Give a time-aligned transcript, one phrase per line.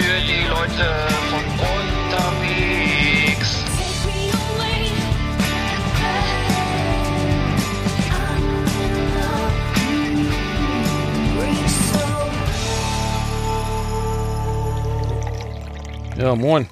[0.00, 0.86] für die Leute
[1.28, 1.44] von
[2.08, 3.50] unterwegs.
[16.16, 16.66] Ja, moin.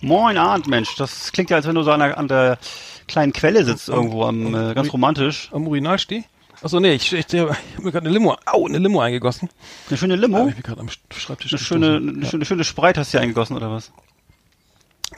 [0.00, 0.94] Moin Arndt, Mensch.
[0.96, 2.58] Das klingt ja, als wenn du so an der, an der
[3.06, 5.50] kleinen Quelle sitzt irgendwo, am, äh, ganz romantisch.
[5.52, 6.24] Am Urinal steh?
[6.62, 9.48] Achso, nee, ich, ich, ich habe mir gerade eine Limo, au, eine Limo eingegossen.
[9.88, 10.48] Eine schöne Hab Limo?
[10.48, 13.56] ich mir gerade am Schreibtisch Eine schöne, eine schöne, schöne Spreit hast du hier eingegossen,
[13.56, 13.92] oder was?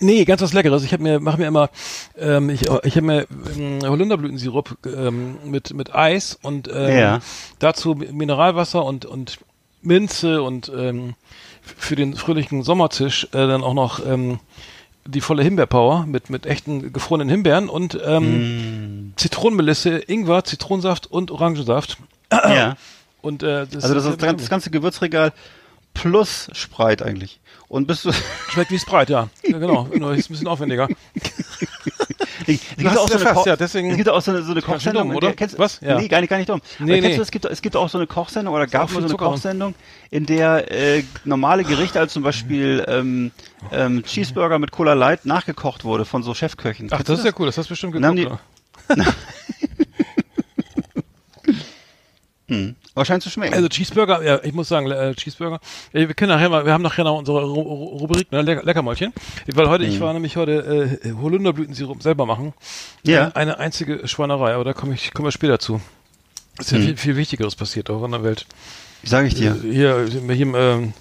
[0.01, 0.83] Nee, ganz was Leckeres.
[0.84, 1.69] Ich habe mir, mache mir immer,
[2.17, 3.27] ähm, ich, ich habe mir
[3.57, 7.21] ähm, Holunderblütensirup ähm, mit mit Eis und ähm, Ja.
[7.59, 9.39] dazu Mineralwasser und und
[9.83, 11.15] Minze und ähm,
[11.62, 14.39] für den fröhlichen Sommertisch äh, dann auch noch ähm,
[15.07, 21.98] die volle Himbeerpower mit mit echten gefrorenen Himbeeren und ähm, Zitronenmelisse, Ingwer, Zitronensaft und Orangensaft.
[22.33, 22.77] ja.
[23.23, 25.34] Und äh, das, Also das ist das ganze Gewürzregal
[25.92, 27.39] plus Spreit eigentlich.
[27.69, 28.12] Und bist du...
[28.48, 29.29] schmeckt wie Sprite, ja.
[29.45, 30.89] ja genau, nur ist ein bisschen aufwendiger.
[32.46, 35.02] Es gibt auch so eine, ja, deswegen- es gibt auch so eine, so eine Kochsendung,
[35.05, 35.27] dumm, in oder?
[35.28, 35.80] der- Kennst, Was?
[35.80, 35.98] Ja.
[35.98, 36.60] Nee, gar nicht, gar nicht dumm.
[36.78, 37.16] Nee, Aber kennst nee.
[37.16, 39.27] du, es gibt, es gibt auch so eine Kochsendung oder gab mal so eine Zucker.
[39.27, 39.74] Kochsendung,
[40.10, 43.30] in der äh, normale Gerichte, also zum Beispiel ähm,
[43.72, 46.88] ähm, Cheeseburger mit Cola Light nachgekocht wurde von so Chefköchen.
[46.91, 48.27] Ach, du das ist ja cool, das hast du bestimmt geguckt.
[48.27, 48.41] oder?
[53.01, 53.55] Aber scheint zu schmecken.
[53.55, 55.59] Also Cheeseburger, ja, ich muss sagen, äh, Cheeseburger.
[55.95, 58.62] Äh, wir können nachher mal, wir haben nachher noch unsere Ru Ru Rubrik, ne, Lecker
[58.62, 59.15] Leckermäulchen.
[59.55, 62.53] Weil heute, ich war nämlich heute äh, Holunderblütensirup selber machen.
[63.03, 63.29] Ja.
[63.29, 65.81] Eine, eine einzige Schweinerei, aber da komme ich, kommen wir später zu.
[66.59, 68.45] Ist ja viel, viel Wichtigeres passiert auch in der Welt.
[69.03, 69.57] Sag ich dir.
[69.62, 70.92] Hier, hier ähm,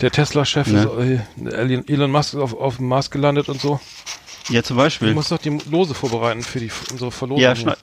[0.00, 1.22] der Tesla-Chef, Ne?
[1.44, 3.78] äh, Elon Elon Musk ist auf, auf dem Mars gelandet und so.
[4.48, 5.12] Ja, zum Du Beispiel.
[5.12, 7.42] musst doch die Lose vorbereiten für die unsere Verlosung.
[7.42, 7.76] Ja, schna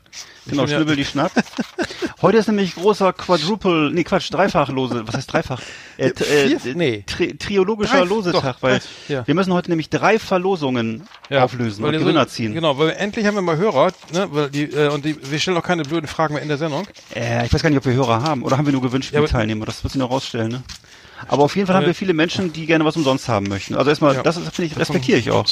[0.46, 1.32] genau, bin ja- Schnibbel die Schnapp.
[2.22, 5.62] Heute ist nämlich großer Quadruple, nee Quatsch, Dreifachlose, was heißt Dreifach?
[5.98, 7.04] Äh, äh, nee.
[7.06, 8.80] tri triologischer Drei- Losetag, weil
[9.10, 9.28] ja.
[9.28, 12.54] wir müssen heute nämlich drei Verlosungen auflösen weil und Gewinner so, ziehen.
[12.54, 15.40] Genau, weil wir, endlich haben wir mal Hörer, ne, weil die, äh, und die, wir
[15.40, 16.88] stellen auch keine blöden Fragen mehr in der Sendung.
[17.14, 19.66] Äh, ich weiß gar nicht, ob wir Hörer haben oder haben wir nur Ja, Gewinnspielteilnehmer,
[19.66, 20.64] das wird sich noch rausstellen, ne?
[21.28, 23.76] Aber auf jeden Fall haben wir viele Menschen, die gerne was umsonst haben möchten.
[23.76, 24.24] Also erstmal, Ja.
[24.24, 25.46] das ist- finde ich, respektiere ich auch.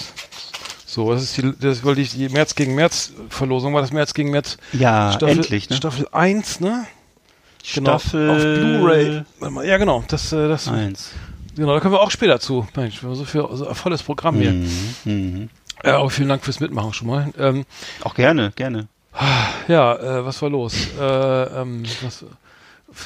[0.92, 4.14] So, das ist die, das, weil die, die März gegen März Verlosung war das März
[4.14, 5.78] gegen März Ja, Staffel, endlich, ne?
[5.78, 6.86] Staffel 1, ne?
[7.74, 9.24] Genau, Staffel auf Blu-ray.
[9.70, 11.12] Ja, genau, das, äh, das, Eins.
[11.56, 12.68] genau, da können wir auch später zu.
[12.76, 14.52] Mensch, wir haben so viel, so ein volles Programm hier.
[14.52, 14.70] Mhm.
[15.06, 15.50] Mhm.
[15.82, 17.30] Ja, auch vielen Dank fürs Mitmachen schon mal.
[17.40, 17.64] Ähm,
[18.04, 18.90] Auch gerne, gerne.
[19.70, 20.74] ja, äh, was war los?
[21.00, 22.28] Äh, ähm, was, ähm,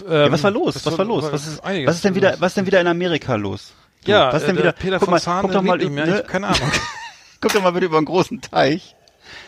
[0.10, 0.84] Ja, was war los?
[0.84, 1.24] Was, war los?
[1.32, 3.74] Was ist, einiges was ist denn wieder, was ist denn wieder in Amerika los?
[4.04, 4.72] Du, Ja, was ist denn äh, wieder?
[4.72, 6.72] der Peter guck von mal, Zahn guck doch mal, ne, ich hab keine Ahnung.
[7.46, 8.96] guck doch mal bitte über einen großen Teich.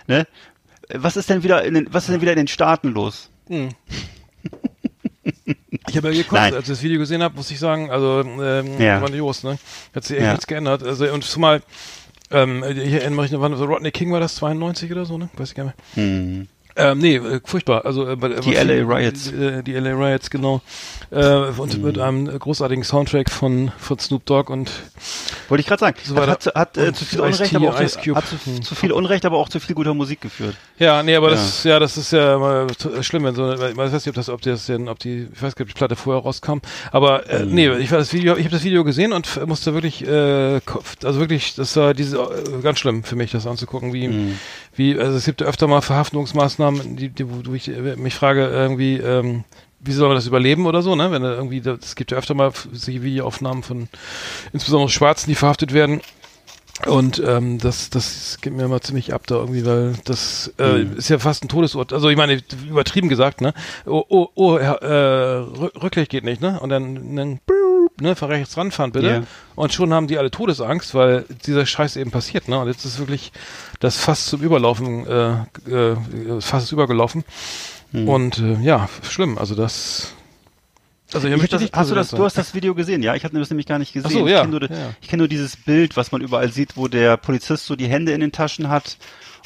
[0.05, 0.27] Ne?
[0.93, 3.31] Was ist denn wieder in den, was ist denn wieder in den Staaten los?
[5.89, 6.53] Ich habe ja geguckt, Nein.
[6.53, 8.99] als ich das Video gesehen habe, muss ich sagen, also ähm, Ja.
[8.99, 9.57] grandios, ne?
[9.95, 10.31] Hat sich echt Ja.
[10.33, 10.83] nichts geändert.
[10.83, 11.61] Also und zumal,
[12.29, 15.29] ähm, hier erinnere ich noch, wann- so Rodney King war das 92 oder so, ne?
[15.35, 16.05] Weiß ich gar nicht mehr.
[16.05, 16.47] Hm.
[16.77, 17.85] Ähm, nee, äh, furchtbar.
[17.85, 19.31] Also äh, Die LA Riots.
[19.31, 20.61] Die, äh, die LA Riots, genau.
[21.09, 21.25] Äh,
[21.57, 24.69] und mit einem großartigen Soundtrack von, von Snoop Dogg und
[25.49, 25.97] Wollte ich gerade sagen.
[26.03, 28.61] So hat hat äh, zu viel Unrecht, aber auch zu, hat zu, Hm.
[28.61, 30.55] zu viel Unrecht, aber auch zu viel guter Musik geführt.
[30.77, 33.91] ja, nee, aber das ja, das ist ja mal t- schlimm, wenn so, ich weiß
[33.93, 35.95] nicht, ob das, ob das denn, ob die, ich weiß gar nicht, ob die Platte
[35.95, 36.57] vorher rauskam,
[36.91, 37.49] aber äh, Hm.
[37.51, 40.59] nee, ich war das Video, ich habe das Video gesehen und musste wirklich, äh,
[41.03, 44.39] also wirklich, das war diese äh, ganz schlimm für mich, das anzugucken, wie, Hm.
[44.77, 48.45] Wie, also es gibt ja öfter mal Verhaftungsmaßnahmen, die, die wo ich äh, mich frage,
[48.47, 49.43] irgendwie, ähm,
[49.79, 51.11] wie soll man das überleben oder so, ne?
[51.11, 53.89] Wenn da irgendwie, es gibt ja öfter mal solche Videoaufnahmen von
[54.53, 56.01] insbesondere Schwarzen, die verhaftet werden.
[56.85, 60.97] Und ähm, das, das geht mir immer ziemlich ab da irgendwie, weil das äh, Mhm.
[60.97, 61.95] ist ja fast ein Todesurteil.
[61.95, 62.39] Also ich meine,
[62.69, 63.53] übertrieben gesagt, ne?
[63.87, 66.59] Oh, oh, oh äh, Rück- Rücklicht geht nicht, ne?
[66.59, 67.39] Und dann, dann
[67.99, 69.07] ne, rechts ranfahren bitte.
[69.07, 69.23] Ja.
[69.55, 72.59] Und schon haben die alle Todesangst, weil dieser Scheiß eben passiert, ne?
[72.59, 73.31] Und jetzt ist wirklich
[73.79, 75.31] das fast zum Überlaufen, äh,
[75.69, 75.95] äh,
[76.41, 77.23] fast ist übergelaufen.
[77.91, 78.07] Hm.
[78.07, 79.37] Und äh, ja, schlimm.
[79.37, 80.13] Also das.
[81.13, 83.15] Also Ich, das, hast du das, du hast das Video gesehen, ja?
[83.15, 84.11] Ich habe das nämlich gar nicht gesehen.
[84.11, 84.93] Ach so, ich ja, kenne nur, ja.
[84.99, 88.11] ich kenn nur dieses Bild, was man überall sieht, wo der Polizist so die Hände
[88.11, 88.97] in den Taschen hat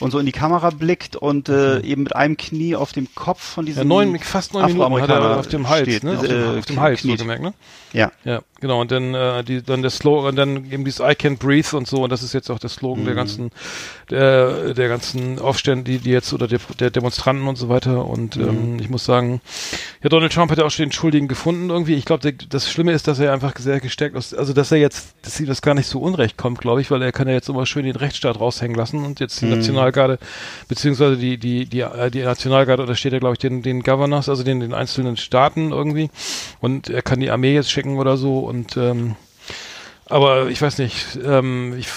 [0.02, 3.42] und so in die Kamera blickt und äh, eben mit einem Knie auf dem Kopf
[3.42, 6.18] von diesem ja, neun, fast neun Minuten hat er auf dem Hals, steht, ne?
[6.18, 7.12] Auf äh, dem, auf dem Hals, kniet.
[7.12, 7.54] wohlgemerkt, ne?
[7.94, 8.12] Ja.
[8.24, 8.80] Ja, genau.
[8.82, 12.04] Und dann, äh, die, dann der Slogan, dann eben dieses I can't breathe und so.
[12.04, 13.06] Und das ist jetzt auch der Slogan Mhm.
[13.06, 13.52] der ganzen,
[14.10, 18.06] der, der ganzen Aufstände, die, die jetzt, oder der, der Demonstranten und so weiter.
[18.06, 18.48] Und Mhm.
[18.48, 19.42] ähm, ich muss sagen,
[20.04, 21.96] ja, Donald Trump hat ja auch schon den Schuldigen gefunden irgendwie.
[21.96, 24.34] Ich glaube, das Schlimme ist, dass er einfach sehr gestärkt ist.
[24.34, 27.02] Also, dass er jetzt, dass ihm das gar nicht so unrecht kommt, glaube ich, weil
[27.02, 29.52] er kann ja jetzt immer schön den Rechtsstaat raushängen lassen und jetzt die Mhm.
[29.92, 30.20] Nationalgarde,
[30.68, 34.44] beziehungsweise die, die, die, äh, die Nationalgarde untersteht ja, glaube ich, den, den Governors, also
[34.44, 36.10] den, den einzelnen Staaten irgendwie.
[36.60, 39.16] Und er kann die Armee jetzt schicken oder so und ähm,
[40.06, 41.88] Aber ich weiß nicht, ähm, ich,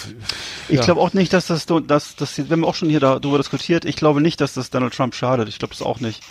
[0.68, 0.84] Ich ja.
[0.84, 3.84] glaube auch nicht, dass das, dass das, wir haben auch schon hier darüber diskutiert.
[3.84, 5.48] Ich glaube nicht, dass das Donald Trump schadet.
[5.48, 6.22] Ich glaube das auch nicht.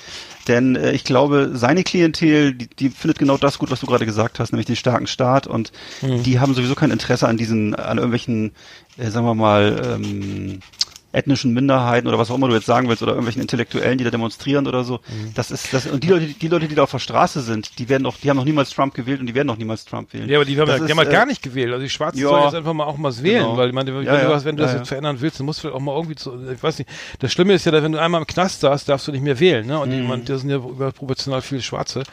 [0.48, 4.06] Denn äh, ich glaube, seine Klientel, die, die findet genau das gut, was du gerade
[4.06, 5.48] gesagt hast, nämlich den starken Staat.
[5.48, 5.72] Und
[6.02, 6.24] Mhm.
[6.24, 8.52] die haben sowieso kein Interesse an diesen, an irgendwelchen,
[8.98, 10.60] äh, sagen wir mal, ähm,
[11.14, 14.10] ethnischen Minderheiten oder was auch immer du jetzt sagen willst oder irgendwelchen Intellektuellen, die da
[14.12, 14.96] demonstrieren oder so.
[15.08, 15.34] Mhm.
[15.36, 17.88] Das ist das und die Leute, die Leute, die da auf der Straße sind, die
[17.88, 20.28] werden doch, die haben noch niemals Trump gewählt und die werden noch niemals Trump wählen.
[20.28, 21.72] Ja, aber die haben, Das ja, die ist, haben ja äh, gar nicht gewählt.
[21.72, 22.28] Also die Schwarzen ja.
[22.28, 23.58] sollen jetzt einfach mal auch mal wählen, Genau.
[23.58, 25.64] weil ich meine, wenn, Ja, du, was, wenn du das jetzt verändern willst, dann musst
[25.64, 26.90] du auch mal irgendwie zu, ich weiß nicht.
[27.20, 29.40] Das Schlimme ist ja, dass wenn du einmal im Knast saßt, darfst du nicht mehr
[29.40, 29.80] wählen, ne?
[29.80, 29.94] Und Mhm.
[29.94, 32.04] die, man, das sind ja überproportional viele Schwarze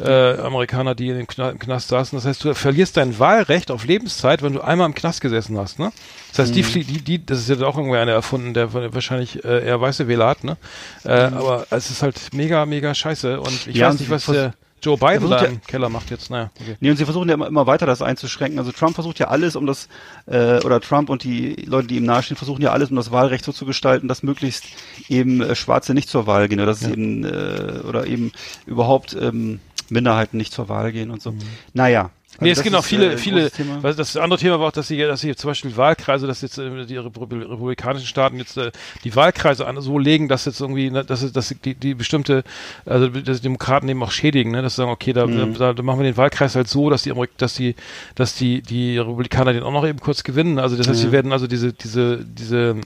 [0.00, 1.26] äh, Amerikaner, die in im
[1.58, 2.16] Knast saßen.
[2.16, 5.78] Das heißt, du verlierst dein Wahlrecht auf Lebenszeit, wenn du einmal im Knast gesessen hast,
[5.78, 5.92] ne?
[6.36, 6.66] Das heißt, die, Mhm.
[6.66, 10.06] flie- die, die, das ist ja auch irgendwer einer erfunden, der wahrscheinlich äh, eher weiße
[10.08, 10.56] Wähler hat, ne?
[11.04, 13.40] Äh, Aber es ist halt mega, mega scheiße.
[13.40, 13.72] Und ich Mhm.
[13.74, 16.30] Ja, weiß und nicht, was der Joe Biden da ja- im Keller macht jetzt.
[16.30, 16.76] Naja, okay.
[16.80, 18.58] Nee, und sie versuchen ja immer, immer weiter das einzuschränken.
[18.58, 19.88] Also Trump versucht ja alles, um das,
[20.26, 23.44] äh, oder Trump und die Leute, die ihm nahestehen, versuchen ja alles, um das Wahlrecht
[23.44, 24.64] so zu gestalten, dass möglichst
[25.08, 28.32] eben äh, Schwarze nicht zur Wahl gehen oder dass es eben, äh, oder eben
[28.66, 31.32] überhaupt ähm, Minderheiten nicht zur Wahl gehen und so.
[31.72, 32.10] Naja.
[32.40, 33.50] Nee, Also es gibt ist, viele, äh, viele,
[33.82, 36.58] weil das andere Thema war auch, dass sie, dass sie zum Beispiel Wahlkreise, dass jetzt
[36.58, 38.72] äh, die Repu- republikanischen Staaten jetzt äh,
[39.04, 42.44] die Wahlkreise an, so legen, dass jetzt irgendwie, ne, dass, dass die, die bestimmte,
[42.84, 45.54] also dass die Demokraten eben auch schädigen, ne, dass sie sagen, okay, da, Mhm.
[45.54, 47.74] da, da machen wir den Wahlkreis halt so, dass die, dass die,
[48.14, 50.58] dass die, die Republikaner den auch noch eben kurz gewinnen.
[50.58, 51.12] Also das heißt, sie Mhm.
[51.12, 52.76] werden also diese, diese, diese,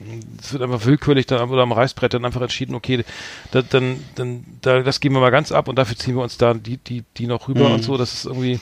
[0.41, 3.03] es wird einfach willkürlich dann oder am Reißbrett dann einfach entschieden, okay,
[3.51, 6.37] da, dann, dann, da, das geben wir mal ganz ab und dafür ziehen wir uns
[6.37, 7.73] da die, die, die noch rüber Mhm.
[7.75, 7.97] und so.
[7.97, 8.59] Das ist irgendwie,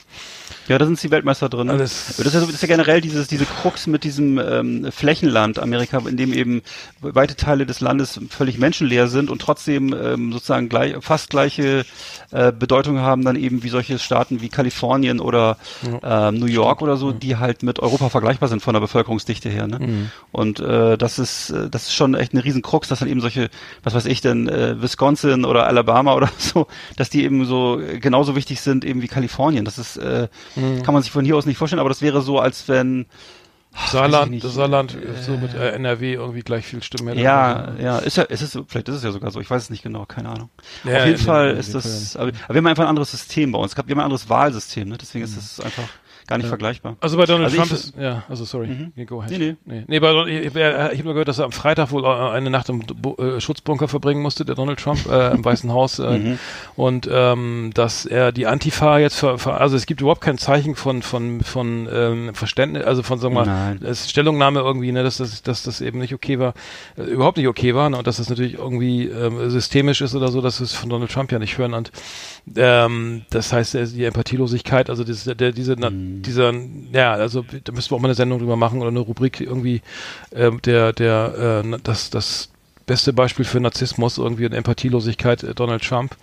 [0.68, 1.68] Ja, da sind die Weltmeister drin.
[1.70, 4.90] Alles- das, ist ja, so- das ist ja generell dieses, diese Krux mit diesem ähm,
[4.90, 6.62] Flächenland Amerika, in dem eben
[7.00, 11.84] weite Teile des Landes völlig menschenleer sind und trotzdem ähm, sozusagen gleich, fast gleiche
[12.30, 15.56] äh, Bedeutung haben dann eben wie solche Staaten wie Kalifornien oder
[16.02, 19.66] ähm, New York oder so, die halt mit Europa vergleichbar sind von der Bevölkerungsdichte her.
[19.66, 19.78] Ne?
[19.80, 20.10] Mhm.
[20.32, 23.20] Und äh, das ist äh, das ist schon echt eine riesen Krux, dass dann eben
[23.20, 23.50] solche,
[23.82, 26.66] was weiß ich denn, äh, Wisconsin oder Alabama oder so,
[26.96, 29.64] dass die eben so äh, genauso wichtig sind eben wie Kalifornien.
[29.64, 30.69] Das ist äh, Mhm.
[30.82, 33.06] Kann man sich von hier aus nicht vorstellen, aber das wäre so, als wenn
[33.72, 37.20] weiß Saarland, Saarland so mit äh, NRW irgendwie gleich viel Stimmen hätte.
[37.20, 39.70] ja, ja, ist ja, ist es, vielleicht ist es ja sogar so, ich weiß es
[39.70, 40.50] nicht genau, keine Ahnung.
[40.82, 43.52] Ja, Auf jeden Fall in- ist das, aber, aber wir haben einfach ein anderes System
[43.52, 43.76] bei uns.
[43.76, 44.98] Wir haben ein anderes Wahlsystem, ne?
[44.98, 45.84] deswegen ist es einfach
[46.30, 46.96] gar nicht vergleichbar.
[47.00, 48.92] Also bei Donald Also Trump ist, ja, also sorry, Mhm.
[48.96, 49.30] yeah, go ahead.
[49.32, 49.56] Nee, nee.
[49.64, 49.84] nee.
[49.86, 52.50] nee bei, ich, ich, ich habe nur gehört, dass er am Freitag wohl äh, eine
[52.50, 55.98] Nacht im Bu äh, Schutzbunker verbringen musste, der Donald Trump, äh, im Weißen Haus.
[55.98, 56.38] Äh, Mhm.
[56.76, 60.74] Und ähm, dass er die Antifa jetzt, ver, ver, also es gibt überhaupt kein Zeichen
[60.76, 65.42] von von von ähm, Verständnis, also von sagen wir mal, Stellungnahme irgendwie, ne, dass das,
[65.42, 66.54] dass das eben nicht okay war,
[66.96, 70.28] äh, überhaupt nicht okay war, ne, und dass das natürlich irgendwie ähm, systemisch ist oder
[70.28, 71.74] so, dass wir es von Donald Trump ja nicht hören.
[71.74, 71.90] Und
[72.56, 76.19] ähm, das heißt, die Empathielosigkeit, also das, der, diese, Mhm.
[76.26, 76.52] Dieser,
[76.92, 79.82] ja, also da müssen wir auch mal eine Sendung drüber machen oder eine Rubrik irgendwie,
[80.32, 82.50] ähm, der, der, äh, das, das
[82.86, 86.16] beste Beispiel für Narzissmus irgendwie und Empathielosigkeit, äh, Donald Trump.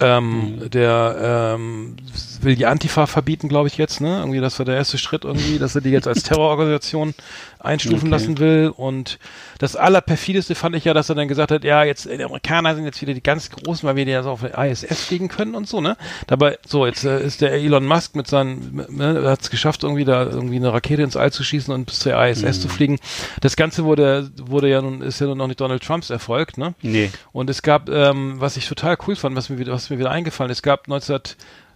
[0.00, 0.70] Ähm, Mhm.
[0.70, 1.96] Der ähm,
[2.42, 4.18] will die Antifa verbieten, glaube ich jetzt, ne?
[4.18, 7.14] Irgendwie, das war der erste Schritt irgendwie, dass er die jetzt als Terrororganisation
[7.58, 8.10] einstufen Okay.
[8.10, 8.72] lassen will.
[8.76, 9.18] Und
[9.58, 12.84] das allerperfideste fand ich ja, dass er dann gesagt hat, ja, jetzt die Amerikaner sind
[12.84, 15.66] jetzt wieder die ganz Großen, weil wir die ja so auf ISS fliegen können und
[15.66, 15.96] so, ne?
[16.26, 20.04] Dabei, so, jetzt äh, ist der Elon Musk mit seinen, ne, hat es geschafft, irgendwie
[20.04, 22.98] da irgendwie eine Rakete ins All zu schießen und bis zur ISS zu fliegen.
[23.40, 26.74] Das Ganze wurde, wurde ja nun, ist ja nun noch nicht Donald Trumps Erfolg, ne?
[26.82, 27.10] Nee.
[27.32, 30.10] Und es gab, ähm, was ich total cool fand, was mir wieder, was mir wieder
[30.10, 30.84] eingefallen ist, es gab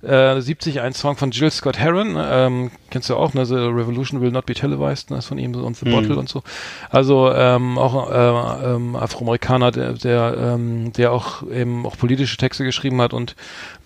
[0.03, 4.31] 1970 einen Song von Jill Scott Heron, ähm, kennst du auch, ne, The Revolution Will
[4.31, 5.93] Not Be Televised, ne, ist von ihm und The Mhm.
[5.93, 6.43] Bottle und so.
[6.91, 12.65] Also ähm, auch äh, ähm, Afroamerikaner, der, der, ähm, der auch eben auch politische Texte
[12.65, 13.37] geschrieben hat und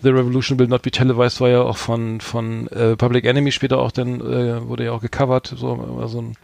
[0.01, 3.79] The Revolution Will Not Be Televised war ja auch von von äh, Public Enemy später
[3.79, 6.37] auch dann äh, wurde ja auch gecovert, so also ein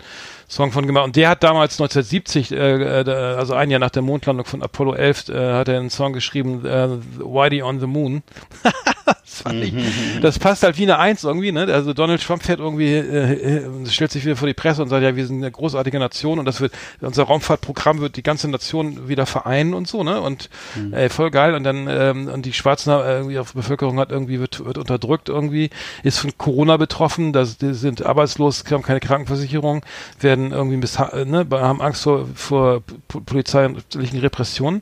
[0.52, 1.06] Song von gemacht.
[1.06, 4.96] Und der hat damals 1970, äh, äh, also ein Jahr nach der Mondlandung von Apollo
[4.96, 6.90] 11, äh, hat er einen Song geschrieben, äh,
[7.20, 8.22] Whitey on the Moon.
[9.06, 9.74] das, fand ich,
[10.22, 11.68] das passt halt wie eine Eins irgendwie, ne?
[11.74, 15.04] Also Donald Trump fährt irgendwie, äh, äh, stellt sich wieder vor die Presse und sagt,
[15.04, 19.08] ja, wir sind eine großartige Nation und das wird, unser Raumfahrtprogramm wird die ganze Nation
[19.08, 20.20] wieder vereinen und so, ne?
[20.20, 20.50] Und
[20.92, 21.56] äh, voll geil.
[21.56, 25.30] Und dann, ähm, und die Schwarzen äh, irgendwie auf Bevölkerung hat irgendwie wird, wird unterdrückt
[25.30, 25.70] irgendwie,
[26.04, 29.86] ist von Corona betroffen, das, die sind arbeitslos, haben keine Krankenversicherung,
[30.20, 34.82] werden irgendwie misha- äh, ne, haben Angst vor, vor po- polizeilichen Repressionen.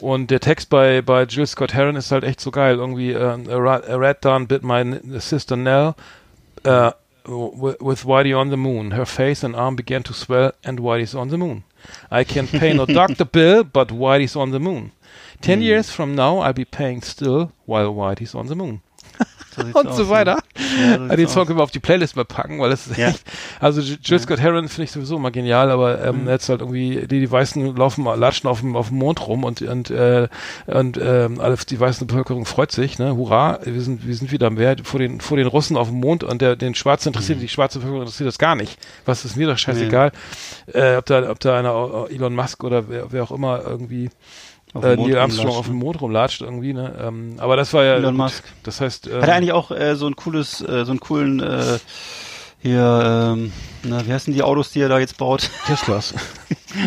[0.00, 2.76] Und der Text bei, bei Jill Scott Heron ist halt echt so geil.
[2.76, 3.18] Irgendwie, äh,
[3.50, 4.84] a, rat, down bit my
[5.20, 5.94] sister Nell,
[6.66, 6.90] uh,
[7.26, 8.92] with Whitey on the moon.
[8.96, 11.62] Her face and arm began to swell and Whitey's on the moon.
[12.10, 14.92] I can't pay no doctor bill, but Whitey's on the moon.
[15.40, 18.80] Ten years from now, I'll be paying still while Whitey's on the moon.
[19.74, 20.38] Und so weiter.
[20.80, 23.08] Ja, so den Song können wir auf die Playlist mal packen, weil das ist ja.
[23.08, 23.22] echt,
[23.60, 26.28] also Jill Scott Heron finde ich sowieso immer genial, aber ähm, mhm.
[26.28, 29.62] jetzt halt irgendwie, die, die Weißen laufen, latschen auf dem, auf dem Mond rum und,
[29.62, 30.28] und, äh,
[30.66, 34.76] und ähm, die weiße Bevölkerung freut sich, ne, hurra, wir sind, wir sind wieder mehr
[34.82, 37.42] vor den, vor den Russen auf dem Mond und der, den Schwarzen interessiert, mhm.
[37.42, 38.78] die schwarze Bevölkerung interessiert das gar nicht.
[39.04, 40.12] Was ist mir doch scheißegal,
[40.72, 40.94] ja.
[40.94, 44.10] äh, ob da, ob da einer, Elon Musk oder wer, wer auch immer irgendwie
[44.74, 46.94] äh, Neil Armstrong auf dem Mond rumlatscht irgendwie, ne?
[47.00, 48.44] Ähm, aber das war ja Elon gut, Musk.
[48.62, 51.40] Das heißt, ähm, hat er eigentlich auch äh, so ein cooles, äh, so einen coolen
[51.40, 51.78] äh,
[52.60, 53.52] hier, ähm,
[53.84, 55.50] na, wie heißen die Autos, die er da jetzt baut?
[55.66, 56.14] Teslas.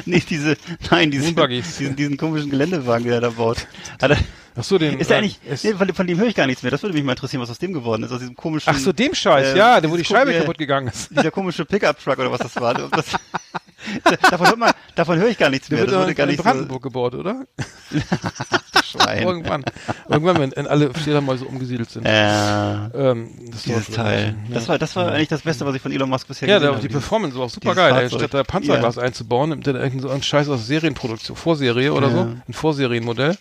[0.06, 0.58] Nicht diese,
[0.90, 3.68] nein, diese, diesen, diesen komischen Geländewagen, den er da baut.
[4.02, 4.18] Hat er,
[4.56, 5.00] Ach so, den.
[5.00, 6.72] Ist er eigentlich, nee, von, von, dem höre ich gar nichts mehr.
[6.72, 8.12] Das würde mich mal interessieren, was aus dem geworden ist.
[8.12, 8.74] Aus diesem komischen.
[8.74, 11.10] Ach so, dem Scheiß, äh, ja, der, wo die Scheibe kaputt gegangen ist.
[11.10, 12.74] Dieser komische Pickup-Truck oder was das war.
[12.74, 13.06] Das,
[14.30, 15.86] davon, hört man, davon höre ich gar nichts mehr.
[15.86, 17.46] Der wird das gar in nicht Brandenburg so gebaut, oder?
[18.92, 19.24] Schwein.
[19.24, 19.64] irgendwann.
[20.10, 20.92] Irgendwann, wenn, wenn alle
[21.38, 22.06] so umgesiedelt sind.
[22.06, 22.90] Ja.
[22.94, 24.36] Ähm, das Dieses Teil.
[24.50, 24.56] Ja.
[24.56, 25.12] Das war, das war ja.
[25.12, 26.78] eigentlich das Beste, was ich von Elon Musk bisher ja, gesehen habe.
[26.78, 28.10] Ja, die Performance war auch super geil.
[28.10, 29.04] Statt da Panzerglas ja.
[29.04, 32.20] einzubauen, nimmt er irgendeinen so einen Scheiß aus Serienproduktion, Vorserie oder so.
[32.20, 33.38] Ein Vorserienmodell.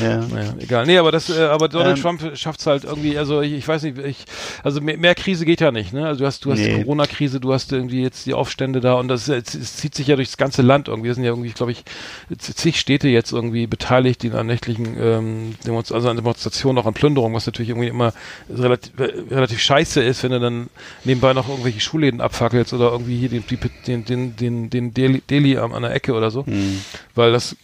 [0.00, 0.18] Ja.
[0.18, 0.86] Naja, egal.
[0.86, 3.66] Nee, aber das, äh, aber Donald ähm, Trump schafft es halt irgendwie, also ich, ich
[3.66, 4.24] weiß nicht, ich,
[4.62, 6.06] also mehr, mehr, Krise geht ja nicht, ne?
[6.06, 6.76] Also du hast, du hast nee.
[6.76, 10.16] die Corona-Krise, du hast irgendwie jetzt die Aufstände da und das, es zieht sich ja
[10.16, 11.08] durchs ganze Land irgendwie.
[11.08, 11.84] Wir sind ja irgendwie, glaube ich,
[12.38, 16.94] zig Städte jetzt irgendwie beteiligt, die an nächtlichen ähm, Demonst also an Demonstrationen, auch an
[16.94, 18.12] Plünderungen, was natürlich irgendwie immer
[18.48, 18.92] relativ,
[19.30, 20.70] relativ scheiße ist, wenn du dann
[21.04, 23.44] nebenbei noch irgendwelche Schulläden abfackelst oder irgendwie hier den,
[23.86, 26.44] den, den, den, den Deli, Deli an der Ecke oder so.
[26.46, 26.82] Mhm.
[27.14, 27.56] Weil das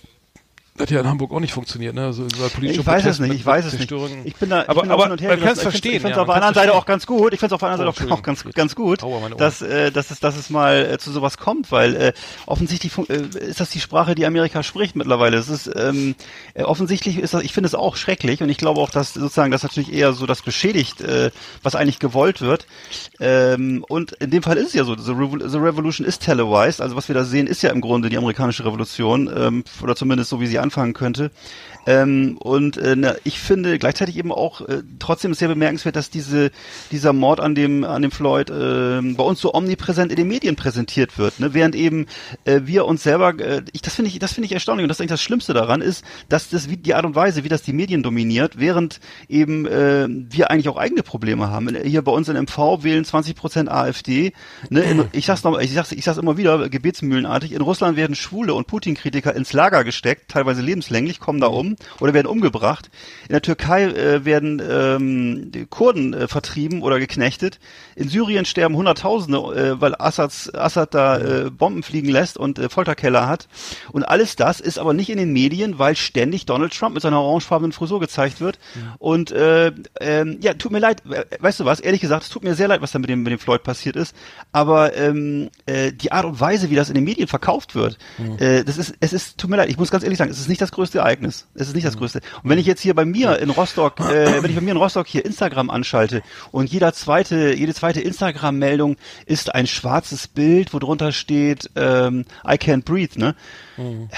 [0.80, 2.06] hat ja in Hamburg auch nicht funktioniert, ne?
[2.06, 3.92] Also über politische ich weiß Protest es nicht, ich weiß es nicht.
[4.24, 5.94] Ich bin da, ich aber, bin aber man kann es verstehen.
[5.94, 7.32] Ich finde es ja, auf der anderen Seite auch ganz gut.
[7.32, 9.00] Ich finde es auf der anderen Seite auch ganz, ganz gut,
[9.38, 12.12] dass, äh, dass es, dass es mal äh, zu sowas kommt, weil äh,
[12.46, 15.36] offensichtlich äh, ist das die Sprache, die Amerika spricht mittlerweile.
[15.36, 16.14] Es ist ähm,
[16.54, 19.50] äh, offensichtlich ist das, ich finde es auch schrecklich und ich glaube auch, dass sozusagen
[19.50, 21.30] das natürlich eher so das beschädigt, äh,
[21.62, 22.66] was eigentlich gewollt wird.
[23.20, 26.80] Ähm, und in dem Fall ist es ja so, the, Revol the Revolution ist televised.
[26.80, 30.30] Also was wir da sehen, ist ja im Grunde die amerikanische Revolution ähm, oder zumindest
[30.30, 31.30] so wie sie anfangen könnte.
[31.86, 36.50] Ähm, und äh, na, ich finde gleichzeitig eben auch äh, trotzdem sehr bemerkenswert, dass diese
[36.90, 40.56] dieser Mord an dem an dem Floyd äh, bei uns so omnipräsent in den Medien
[40.56, 41.54] präsentiert wird, ne?
[41.54, 42.06] während eben
[42.44, 44.96] äh, wir uns selber, äh, ich das finde ich das finde ich erstaunlich und das
[44.96, 47.62] ist eigentlich das Schlimmste daran ist, dass das wie die Art und Weise, wie das
[47.62, 51.76] die Medien dominiert, während eben äh, wir eigentlich auch eigene Probleme haben.
[51.84, 54.32] Hier bei uns in MV wählen 20 Prozent AfD.
[54.70, 54.80] Ne?
[54.80, 57.52] In, ich sag's noch, ich sag's, ich sag's immer wieder, gebetsmühlenartig.
[57.52, 62.14] In Russland werden Schwule und Putin-Kritiker ins Lager gesteckt, teilweise lebenslänglich, kommen da um oder
[62.14, 62.90] werden umgebracht.
[63.28, 67.58] In der Türkei äh, werden ähm, Kurden äh, vertrieben oder geknechtet.
[67.94, 72.68] In Syrien sterben Hunderttausende, äh, weil Assads, Assad da äh, Bomben fliegen lässt und äh,
[72.68, 73.48] Folterkeller hat.
[73.92, 77.20] Und alles das ist aber nicht in den Medien, weil ständig Donald Trump mit seiner
[77.20, 78.58] orangefarbenen Frisur gezeigt wird.
[78.74, 78.94] Ja.
[78.98, 81.02] Und äh, ähm, ja, tut mir leid,
[81.40, 83.32] weißt du was, ehrlich gesagt, es tut mir sehr leid, was da mit dem, mit
[83.32, 84.14] dem Floyd passiert ist.
[84.52, 88.46] Aber ähm, äh, die Art und Weise, wie das in den Medien verkauft wird, ja.
[88.46, 90.48] äh, das ist, es ist, tut mir leid, ich muss ganz ehrlich sagen, es ist
[90.48, 91.46] nicht das größte Ereignis.
[91.54, 92.20] Es ist nicht das Größte.
[92.42, 94.76] Und wenn ich jetzt hier bei mir in Rostock, äh, wenn ich bei mir in
[94.76, 98.96] Rostock hier Instagram anschalte und jeder zweite, jede zweite Instagram-Meldung
[99.26, 103.34] ist ein schwarzes Bild, wo drunter steht ähm, I can't breathe, ne?
[103.76, 104.08] Mhm.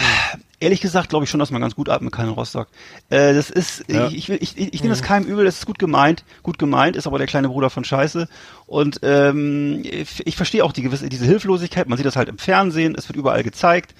[0.61, 2.69] Ehrlich gesagt glaube ich schon, dass man ganz gut atmen kann in Rostock.
[3.11, 4.09] Äh, das ist, ja.
[4.09, 5.07] ich, ich, ich, ich, ich nehme das mhm.
[5.07, 8.29] keinem übel, das ist gut gemeint, gut gemeint, ist aber der kleine Bruder von Scheiße.
[8.67, 12.39] Und ähm, ich, ich verstehe auch die gewisse, diese Hilflosigkeit, man sieht das halt im
[12.39, 13.95] Fernsehen, es wird überall gezeigt.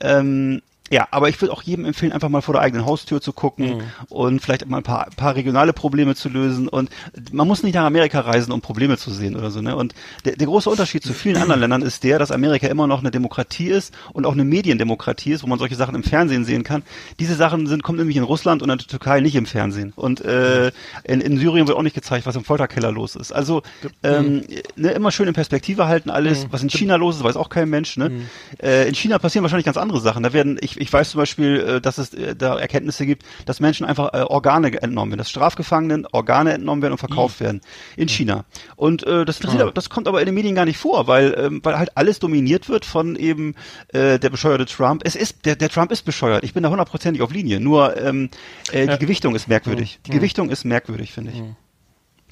[0.00, 0.60] Ähm,
[0.92, 3.78] ja, aber ich würde auch jedem empfehlen, einfach mal vor der eigenen Haustür zu gucken
[3.78, 3.82] mhm.
[4.10, 6.68] und vielleicht mal ein paar, paar regionale Probleme zu lösen.
[6.68, 6.90] Und
[7.32, 9.62] man muss nicht nach Amerika reisen, um Probleme zu sehen oder so.
[9.62, 9.74] Ne?
[9.74, 9.94] Und
[10.26, 13.10] der, der große Unterschied zu vielen anderen Ländern ist der, dass Amerika immer noch eine
[13.10, 16.82] Demokratie ist und auch eine Mediendemokratie ist, wo man solche Sachen im Fernsehen sehen kann.
[17.18, 19.94] Diese Sachen sind kommen nämlich in Russland und in der Türkei nicht im Fernsehen.
[19.96, 20.72] Und äh,
[21.04, 23.32] in, in Syrien wird auch nicht gezeigt, was im Folterkeller los ist.
[23.32, 23.62] Also
[24.02, 24.42] ähm, mhm.
[24.76, 26.44] ne, immer schön in Perspektive halten alles.
[26.44, 26.48] Mhm.
[26.52, 27.96] Was in China los ist, weiß auch kein Mensch.
[27.96, 28.10] Ne?
[28.10, 28.26] Mhm.
[28.62, 30.22] Äh, in China passieren wahrscheinlich ganz andere Sachen.
[30.22, 33.60] Da werden ich ich weiß zum Beispiel, äh, dass es äh, da Erkenntnisse gibt, dass
[33.60, 37.44] Menschen einfach äh, Organe entnommen werden, dass Strafgefangenen Organe entnommen werden und verkauft mhm.
[37.44, 37.60] werden
[37.96, 38.44] in China.
[38.76, 39.70] Und äh, das, interessiert, ah.
[39.72, 42.68] das kommt aber in den Medien gar nicht vor, weil, ähm, weil halt alles dominiert
[42.68, 43.54] wird von eben
[43.88, 45.02] äh, der bescheuerte Trump.
[45.04, 46.42] Es ist, der, der Trump ist bescheuert.
[46.42, 47.60] Ich bin da hundertprozentig auf Linie.
[47.60, 48.28] Nur ähm,
[48.72, 48.96] äh, die ja.
[48.96, 50.00] Gewichtung ist merkwürdig.
[50.06, 50.16] Die mhm.
[50.16, 51.40] Gewichtung ist merkwürdig, finde ich.
[51.40, 51.56] Mhm.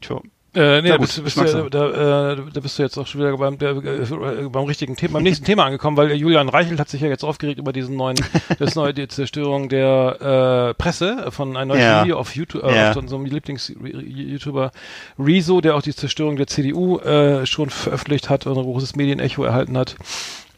[0.00, 0.21] Tja.
[0.52, 3.37] Äh, nee, da bist, bist du, da, äh, da bist du jetzt auch schon wieder
[3.37, 7.00] beim, der, äh, beim richtigen Thema, beim nächsten Thema angekommen, weil Julian Reichelt hat sich
[7.00, 8.16] ja jetzt aufgeregt über diesen neuen,
[8.59, 12.02] das neue, die Zerstörung der äh, Presse von einem neuen ja.
[12.02, 12.90] Video auf YouTube, äh, ja.
[12.90, 14.73] auf unserem Lieblings-YouTuber
[15.21, 19.45] Rezo, der auch die Zerstörung der CDU äh, schon veröffentlicht hat und ein großes Medienecho
[19.45, 19.95] erhalten hat.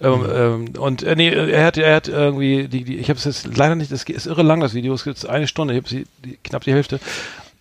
[0.01, 0.27] Ähm, mhm.
[0.35, 3.57] ähm, und äh, nee, er hat, er hat irgendwie die, die ich habe es jetzt
[3.57, 6.05] leider nicht, das ist irre lang das Video, es gibt eine Stunde, ich habe
[6.43, 6.99] knapp die Hälfte,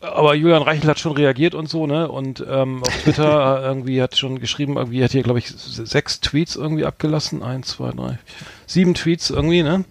[0.02, 2.10] aber Julian Reichel hat schon reagiert und so, ne?
[2.10, 6.56] Und ähm, auf Twitter irgendwie hat schon geschrieben, irgendwie hat hier, glaube ich, sechs Tweets
[6.56, 7.44] irgendwie abgelassen.
[7.44, 8.18] Eins, zwei, drei,
[8.66, 9.86] sieben Tweets irgendwie, ne?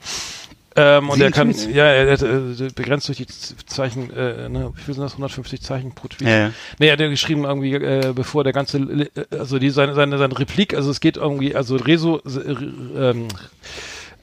[0.76, 1.66] Ähm, und er kann, Tweets?
[1.66, 5.60] ja, er, er, er, begrenzt durch die Zeichen, äh, ne, wie viel sind das, 150
[5.62, 6.28] Zeichen pro Tweet?
[6.28, 6.50] Ja, ja.
[6.78, 10.38] Nee, er hat ja geschrieben irgendwie, äh, bevor der ganze, also die, seine, seine, seine
[10.38, 13.28] Replik, also es geht irgendwie, also Rezo, äh, ähm,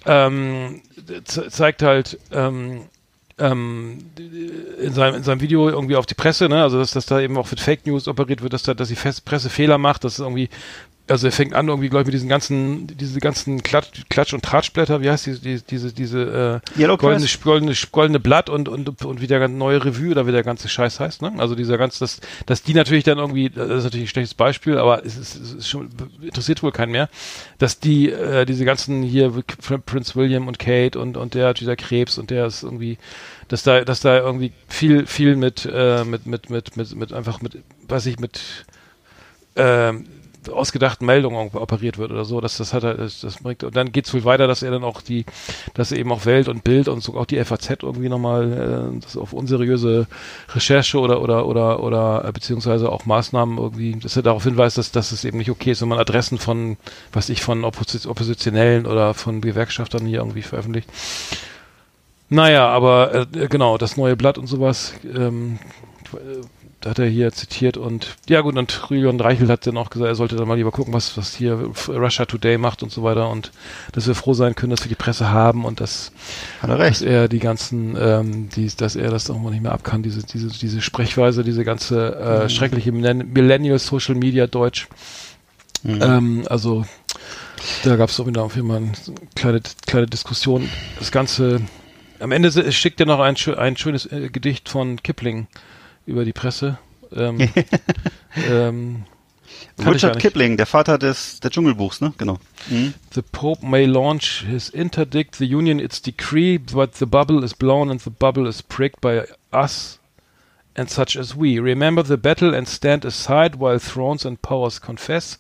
[0.06, 0.82] ähm,
[1.25, 2.84] zeigt halt, ähm,
[3.39, 6.63] ähm, in, seinem, in seinem Video irgendwie auf die Presse, ne?
[6.63, 8.96] also dass, dass da eben auch mit Fake News operiert wird, dass da, dass die
[8.96, 10.50] Presse Fehler macht, dass irgendwie
[11.10, 14.44] also er fängt an irgendwie, glaube ich, mit diesen ganzen, diese ganzen Klatsch, Klatsch und
[14.44, 19.22] Tratschblätter, wie heißt die, die diese, diese äh, goldene, goldene, goldene Blatt und, und, und
[19.22, 21.34] wie der neue Revue oder wie der ganze Scheiß heißt, ne?
[21.38, 24.78] Also dieser ganze, dass, dass die natürlich dann irgendwie, das ist natürlich ein schlechtes Beispiel,
[24.78, 25.90] aber es ist, es ist schon,
[26.22, 27.10] interessiert wohl keinen mehr,
[27.58, 29.32] dass die, äh, diese ganzen hier,
[29.86, 32.98] Prince William und Kate und, und der, dieser Krebs und der ist irgendwie,
[33.48, 37.42] dass da, dass da irgendwie viel, viel mit, äh, mit, mit, mit, mit, mit einfach
[37.42, 38.66] mit, weiß ich, mit,
[39.56, 40.06] ähm,
[40.50, 43.92] ausgedachten Meldungen operiert wird oder so, dass das hat er, das, das bringt, und dann
[43.92, 45.25] geht's wohl weiter, dass er dann auch die,
[45.74, 49.18] dass eben auch Welt und Bild und so auch die FAZ irgendwie nochmal, äh, das
[49.18, 50.08] auf unseriöse
[50.54, 54.92] Recherche oder, oder, oder, oder, äh, beziehungsweise auch Maßnahmen irgendwie, dass er darauf hinweist, dass,
[54.92, 56.77] dass es eben nicht okay ist, wenn man Adressen von,
[57.12, 60.89] was ich, von Oppos Oppositionellen oder von Gewerkschaftern hier irgendwie veröffentlicht.
[62.29, 65.60] Naja, aber äh, genau, das neue Blatt und sowas, ähm,
[66.86, 70.15] hat er hier zitiert und ja gut, und Julian Reichel hat dann auch gesagt, er
[70.15, 73.51] sollte dann mal lieber gucken, was, was hier Russia Today macht und so weiter und
[73.93, 76.12] dass wir froh sein können, dass wir die Presse haben und dass,
[76.62, 77.01] hat er, recht.
[77.01, 80.03] dass er die ganzen, ähm, die, dass er das auch mal nicht mehr ab kann,
[80.03, 82.50] diese, diese, diese Sprechweise, diese ganze äh, mhm.
[82.50, 84.88] schreckliche Millennial Social Media Deutsch.
[85.84, 86.01] Mhm.
[86.01, 86.86] Ähm, also
[87.84, 88.91] da gab es auch wieder auf jeden Fall eine
[89.36, 90.69] kleine, kleine Diskussion.
[91.00, 91.62] Das Ganze,
[92.20, 95.48] am Ende schickt er noch ein, ein schönes äh, Gedicht von Kipling
[96.06, 96.77] über die Presse.
[97.16, 97.50] Ähm,
[98.50, 99.06] ähm,
[99.80, 102.14] Richard Kipling, der Vater des der Dschungelbuchs, ne?
[102.18, 102.40] Genau.
[102.70, 102.94] Mhm.
[103.14, 107.90] The Pope may launch his interdict, the Union its decree, but the bubble is blown
[107.90, 110.00] and the bubble is pricked by us
[110.75, 111.60] and such as we.
[111.60, 115.38] Remember the battle and stand aside while thrones and powers confess.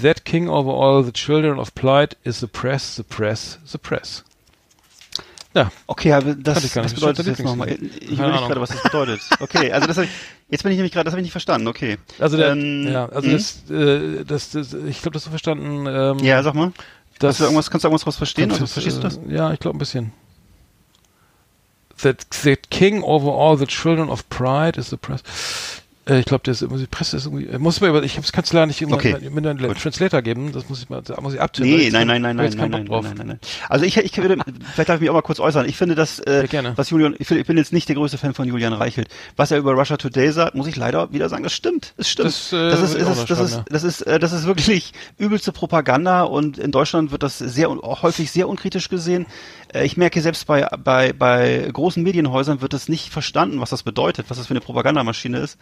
[0.00, 4.22] That king over all the children of plight is the press, the press, the press.
[5.54, 5.72] Ja.
[5.86, 6.76] Okay, aber das, nicht.
[6.76, 7.70] was bedeutet das jetzt nochmal?
[7.70, 9.20] Ich nicht gerade, was das bedeutet.
[9.40, 10.12] Okay, also das habe ich,
[10.50, 11.96] jetzt bin ich nämlich gerade, das habe ich nicht verstanden, okay.
[12.18, 15.86] Also der, ähm, ja, also das, äh, das, das, ich glaube, das so verstanden.
[15.86, 16.72] Ähm, ja, sag mal.
[17.18, 18.50] Das, hast du irgendwas, kannst du irgendwas draus verstehen?
[18.50, 19.18] Also, verstehst du das?
[19.28, 20.12] Ja, ich glaube ein bisschen.
[22.02, 25.22] That the king over all the children of pride is the press.
[26.08, 27.46] Äh, ich glaube, die Presse ist irgendwie.
[27.46, 29.16] Äh, muss man über, ich habe es leider nicht okay.
[29.30, 30.52] mit einem Translator geben.
[30.52, 31.70] Das muss ich mal, da muss ich abtippen.
[31.70, 33.40] Nee, nein, nein, nein, nein, nein, nein, nein, nein, nein.
[33.68, 34.36] Also ich, ich würde,
[34.72, 35.68] vielleicht darf ich mich auch mal kurz äußern.
[35.68, 38.34] Ich finde, dass äh, ja, was Julian, ich, ich bin jetzt nicht der größte Fan
[38.34, 39.08] von Julian Reichelt.
[39.36, 41.92] Was er über Russia Today sagt, muss ich leider wieder sagen, das stimmt.
[41.96, 42.28] Das stimmt.
[42.28, 45.52] Das, äh, das ist, ist, das, das ist, das ist, äh, das ist wirklich übelste
[45.52, 49.26] Propaganda und in Deutschland wird das sehr häufig sehr unkritisch gesehen.
[49.72, 53.82] Äh, ich merke selbst bei, bei, bei großen Medienhäusern wird es nicht verstanden, was das
[53.82, 55.58] bedeutet, was das für eine Propagandamaschine ist.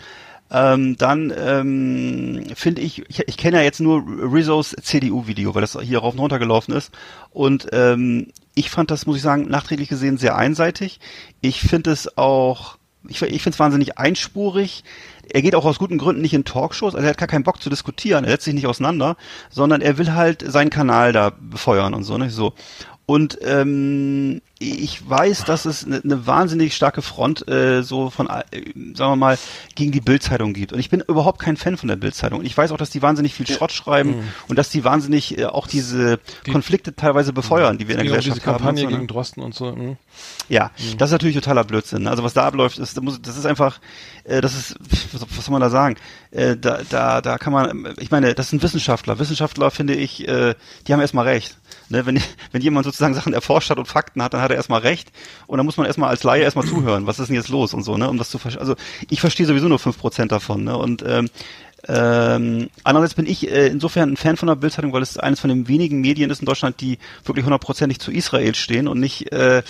[0.51, 5.79] Ähm, dann ähm, finde ich, ich, ich kenne ja jetzt nur Rizzos CDU-Video, weil das
[5.81, 6.93] hier rauf und runter gelaufen ist.
[7.31, 11.01] Und ähm, ich fand das, muss ich sagen, nachträglich gesehen sehr einseitig.
[11.41, 12.79] Ich finde es auch,
[13.09, 14.85] ich, ich finde es wahnsinnig einspurig.
[15.29, 17.61] Er geht auch aus guten Gründen nicht in Talkshows, also er hat gar keinen Bock
[17.61, 19.17] zu diskutieren, er setzt sich nicht auseinander,
[19.51, 22.55] sondern er will halt seinen Kanal da befeuern und so, nicht so.
[23.07, 28.43] Und ähm, ich weiß, dass es eine, eine wahnsinnig starke Front äh, so von, äh,
[28.95, 29.39] sagen wir mal,
[29.75, 30.73] gegen die Bildzeitung gibt.
[30.73, 32.43] Und ich bin überhaupt kein Fan von der Bildzeitung.
[32.43, 34.29] Ich weiß auch, dass die wahnsinnig viel Schrott schreiben mhm.
[34.49, 38.07] und dass die wahnsinnig äh, auch diese die, Konflikte teilweise befeuern, die wir in der
[38.07, 38.77] Gesellschaft diese Kampagne haben.
[38.79, 38.93] So, ne?
[38.93, 39.73] gegen Drosten und so.
[39.73, 39.97] Mhm.
[40.49, 40.97] Ja, mhm.
[40.97, 42.07] das ist natürlich totaler Blödsinn.
[42.07, 43.79] Also was da abläuft, ist, das ist einfach,
[44.25, 44.77] äh, das ist,
[45.13, 45.97] was soll man da sagen?
[46.31, 49.19] Äh, da, da, da kann man, ich meine, das sind Wissenschaftler.
[49.19, 50.55] Wissenschaftler finde ich, äh,
[50.87, 51.59] die haben erstmal recht.
[51.89, 52.21] Ne, wenn,
[52.53, 55.13] wenn jemand sozusagen Sachen erforscht hat und Fakten hat, dann hat er erstmal recht.
[55.47, 57.07] Und dann muss man erstmal als Laie erstmal zuhören.
[57.07, 58.09] Was ist denn jetzt los und so, ne?
[58.09, 58.61] Um das zu verstehen.
[58.61, 58.77] Also
[59.11, 60.77] ich verstehe sowieso nur fünf Prozent davon, ne?
[60.77, 61.29] Und ähm,
[61.89, 65.49] ähm, andererseits bin ich äh, insofern ein Fan von der Bildzeitung, weil es eines von
[65.49, 69.63] den wenigen Medien ist in Deutschland, die wirklich hundertprozentig zu Israel stehen und nicht äh,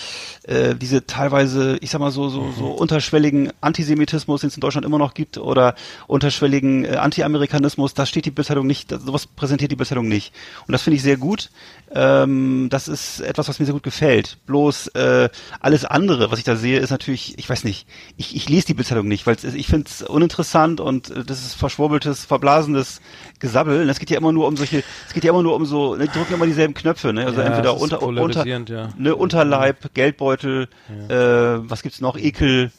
[0.44, 4.86] äh, diese teilweise, ich sag mal so so, so unterschwelligen Antisemitismus, den es in Deutschland
[4.86, 5.74] immer noch gibt, oder
[6.06, 7.92] unterschwelligen äh, Anti-Amerikanismus.
[7.92, 10.32] Da steht die Bildzeitung nicht, sowas präsentiert die Bildzeitung nicht.
[10.66, 11.50] Und das finde ich sehr gut.
[11.94, 14.38] Ähm, das ist etwas, was mir sehr gut gefällt.
[14.46, 15.28] Bloß äh,
[15.60, 18.74] alles andere, was ich da sehe, ist natürlich, ich weiß nicht, ich, ich lese die
[18.74, 23.00] Bildzeitung nicht, weil ich finde es uninteressant und äh, das ist verschwurbeltes, verblasenes
[23.38, 23.82] Gesabbel.
[23.82, 25.94] Und es geht ja immer nur um solche, es geht ja immer nur um so,
[25.94, 27.26] ne, die drücken immer dieselben Knöpfe, ne?
[27.26, 28.88] Also ja, entweder unter, unter, ja.
[28.96, 30.68] ne, Unterleib, Geldbeutel,
[31.08, 31.54] ja.
[31.54, 32.72] äh, was gibt's noch, Ekel,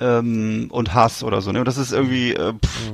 [0.00, 1.52] ähm, und Hass oder so.
[1.52, 1.60] Ne?
[1.60, 2.92] Und das ist irgendwie äh, pff,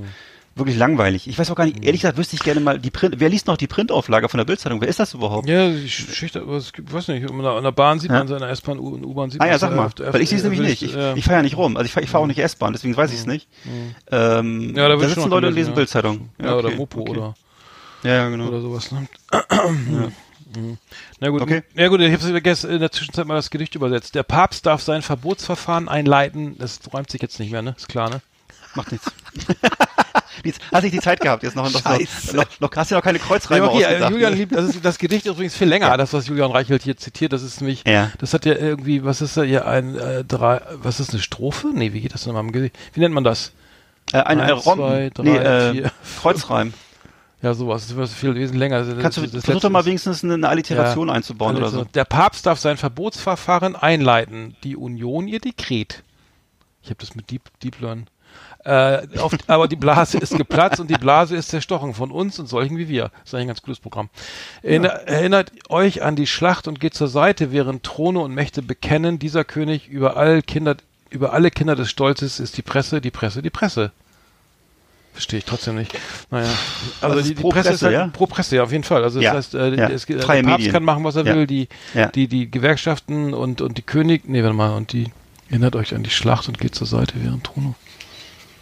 [0.54, 1.26] wirklich langweilig.
[1.28, 3.46] Ich weiß auch gar nicht, ehrlich gesagt wüsste ich gerne mal die Print, wer liest
[3.46, 4.80] noch die Printauflage von der Bildzeitung?
[4.80, 5.48] Wer ist das überhaupt?
[5.48, 8.18] Ja, die Schicht, aber es gibt, weiß nicht, in der, Bahn sieht Ja.
[8.18, 10.28] man sie, in der S-Bahn und U-Bahn sieht Ah man ja, sag mal, weil ich
[10.28, 10.82] sehe es nämlich nicht.
[10.82, 11.14] Ich, ja.
[11.14, 11.76] ich fahre ja nicht rum.
[11.76, 13.48] Also ich fahre ich fahr auch nicht S-Bahn, deswegen weiß ich es nicht.
[14.10, 15.76] Ähm, Ja, da wird sitzen Leute und lesen ja.
[15.76, 16.28] Bildzeitung.
[16.42, 17.10] ja, oder okay, Mopo okay.
[17.10, 17.34] oder,
[18.02, 18.48] Ja, ja, genau.
[18.48, 19.06] oder sowas, ne?
[20.54, 20.76] Mhm.
[21.20, 21.62] Na gut, Okay.
[21.74, 24.14] ja gut, ich habe in der Zwischenzeit mal das Gedicht übersetzt.
[24.14, 26.56] Der Papst darf sein Verbotsverfahren einleiten.
[26.58, 27.74] Das räumt sich jetzt nicht mehr, ne?
[27.76, 28.20] Ist klar, ne?
[28.74, 29.10] Macht nichts.
[30.44, 33.18] Jetzt hast nicht die Zeit gehabt, jetzt noch, noch, noch, noch hast du noch keine
[33.18, 34.08] Ja, Kreuzreime okay, äh.
[34.08, 36.96] Julian liebt, das, ist, das Gedicht ist übrigens viel länger, das, was Julian Reichelt hier
[36.96, 38.10] zitiert, das ist nämlich, Ja.
[38.18, 41.68] das hat ja irgendwie, was ist da hier, ein, äh, drei, was ist eine Strophe?
[41.74, 42.76] Nee, wie geht das nochmal im Gedicht?
[42.94, 43.52] Wie nennt man das?
[44.12, 45.92] äh, ein äh, Eins, Rom, zwei, drei, nee, äh, vier.
[46.20, 46.74] Kreuzreim.
[47.40, 48.84] Ja, sowas, das ist viel wesentlich länger.
[49.02, 51.14] Kannst du, versuch doch mal wenigstens eine, eine Alliteration Ja.
[51.14, 51.84] einzubauen oder so.
[51.84, 56.04] Der Papst darf sein Verbotsverfahren einleiten, die Union ihr Dekret.
[56.84, 58.06] Ich habe das mit Deep, Deep Learn.
[58.64, 62.46] Äh, auf, aber die Blase ist geplatzt und die Blase ist zerstochen von uns und
[62.48, 63.10] solchen wie wir.
[63.10, 64.08] Das ist eigentlich ein ganz gutes Programm.
[64.62, 69.18] Erinner, Erinnert euch an die Schlacht und geht zur Seite, während Throne und Mächte bekennen,
[69.18, 70.76] dieser König über all Kinder,
[71.10, 73.90] über alle Kinder des Stolzes ist die Presse, die Presse, die Presse.
[75.12, 75.92] Verstehe ich trotzdem nicht.
[76.30, 76.48] Naja,
[77.02, 78.06] also ist die, die pro Presse, ist Presse, halt ja?
[78.12, 79.02] pro Presse, ja, auf jeden Fall.
[79.04, 79.88] Also Ja, das heißt, äh, ja.
[79.90, 80.72] es, der Freie Papst Medien.
[80.72, 81.34] kann machen, was er Ja.
[81.34, 82.06] will, die, Ja.
[82.06, 85.10] die, die Gewerkschaften und, und die König, nee, warte mal, und die,
[85.50, 87.74] erinnert euch an die Schlacht und geht zur Seite während Throno.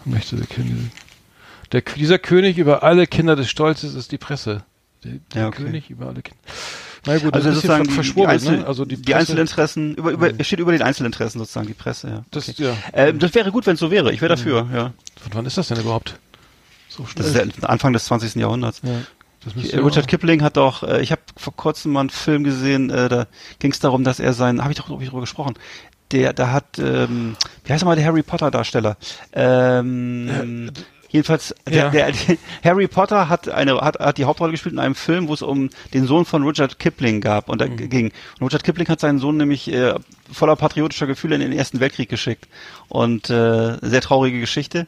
[0.05, 0.73] Möchte der König,
[1.73, 4.65] der, dieser König über alle Kinder des Stolzes ist die Presse.
[5.05, 5.65] Der, der Ja, okay.
[5.65, 6.41] König über alle Kinder.
[7.07, 8.67] Na gut, Also das ist sozusagen die, die, verschwurbelt, Einzel, ne?
[8.67, 12.25] Also die, die, Einzelinteressen, über, über, es steht über den Einzelinteressen sozusagen, die Presse, ja.
[12.31, 12.65] Das, Okay.
[12.65, 12.77] ja.
[12.93, 14.13] Ähm, das wäre gut, wenn es so wäre.
[14.13, 14.93] Ich wäre dafür, ja.
[15.21, 16.19] Von wann ist das denn überhaupt?
[16.89, 17.25] So schnell.
[17.33, 18.35] Das ist der Anfang des 20.
[18.35, 18.83] Jahrhunderts.
[18.83, 18.91] ja.
[18.91, 22.91] Äh, ja Richard Kipling hat doch, äh, ich habe vor kurzem mal einen Film gesehen,
[22.91, 23.27] äh, da
[23.59, 25.55] ging es darum, dass er sein, habe ich doch glaub ich, drüber gesprochen,
[26.13, 28.97] der, da hat, ähm, wie heißt er mal der Harry Potter Darsteller?
[29.33, 30.71] Ähm,
[31.09, 31.91] jedenfalls, der, ja.
[31.91, 35.35] der, der, Harry Potter hat eine, hat, hat die Hauptrolle gespielt in einem Film, wo
[35.35, 37.89] es um den Sohn von Richard Kipling gab und da Mhm.
[37.89, 38.13] ging.
[38.39, 39.95] Und Richard Kipling hat seinen Sohn nämlich äh,
[40.33, 42.49] voller patriotischer Gefühle in den Ersten Weltkrieg geschickt
[42.89, 44.87] und äh, sehr traurige Geschichte.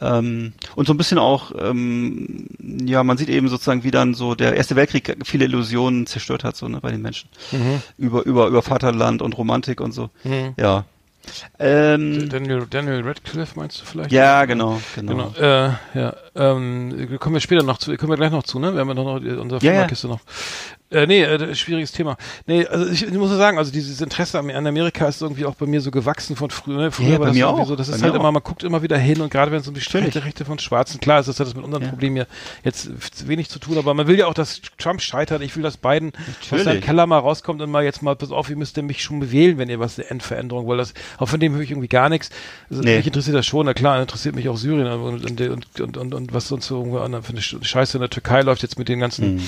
[0.00, 4.34] Ähm, und so ein bisschen auch, ähm, ja, man sieht eben sozusagen, wie dann so
[4.34, 7.28] der Erste Weltkrieg viele Illusionen zerstört hat, so ne, bei den Menschen.
[7.98, 10.10] Über, über, über Vaterland und Romantik und so.
[10.24, 10.54] Mhm.
[10.56, 10.84] Ja.
[11.58, 14.10] Ähm, Daniel, Daniel Radcliffe meinst du vielleicht?
[14.10, 15.32] ja, genau, genau.
[15.32, 15.32] Genau.
[15.38, 16.16] Äh, ja.
[16.34, 18.72] Ähm, kommen wir später noch zu, kommen wir gleich noch zu, ne?
[18.72, 19.78] Wir haben ja noch äh, unsere Ja, ja.
[19.80, 20.20] Firmakiste noch.
[20.90, 22.16] Äh, nee, äh, schwieriges Thema.
[22.46, 25.54] Nee, also ich, ich muss sagen, also dieses Interesse an, an Amerika ist irgendwie auch
[25.54, 26.76] bei mir so gewachsen von früher.
[26.78, 26.90] Ne?
[26.90, 27.66] Früher Ja, war bei das mir irgendwie auch.
[27.66, 28.20] so, das Bei ist halt auch.
[28.20, 30.24] immer, man guckt immer wieder hin und gerade wenn es um die Natürlich.
[30.24, 31.88] Rechte, von Schwarzen, klar ist das hat das mit unserem Ja.
[31.90, 32.26] Problem hier
[32.64, 32.90] jetzt
[33.28, 35.42] wenig zu tun, aber man will ja auch, dass Trump scheitert.
[35.42, 36.84] Ich will, dass Biden aus seinem Natürlich.
[36.84, 39.56] Keller mal rauskommt und mal jetzt mal, pass auf, ihr müsst ihr mich schon wählen,
[39.58, 40.80] wenn ihr was eine Endveränderung wollt.
[40.80, 42.30] Das, auch von dem höre ich irgendwie gar nichts.
[42.70, 42.96] Also, Nee.
[42.98, 46.32] Mich interessiert das schon, na klar, interessiert mich auch Syrien und, und, und, und, und,
[46.34, 48.88] was sonst so irgendwo an für eine Sch- Scheiße in der Türkei läuft jetzt mit
[48.88, 49.40] den ganzen, Mhm.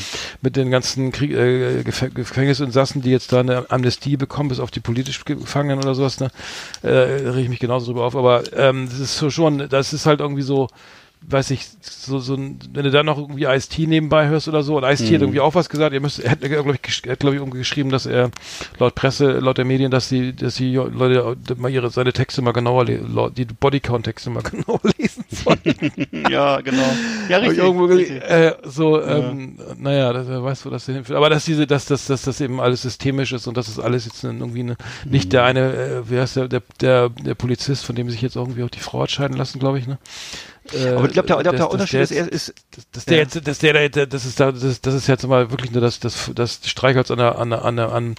[0.43, 4.71] mit den ganzen Krieg, äh, Gef Gefängnisinsassen, die jetzt da eine Amnestie bekommen, bis auf
[4.71, 6.31] die politisch Gefangenen oder sowas, ne,
[6.83, 8.17] äh, reg ich mich genauso drüber auf.
[8.17, 10.69] Aber ähm, das ist so schon, das ist halt irgendwie so,
[11.27, 14.77] weiß ich, so, so ein, wenn du da noch irgendwie Ice-T nebenbei hörst oder so,
[14.77, 15.15] und Ice-T Mhm.
[15.15, 17.91] hat irgendwie auch was gesagt, ihr müsst, er hat, glaube ich, glaube ich, irgendwie geschrieben,
[17.91, 18.31] dass er
[18.79, 22.53] laut Presse, laut der Medien, dass die, dass die Leute mal ihre, seine Texte mal
[22.53, 25.59] genauer, die Bodycount-Texte mal genauer lesen sollen.
[26.31, 26.83] Ja, genau.
[27.29, 27.59] Ja, richtig.
[27.59, 28.23] irgendwo richtig.
[28.23, 31.17] äh, so, ähm, naja, das, wer weiß, wo das denn hinführt.
[31.17, 34.05] Aber dass diese, dass, dass, dass das eben alles systemisch ist und dass das alles
[34.07, 37.95] jetzt irgendwie eine, nicht der eine, äh, wer ist der, der, der, der Polizist, von
[37.97, 39.99] dem sich jetzt irgendwie auch die Frau hat scheiden lassen, glaube ich, ne?
[40.73, 43.05] Äh, Aber ich glaube, der, der, dass- der Unterschied der ist, er ist, dass, dass
[43.05, 43.23] der Ja.
[43.25, 46.01] jetzt, dass der, jetzt- das ist da, das, das ist jetzt mal wirklich nur das,
[46.01, 48.15] das, das Streichholz an der, an der, an der, an,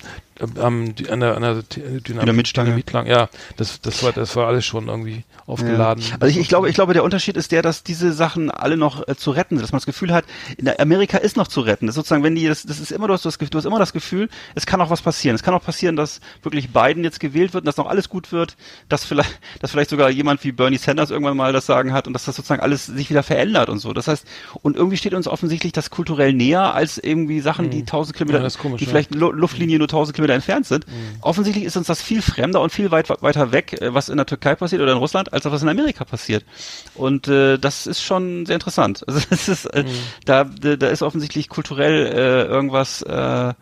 [0.59, 2.67] am, an der, an der Dynam- Dynamitstange.
[2.69, 3.09] Dynamitplanke.
[3.09, 6.03] Ja, das, das war, das war alles schon irgendwie aufgeladen.
[6.03, 6.17] Ja.
[6.19, 9.07] Also ich, ich glaube, ich glaube, der Unterschied ist der, dass diese Sachen alle noch
[9.07, 10.25] äh, zu retten sind, dass man das Gefühl hat,
[10.57, 11.87] in der Amerika ist noch zu retten.
[11.87, 13.79] Das ist sozusagen, wenn die, das, das ist immer, du hast, das, du hast immer
[13.79, 15.35] das Gefühl, es kann auch was passieren.
[15.35, 18.31] Es kann auch passieren, dass wirklich Biden jetzt gewählt wird und dass noch alles gut
[18.31, 18.55] wird,
[18.89, 22.13] dass vielleicht, dass vielleicht sogar jemand wie Bernie Sanders irgendwann mal das Sagen hat und
[22.13, 23.93] dass das sozusagen alles sich wieder verändert und so.
[23.93, 24.25] Das heißt,
[24.61, 28.35] und irgendwie steht uns offensichtlich das kulturell näher als irgendwie Sachen, die tausend Kilometer, Hm.
[28.35, 28.89] Ja, das komisch, die ja.
[28.89, 30.85] vielleicht Lu Luftlinie nur tausend Kilometer entfernt sind.
[31.21, 34.25] Offensichtlich ist uns das viel fremder und viel weit, weiter weg, äh, was in der
[34.25, 36.43] Türkei passiert oder in Russland, als was in Amerika passiert.
[36.95, 39.03] Und äh, das ist schon sehr interessant.
[39.15, 39.85] Also das ist, äh,
[40.25, 43.53] da, da da ist offensichtlich kulturell äh, irgendwas, äh,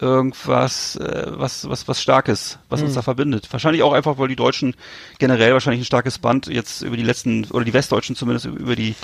[0.00, 3.48] irgendwas, äh, was, was, was Starkes, was uns da verbindet.
[3.50, 4.74] Wahrscheinlich auch einfach, weil die Deutschen
[5.18, 8.94] generell wahrscheinlich ein starkes Band jetzt über die letzten, oder die Westdeutschen zumindest über die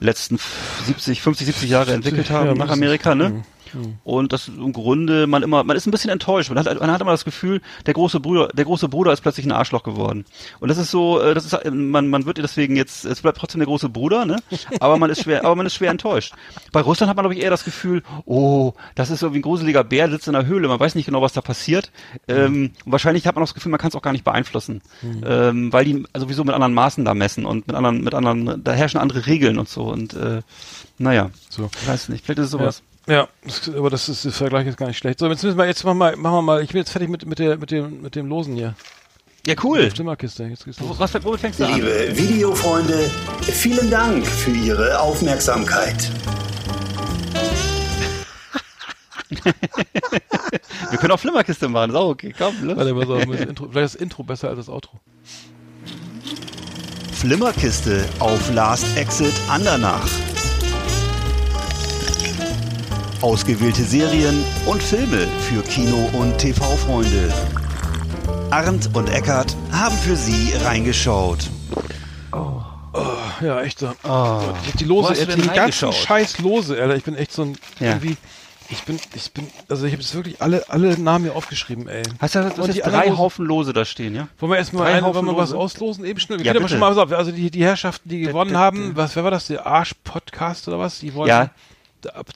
[0.00, 0.38] letzten
[0.86, 2.70] 70, 50, 70 Jahre entwickelt haben ja, nach.
[2.70, 3.44] Amerika, ne?
[3.74, 3.98] Mhm.
[4.04, 6.50] Und das im Grunde man immer, man ist ein bisschen enttäuscht.
[6.50, 9.46] Man hat, man hat immer das Gefühl, der große Bruder, der große Bruder ist plötzlich
[9.46, 10.24] ein Arschloch geworden.
[10.60, 13.60] Und das ist so, äh, das ist, man, man wird deswegen jetzt, es bleibt trotzdem
[13.60, 14.36] der große Bruder, ne?
[14.80, 16.34] Aber man ist schwer, aber man ist schwer enttäuscht.
[16.72, 19.84] Bei Russland hat man glaube ich eher das Gefühl, oh, das ist irgendwie ein gruseliger
[19.84, 21.90] Bär, sitzt in der Höhle, man weiß nicht genau, was da passiert.
[22.28, 22.34] Mhm.
[22.34, 25.24] Ähm, wahrscheinlich hat man auch das Gefühl, man kann es auch gar nicht beeinflussen, mhm.
[25.26, 28.72] ähm, weil die sowieso mit anderen Maßen da messen und mit anderen, mit anderen, da
[28.72, 30.42] herrschen andere Regeln und so und äh,
[30.98, 31.70] naja, so.
[31.80, 32.82] Ich weiß nicht, vielleicht ist es sowas.
[32.84, 32.93] Ja.
[33.06, 35.18] Ja, das, aber das ist, der Vergleich ist gar nicht schlecht.
[35.18, 37.26] So, jetzt müssen wir, jetzt machen wir, machen wir mal, ich bin jetzt fertig mit,
[37.26, 38.74] mit der, mit dem, mit dem Losen hier.
[39.46, 39.90] Ja, cool.
[39.90, 40.44] Stimmerkiste.
[40.44, 40.98] Jetzt geht's los.
[40.98, 42.14] Was, womit fängst du Liebe an?
[42.14, 43.10] Liebe Videofreunde,
[43.42, 46.10] vielen Dank für Ihre Aufmerksamkeit.
[50.90, 52.34] wir können auch Flimmerkiste machen, ist auch okay.
[52.36, 52.76] Komm, los.
[52.76, 54.98] Warte, pass auf, Intro, vielleicht ist das Intro besser als das Outro.
[57.12, 60.08] Flimmerkiste auf Last Exit Andernach.
[63.24, 67.32] Ausgewählte Serien und Filme für Kino- und TV-Freunde.
[68.50, 71.48] Arndt und Eckart haben für Sie reingeschaut.
[72.32, 72.60] Oh.
[72.92, 73.00] Oh,
[73.40, 73.92] ja, echt so.
[74.06, 74.42] Oh.
[74.78, 76.96] Die Lose, die ganzen scheiß Lose, Alter.
[76.96, 77.92] Ich bin echt so ein, ja.
[77.92, 78.18] irgendwie,
[78.68, 82.02] ich bin, ich bin, also ich habe jetzt wirklich alle, alle Namen hier aufgeschrieben, ey.
[82.18, 84.28] Hast du das, das jetzt drei Haufen Lose da stehen, ja?
[84.38, 86.04] Wollen wir erstmal eine, wollen wir was auslosen?
[86.04, 86.40] Eben schnell.
[86.40, 89.30] Wir ja, schon mal, also die, die Herrschaften, die gewonnen bitte, haben, was, wer war
[89.30, 89.46] das?
[89.46, 90.98] Der Arsch-Podcast oder was?
[90.98, 91.50] Die wollten, ja.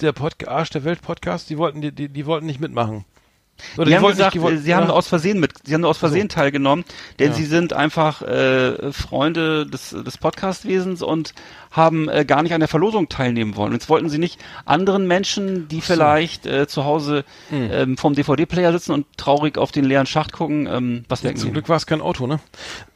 [0.00, 3.04] Der, Pod, Arsch der Welt-Podcast, die wollten, die, die, die wollten nicht mitmachen.
[3.77, 6.37] Oder die, haben gesagt, nicht, sie haben aus Versehen mit, sie haben aus Versehen so.
[6.37, 6.85] teilgenommen,
[7.18, 7.35] denn ja.
[7.35, 11.35] sie sind einfach äh, Freunde des, des Podcastwesens und
[11.71, 13.73] haben äh, gar nicht an der Verlosung teilnehmen wollen.
[13.73, 17.71] Jetzt wollten sie nicht anderen Menschen, die vielleicht äh, zu Hause hm.
[17.73, 21.53] ähm, vom DVD-Player sitzen und traurig auf den leeren Schacht gucken, ähm, was ja, Zum
[21.53, 22.40] Glück war es kein Auto, ne?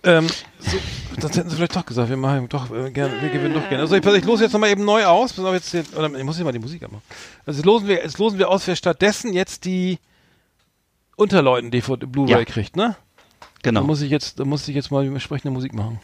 [0.04, 0.26] Ähm,
[0.58, 0.76] so,
[1.20, 3.82] das hätten sie vielleicht doch gesagt, wir machen doch äh, gerne, wir gewinnen doch gerne.
[3.82, 6.52] Also ich, ich lose jetzt nochmal eben neu aus, jetzt, oder ich muss jetzt mal
[6.52, 7.02] die Musik anmachen.
[7.46, 9.98] Also jetzt losen wir, jetzt losen wir aus, wer stattdessen jetzt die
[11.16, 12.44] Unterleuten DVD Blu-ray ja.
[12.44, 12.96] kriegt, ne?
[13.62, 13.80] Genau.
[13.80, 16.00] Da muss ich jetzt, da muss ich jetzt mal entsprechende Musik machen.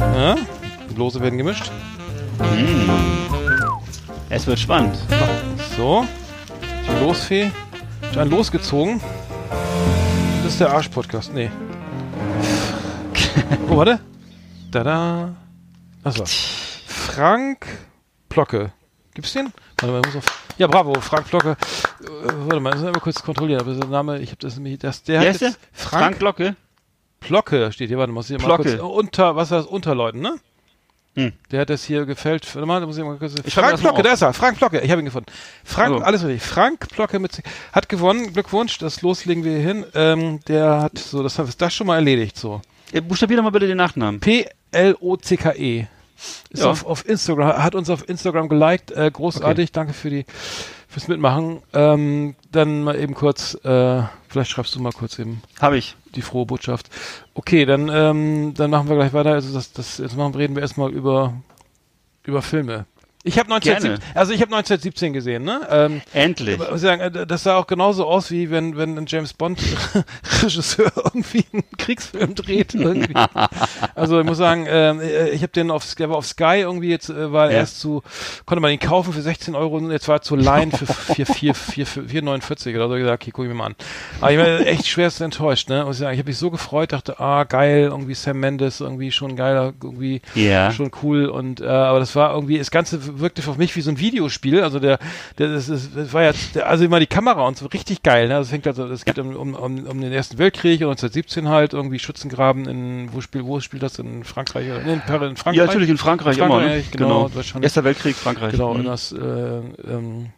[0.00, 0.36] Ja,
[0.90, 1.70] die Lose werden gemischt.
[2.38, 2.90] Hm.
[4.28, 4.98] Es wird spannend.
[5.76, 6.04] So,
[6.60, 7.50] die Losfee
[8.02, 9.00] hat einen losgezogen.
[10.42, 11.32] Das ist der Arsch-Podcast.
[11.32, 11.50] Nee.
[13.70, 14.00] oh, warte.
[14.70, 15.36] Da da.
[16.02, 16.24] Achso.
[16.86, 17.66] Frank
[18.28, 18.72] Plocke.
[19.14, 19.52] Gibt's den?
[19.82, 21.50] Warte mal, muss auf, ja, bravo, Frank Glocke.
[21.50, 24.78] Äh, warte mal, muss ich mal kurz kontrollieren, aber der Name, ich habe das nämlich,
[24.78, 26.56] das, der, der hat Frank, Frank Glocke?
[27.18, 28.78] Plocke steht hier, warte, muss ich mal Plocke.
[28.78, 30.36] kurz, unter, was das, Unterleuten, ne?
[31.14, 31.32] Hm.
[31.50, 32.46] Der hat das hier gefällt.
[32.54, 33.34] Warte mal, da muss ich mal kurz.
[33.44, 34.32] Ich Frank Plocke, da ist er.
[34.32, 35.30] Frank Plocke, ich habe ihn gefunden.
[35.62, 36.04] Frank, also.
[36.04, 36.42] alles richtig.
[36.42, 37.42] Frank Plocke mit,
[37.72, 38.32] hat gewonnen.
[38.32, 39.84] Glückwunsch, das loslegen wir hier hin.
[39.94, 42.62] Ähm, der hat so, das ist das schon mal erledigt, so.
[43.06, 44.20] Buchstabier doch mal bitte den Nachnamen.
[44.20, 45.86] P L O C K E.
[46.50, 46.70] Ist ja.
[46.70, 48.90] auf, auf Instagram, hat uns auf Instagram geliked.
[48.92, 49.72] Äh, großartig, okay.
[49.72, 50.24] danke für die
[50.92, 51.62] fürs Mitmachen.
[51.72, 55.42] Ähm, dann mal eben kurz, äh, vielleicht schreibst du mal kurz eben.
[55.60, 55.96] Habe ich.
[56.14, 56.90] Die frohe Botschaft.
[57.32, 59.32] Okay, dann, ähm, dann machen wir gleich weiter.
[59.32, 61.34] Also das, das, jetzt machen, reden wir erstmal über,
[62.24, 62.84] über Filme.
[63.24, 65.60] Ich habe 1917, also ich habe 1917 gesehen, ne?
[65.70, 66.58] Ähm, Endlich.
[66.74, 69.60] Sagen, äh, das sah auch genauso aus wie wenn wenn ein James Bond
[70.42, 73.14] Regisseur irgendwie einen Kriegsfilm dreht irgendwie.
[73.94, 77.10] also ich muss sagen, äh, ich habe den auf, der war auf Sky irgendwie jetzt
[77.10, 77.58] äh, war ja.
[77.58, 78.02] erst zu
[78.44, 82.74] konnte man ihn kaufen für 16 Euro und jetzt war er zu leihen für 4,49
[82.74, 82.96] oder so.
[82.96, 83.76] Ich gesagt, okay, guck ich mir mal an.
[84.20, 85.84] Aber ich war echt schwerst enttäuscht, ne?
[85.84, 89.12] Muss ich sagen, ich habe mich so gefreut, dachte, ah geil, irgendwie Sam Mendes, irgendwie
[89.12, 90.72] schon geiler, irgendwie ja.
[90.72, 93.90] schon cool und äh, aber das war irgendwie das ganze wirkte auf mich wie so
[93.90, 94.62] ein Videospiel.
[94.62, 94.98] Also der,
[95.38, 98.28] der das, ist, das war ja, der, also immer die Kamera und so richtig geil.
[98.28, 98.34] Ne?
[98.34, 101.98] Das fängt also, es geht um, um, um, um den Ersten Weltkrieg 1917 halt irgendwie
[101.98, 105.00] Schützengraben in wo spielt wo spielt das in Frankreich oder in, in
[105.36, 105.54] Frankreich?
[105.54, 106.76] Ja natürlich in Frankreich, in Frankreich immer.
[106.76, 106.84] Ne?
[106.90, 107.60] Genau, genau.
[107.60, 108.52] Erster Weltkrieg Frankreich.
[108.52, 108.84] Genau, mhm.
[108.84, 110.30] das äh, ähm,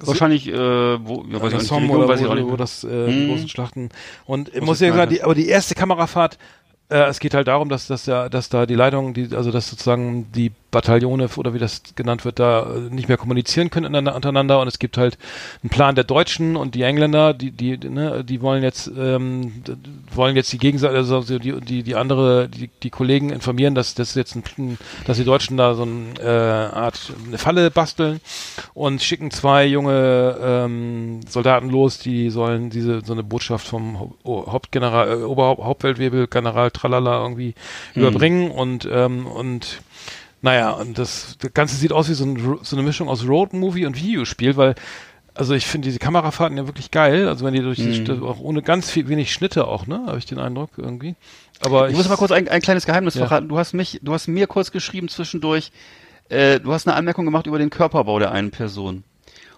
[0.00, 2.46] Wahrscheinlich, äh, wo, ja, weiß ich nicht, oder weiß wo, ich auch nicht.
[2.46, 3.28] wo das, äh, die hm.
[3.28, 3.88] großen Schlachten.
[4.24, 6.38] Und ich muss ja sagen, die, aber die erste Kamerafahrt,
[6.88, 9.68] äh, es geht halt darum, dass, dass, ja, dass da die Leitung, die, also dass
[9.68, 14.60] sozusagen die Bataillone oder wie das genannt wird, da äh, nicht mehr kommunizieren können untereinander
[14.60, 15.16] und es gibt halt
[15.62, 19.62] einen Plan der Deutschen und die Engländer, die die ne, die wollen jetzt ähm,
[20.14, 24.14] wollen jetzt die Gegenseite, also die die die andere die die Kollegen informieren, dass das
[24.14, 28.20] jetzt ein, dass die Deutschen da so eine äh, Art eine Falle basteln
[28.74, 35.20] und schicken zwei junge ähm, Soldaten los, die sollen diese so eine Botschaft vom Hauptgeneral
[35.20, 37.54] äh, Oberhaupt Hauptfeldwebel General Tralala irgendwie
[37.94, 38.02] mhm.
[38.02, 39.80] überbringen und ähm, und
[40.42, 43.86] naja, und das, das Ganze sieht aus wie so, ein, so eine Mischung aus Roadmovie
[43.86, 44.74] und Videospiel, weil
[45.34, 47.28] also ich finde diese Kamerafahrten ja wirklich geil.
[47.28, 48.22] Also wenn die durch mhm.
[48.24, 50.02] auch ohne ganz viel wenig Schnitte auch, ne?
[50.06, 51.14] Habe ich den Eindruck irgendwie.
[51.60, 53.26] Aber ich, ich muss mal kurz ein, ein kleines Geheimnis ja.
[53.26, 53.48] verraten.
[53.48, 55.72] Du hast mich, du hast mir kurz geschrieben zwischendurch,
[56.28, 59.04] Äh, du hast eine Anmerkung gemacht über den Körperbau der einen Person.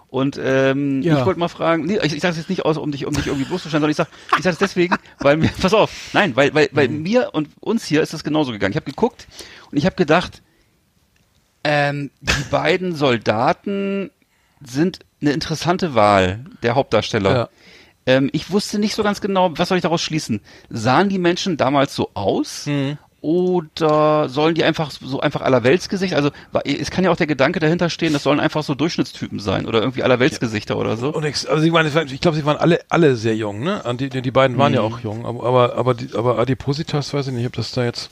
[0.09, 1.19] Und ähm, Ja.
[1.19, 3.13] ich wollte mal fragen, nee, ich, ich sage es jetzt nicht aus, um dich, um
[3.13, 6.35] dich irgendwie bloßzustellen, sondern ich sage ich sag es deswegen, weil mir, pass auf, nein,
[6.35, 7.01] weil, weil, weil Mhm.
[7.03, 8.71] mir und uns hier ist das genauso gegangen.
[8.71, 9.27] Ich habe geguckt
[9.71, 10.41] und ich habe gedacht,
[11.63, 14.11] ähm, die beiden Soldaten
[14.63, 17.31] sind eine interessante Wahl der Hauptdarsteller.
[17.35, 17.49] Ja.
[18.05, 20.41] Ähm, ich wusste nicht so ganz genau, was soll ich daraus schließen?
[20.69, 22.65] Sahen die Menschen damals so aus?
[22.65, 22.97] Mhm.
[23.21, 26.13] Oder sollen die einfach so einfach Allerweltsgesicht?
[26.13, 26.31] Also
[26.63, 29.81] es kann ja auch der Gedanke dahinter stehen, das sollen einfach so Durchschnittstypen sein oder
[29.81, 31.13] irgendwie Allerweltsgesichter oder so.
[31.13, 33.83] Und ex also ich meine, ich glaube, sie waren alle alle sehr jung, ne?
[33.99, 34.93] Die, die, die beiden waren ja Mhm.
[34.93, 38.09] auch jung, aber aber aber, die, aber Adipositas weiß ich nicht, ob das da jetzt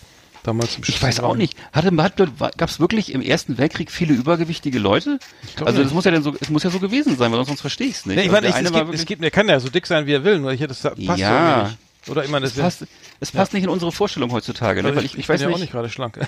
[0.47, 1.55] damals Ich weiß auch nicht.
[1.73, 2.17] Hatte, hat,
[2.57, 5.19] gab es wirklich im Ersten Weltkrieg viele übergewichtige Leute?
[5.63, 7.87] Also das muss ja dann so, es muss ja so gewesen sein, weil sonst verstehe
[7.87, 8.15] ich es nicht.
[8.15, 10.05] Nee, ich Also meine, eine es, gibt, es gibt, der kann ja so dick sein,
[10.07, 11.63] wie er will, nur ich das passt Ja.
[11.63, 11.77] nicht.
[12.09, 12.85] Oder ich meine, das es passt,
[13.19, 14.89] es passt nicht in unsere Vorstellung heutzutage, ne?
[14.89, 15.55] also weil ich, ich, ich, bin weiß ja nicht.
[15.55, 16.17] auch nicht gerade schlank.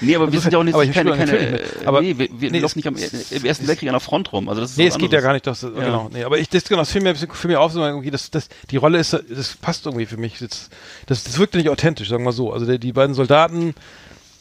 [0.00, 2.58] Nee, aber wir sind ja auch nicht Aber keine, keine, Aber- nee, wir, wir nee,
[2.58, 4.48] laufen nicht am, es- im Ersten Weltkrieg an der Front rum.
[4.48, 6.64] Also das ist Nee, es geht ja gar nicht, das, genau, nee, aber ich, das,
[6.64, 8.98] genau, das fiel mir, ein bisschen- fiel mir auf, so irgendwie, das, das, die Rolle
[8.98, 10.68] ist, das passt irgendwie für mich, das,
[11.06, 13.74] das, das wirkte nicht authentisch, sagen wir mal so, also die, die beiden Soldaten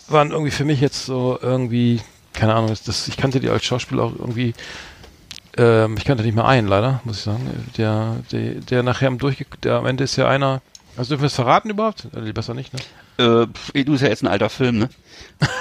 [0.08, 2.02] waren irgendwie für mich jetzt so irgendwie,
[2.34, 4.54] keine Ahnung, das, das, ich kannte die als Schauspieler auch irgendwie,
[5.56, 9.20] ähm, ich kannte nicht mehr einen, leider, muss ich sagen, der, der, der nachher am
[9.20, 10.62] Durchge, der am Ende ist ja einer,
[10.98, 12.08] also dürfen wir es verraten überhaupt?
[12.16, 12.80] Äh, Besser nicht, ne?
[13.18, 14.90] Äh, ey, du ist ja jetzt ein alter Film, ne?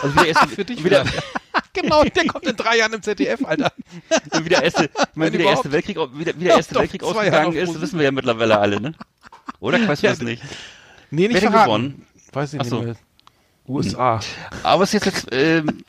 [0.02, 1.04] Also wie der erste, Für dich wieder,
[1.72, 3.72] genau, der kommt in drei Jahren im ZDF, Alter.
[4.42, 5.70] wie der erste, meine, wie der erste.
[5.72, 8.80] Weltkrieg, wie der, wie der erste Doch, Weltkrieg ausgegangen ist, wissen wir ja mittlerweile alle,
[8.80, 8.94] ne?
[9.60, 10.42] Oder weißt du Ja, das nicht?
[11.10, 11.66] Nee, nicht Wer verraten.
[11.66, 12.06] gewonnen?
[12.32, 12.82] Weiß ich Ach nicht so.
[12.82, 12.96] mehr.
[13.68, 14.20] USA.
[14.62, 15.84] Aber es ist jetzt, jetzt ähm,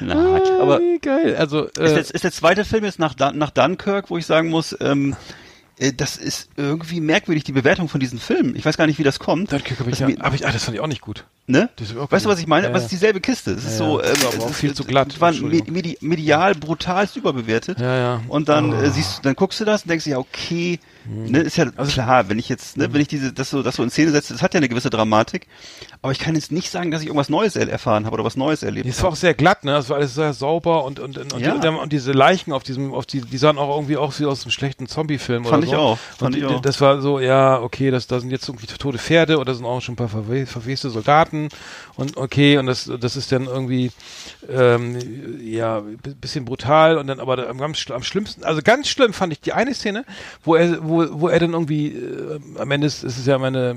[0.00, 1.36] na, aber Wie geil.
[1.36, 4.50] Also, ist, äh, jetzt, ist der zweite Film jetzt nach, nach Dunkirk, wo ich sagen
[4.50, 5.16] muss, ähm, äh,
[5.96, 8.56] das ist irgendwie merkwürdig, die Bewertung von diesen Filmen.
[8.56, 9.52] Ich weiß gar nicht, wie das kommt.
[9.52, 11.24] Dunkirk habe ich, ja, hab ich, ah, das fand ich auch nicht gut.
[11.46, 11.68] Ne?
[12.10, 12.68] Weißt du, was ich meine?
[12.68, 13.52] Ja, Was ist dieselbe Kiste?
[13.52, 15.20] Es ist Ja, so, ähm, Ist aber auch es viel ist- zu glatt.
[15.20, 17.78] War medi medial brutalst überbewertet.
[17.78, 18.22] Ja, ja.
[18.28, 18.80] Und dann Oh.
[18.80, 21.66] äh, siehst du, dann guckst du das und denkst dir, ja, okay, ne, ist ja
[21.76, 24.10] Also klar, wenn ich jetzt, ne, wenn ich diese, das so, das so in Szene
[24.10, 25.46] setze, das hat ja eine gewisse Dramatik.
[26.02, 28.36] Aber ich kann jetzt nicht sagen, dass ich irgendwas Neues er erfahren habe oder was
[28.36, 29.76] Neues erlebt Es war auch sehr glatt, ne?
[29.76, 31.54] Es war alles sehr sauber und und und, Ja.
[31.54, 34.26] und, die, und diese Leichen auf diesem, auf die, die sahen auch irgendwie auch wie
[34.26, 35.76] aus einem schlechten Zombie-Film Fand oder ich so.
[35.78, 36.60] auch, fand und ich auch.
[36.60, 39.80] Das war so, ja, okay, das, da sind jetzt irgendwie tote Pferde oder sind auch
[39.80, 41.48] schon ein paar verwe verweste Soldaten
[41.96, 43.90] und okay, und das, das ist dann irgendwie,
[44.50, 44.98] ähm,
[45.42, 49.32] ja, bi- bisschen brutal und dann aber am, ganz am schlimmsten, also ganz schlimm fand
[49.32, 50.04] ich die eine Szene,
[50.44, 53.76] wo er, wo, wo er dann irgendwie, äh, am Ende ist, ist es ja meine,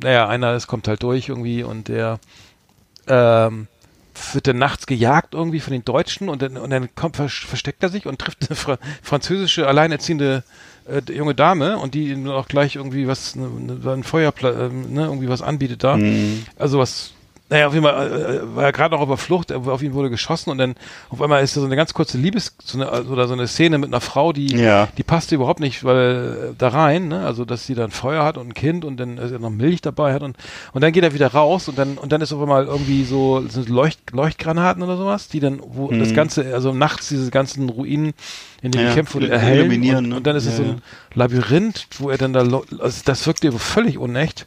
[0.00, 2.18] naja, einer, es kommt halt durch irgendwie und der,
[3.06, 3.68] ähm,
[4.32, 7.82] wird dann nachts gejagt irgendwie von den Deutschen und dann, und dann kommt, vers- versteckt
[7.84, 10.42] er sich und trifft eine Fra französische alleinerziehende
[10.88, 14.92] äh, junge Dame und die ihm auch gleich irgendwie was, ne, ne, ein Feuerpla ähm,
[14.92, 15.96] ne, irgendwie was anbietet da.
[15.98, 16.44] Mhm.
[16.56, 17.12] Also was,
[17.50, 19.82] naja, auf jeden Fall äh, äh, war er gerade noch auf der Flucht, er- auf
[19.82, 20.74] ihn wurde geschossen und dann
[21.08, 23.46] auf einmal ist da so eine ganz kurze Liebes, so eine, also, oder so eine
[23.46, 24.88] Szene mit einer Frau, die, Ja.
[24.98, 27.24] die passte überhaupt nicht, weil äh, da rein, ne?
[27.24, 30.12] Also dass sie dann Feuer hat und ein Kind und dann äh, noch Milch dabei
[30.12, 30.36] hat und
[30.72, 33.42] und dann geht er wieder raus und dann und dann ist auf einmal irgendwie so
[33.48, 38.12] sind Leucht, Leuchtgranaten oder sowas, die dann wo das ganze also nachts diese ganzen Ruinen
[38.60, 38.88] in denen Mhm.
[38.88, 40.16] Ja, gekämpft wurde erhellen und, ne?
[40.16, 40.82] und dann ist es Ja, so ein
[41.14, 44.46] Labyrinth, wo er dann da also das wirkte völlig unecht.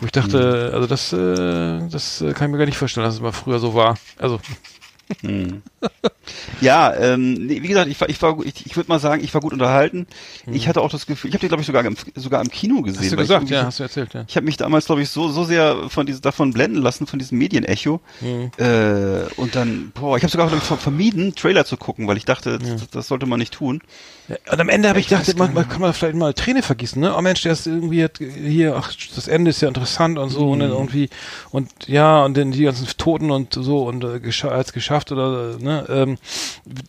[0.00, 0.74] Wo ich dachte, Mhm.
[0.74, 3.58] also das, äh, das äh, kann ich mir gar nicht vorstellen, dass es mal früher
[3.58, 3.96] so war.
[4.18, 4.40] Also,
[6.60, 9.34] Ja, ähm, nee, wie gesagt, ich war, ich war, ich, ich würde mal sagen, ich
[9.34, 10.06] war gut unterhalten.
[10.50, 12.82] Ich hatte auch das Gefühl, ich habe den glaube ich sogar im, sogar im Kino
[12.82, 13.00] gesehen.
[13.00, 13.04] Mhm.
[13.04, 14.24] hast du ich gesagt, ja, hast du erzählt, ja.
[14.28, 17.18] Ich habe mich damals, glaube ich, so so sehr von diesem davon blenden lassen von
[17.18, 18.50] diesem Medienecho Mhm.
[18.58, 22.88] äh, und dann, boah, ich habe sogar vermieden, Trailer zu gucken, weil ich dachte, das,
[22.90, 23.82] das sollte man nicht tun.
[24.28, 26.62] Ja, Und am Ende habe ich Ich gedacht, man, man kann man vielleicht mal Träne
[26.62, 27.16] vergießen, ne?
[27.16, 30.50] Oh Mensch, der ist irgendwie hat hier, ach, das Ende ist ja interessant und so
[30.50, 31.08] und dann irgendwie
[31.50, 35.62] und ja und dann die ganzen Toten und so und äh, als geschafft oder äh,
[35.64, 35.86] ne?
[35.88, 36.18] Ähm,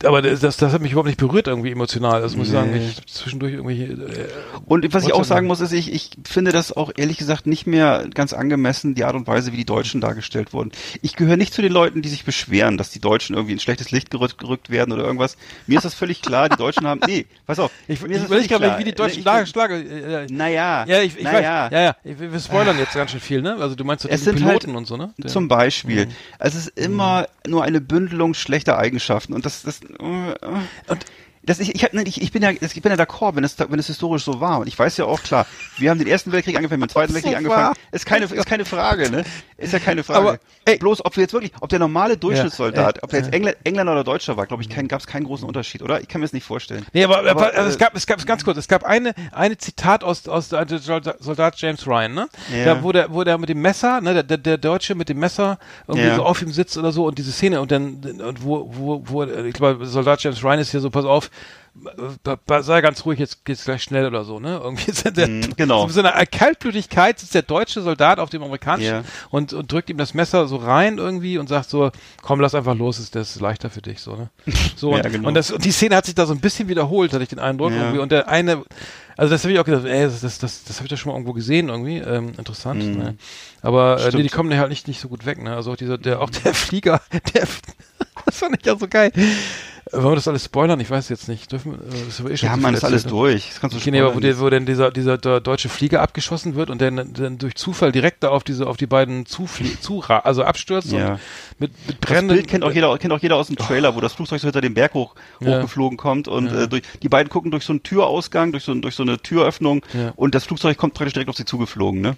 [0.03, 2.21] aber das, das hat mich überhaupt nicht berührt irgendwie emotional.
[2.21, 2.71] Das muss ich sagen.
[2.71, 2.89] Nee.
[2.89, 4.27] Ich zwischendurch irgendwie äh,
[4.65, 7.65] Und was ich auch sagen muss, ist, ich, ich finde das auch ehrlich gesagt nicht
[7.65, 10.71] mehr ganz angemessen, die Art und Weise, wie die Deutschen dargestellt wurden.
[11.01, 13.91] Ich gehöre nicht zu den Leuten, die sich beschweren, dass die Deutschen irgendwie in schlechtes
[13.91, 15.37] Licht gerückt, gerückt werden oder irgendwas.
[15.65, 17.71] Mir ist das völlig klar, die Deutschen haben, nee, pass auf.
[17.87, 18.79] ich, mir ich ist das überlege völlig gerade, klar.
[18.79, 21.65] wie die deutschen Ich- Lagerschlager äh, äh, Naja, ja, ich, ich naja.
[21.65, 21.71] weiß.
[21.71, 21.95] Ja, ja.
[22.03, 23.55] Ich, wir spoilern jetzt ganz schön viel, ne?
[23.59, 25.13] Also du meinst so Es diese sind Piloten halt und so, ne?
[25.27, 26.07] Zum Beispiel.
[26.07, 26.11] Mhm.
[26.39, 29.33] Es ist immer nur eine Bündelung schlechter Eigenschaften.
[29.33, 30.35] Und das, das, äh,
[30.87, 31.05] Und
[31.45, 33.77] das, ich, ich, hab, ich, ich bin ja, ich bin ja d'accord, wenn es, wenn
[33.77, 34.59] es historisch so war.
[34.59, 35.45] Und ich weiß ja auch klar,
[35.77, 37.75] wir haben den ersten Weltkrieg angefangen, wir haben den zweiten Weltkrieg angefangen.
[37.91, 39.25] Ist keine, ist keine Frage, ne?
[39.57, 40.19] Ist ja keine Frage.
[40.19, 40.77] Aber, ey.
[40.77, 43.91] bloß, ob wir jetzt wirklich, ob der normale Durchschnittssoldat, Ja, ob der jetzt Engl Engländer
[43.91, 46.01] oder Deutscher war, glaube ich, kein, gab es keinen großen Unterschied, oder?
[46.01, 46.85] Ich kann mir das nicht vorstellen.
[46.93, 49.57] Nee, aber, aber, Aber, äh, es gab, es gab, ganz kurz, es gab eine, eine
[49.57, 52.29] Zitat aus, aus der der Soldat James Ryan, ne?
[52.55, 52.65] Ja.
[52.65, 55.19] Da, wo der, wo der mit dem Messer, ne, der, der, der Deutsche mit dem
[55.19, 56.15] Messer irgendwie Ja.
[56.15, 59.23] so auf ihm sitzt oder so und diese Szene und dann, und wo, wo, wo,
[59.23, 61.32] ich glaube, Soldat James Ryan ist hier so, pass auf, äh, äh,
[62.61, 64.59] sei ganz ruhig, jetzt geht's gleich schnell oder so, ne?
[64.63, 65.87] Irgendwie ist der, Mhm, genau.
[65.87, 69.03] so einer Kaltblütigkeit sitzt der deutsche Soldat auf dem amerikanischen Ja.
[69.31, 72.75] und, und drückt ihm das Messer so rein irgendwie und sagt so, komm, lass einfach
[72.75, 74.29] los, ist das ist leichter für dich, so, ne?
[74.75, 75.27] So, Ja, und, genau.
[75.27, 77.39] und das, und die Szene hat sich da so ein bisschen wiederholt, hatte ich den
[77.39, 77.71] Eindruck.
[77.71, 77.77] Ja.
[77.77, 77.99] Irgendwie.
[77.99, 78.63] Und der eine,
[79.17, 81.11] also das habe ich auch gedacht, ey, das, das, das, das habe ich doch schon
[81.11, 81.97] mal irgendwo gesehen irgendwie.
[81.97, 82.83] Ähm, interessant.
[82.83, 82.97] Mhm.
[82.97, 83.17] Ne?
[83.61, 84.15] Aber äh, Stimmt.
[84.15, 85.41] nee, die kommen halt nicht, nicht so gut weg.
[85.41, 85.55] Ne?
[85.55, 87.01] Also auch dieser, der, auch der Flieger,
[87.33, 87.47] der,
[88.25, 89.11] das fand ich ja so geil.
[89.93, 90.79] Wollen wir das alles spoilern?
[90.79, 91.51] Ich weiß jetzt nicht.
[91.51, 93.11] Dürfen, wir- äh, das eh Ja, zu man, ist alles ne?
[93.11, 93.49] durch.
[93.49, 96.69] Das kannst du Okay, aber wo, der, wo denn dieser, dieser deutsche Flieger abgeschossen wird
[96.69, 100.43] und dann, dann durch Zufall direkt da auf diese, auf die beiden Zuflie Zura, also
[100.43, 101.13] abstürzt Ja.
[101.13, 101.19] und
[101.59, 102.37] mit, mit Das brennenden.
[102.37, 104.61] Bild kennt auch jeder, kennt auch jeder aus dem Trailer, wo das Flugzeug so hinter
[104.61, 105.57] dem Berg hoch, Ja.
[105.57, 108.95] hochgeflogen kommt und äh, durch, die beiden gucken durch so einen Türausgang, durch so, durch
[108.95, 110.07] so eine Türöffnung Ja.
[110.07, 110.11] Mhm.
[110.15, 112.17] und das Flugzeug kommt praktisch direkt auf sie zugeflogen, ne?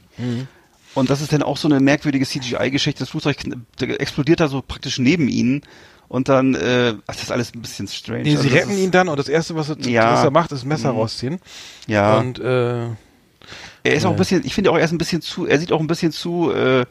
[0.94, 3.00] Und das ist dann auch so eine merkwürdige CGI-Geschichte.
[3.00, 3.36] Das Flugzeug
[3.82, 5.62] explodiert da so praktisch neben ihnen
[6.08, 8.24] und dann, äh, ach, das ist alles ein bisschen strange.
[8.24, 10.14] Nee, Also sie das retten ist- ihn dann und das erste, was er, Ja.
[10.14, 11.00] was er macht, ist Messer Mhm.
[11.00, 11.40] rausziehen.
[11.88, 12.86] Ja, Und äh,
[13.84, 15.72] er ist auch ein bisschen, ich finde auch, er ist ein bisschen zu, er sieht
[15.72, 16.86] auch ein bisschen zu, äh,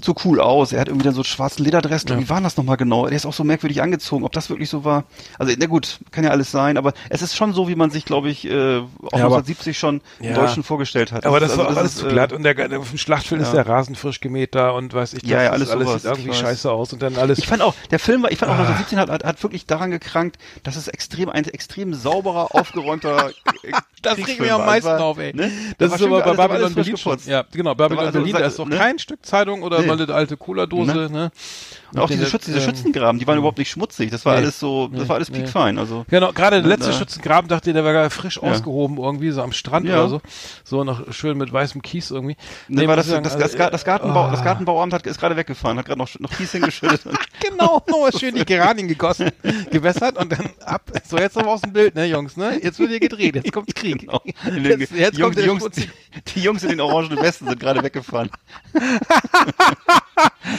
[0.00, 0.72] zu cool aus.
[0.72, 2.04] Er hat irgendwie dann so einen schwarzen Lederdress.
[2.08, 2.18] Ja.
[2.18, 3.06] Wie war das nochmal genau?
[3.06, 4.24] Der ist auch so merkwürdig angezogen.
[4.24, 5.04] Ob das wirklich so war?
[5.38, 8.04] Also, na gut, kann ja alles sein, aber es ist schon so, wie man sich,
[8.04, 10.30] glaube ich, äh, auch Ja, aber- 1970 schon Ja.
[10.30, 11.26] im Deutschen vorgestellt hat.
[11.26, 13.48] aber das, also, war alles ist, zu äh, glatt und der, auf dem Schlachtfeld ist
[13.48, 13.62] ja.
[13.62, 16.02] der Rasen frisch gemäht da und weiß ich, das Ja, ja, ist alles alles sowas,
[16.02, 17.38] sieht irgendwie scheiße aus und dann alles.
[17.38, 18.60] Ich fand auch, der Film war, ich fand auch Ah.
[18.60, 23.30] 1917 hat, hat, hat wirklich daran gekrankt, dass es extrem, ein extrem sauberer, aufgeräumter
[24.02, 25.34] das regt mich am meisten war, auf, ey.
[25.34, 25.50] Ne?
[25.78, 27.18] Das war ist aber bei alles- Babylon alles Berlin schon.
[27.26, 28.76] Ja, genau, Babylon also, Berlin, da ist doch ne?
[28.76, 29.94] kein Stück Zeitung oder Nee.
[29.94, 31.30] mal eine alte Cola-Dose, ne?
[31.92, 34.10] Und auch diese, Schütz, diese ähm, Schützengraben, die waren überhaupt nicht schmutzig.
[34.10, 35.78] Das war alles so, das war alles piekfein.
[35.78, 39.52] Also Genau, gerade der letzte Schützengraben dachte ich, der war frisch ausgehoben irgendwie, so am
[39.52, 40.20] Strand oder so.
[40.64, 42.36] So noch schön mit weißem Kies irgendwie.
[42.68, 44.44] Ne, Nee, war das, das, das, also, das, Gartenbau, das ah.
[44.44, 47.02] Gartenbauamt hat, ist gerade weggefahren, hat gerade noch, noch Kies hingeschüttet.
[47.40, 49.30] Genau, nur schön die Geranien gegossen,
[49.70, 50.90] gewässert und dann ab.
[51.06, 52.58] So, jetzt aber aus dem Bild, ne, Jungs, ne?
[52.62, 53.94] Jetzt wird hier gedreht, jetzt kommt's Krieg.
[54.04, 54.20] Genau.
[54.24, 55.88] Jetzt, jetzt Jungs, kommt die, der Jungs, die,
[56.34, 58.30] die Jungs in den orangenen Westen sind gerade weggefahren.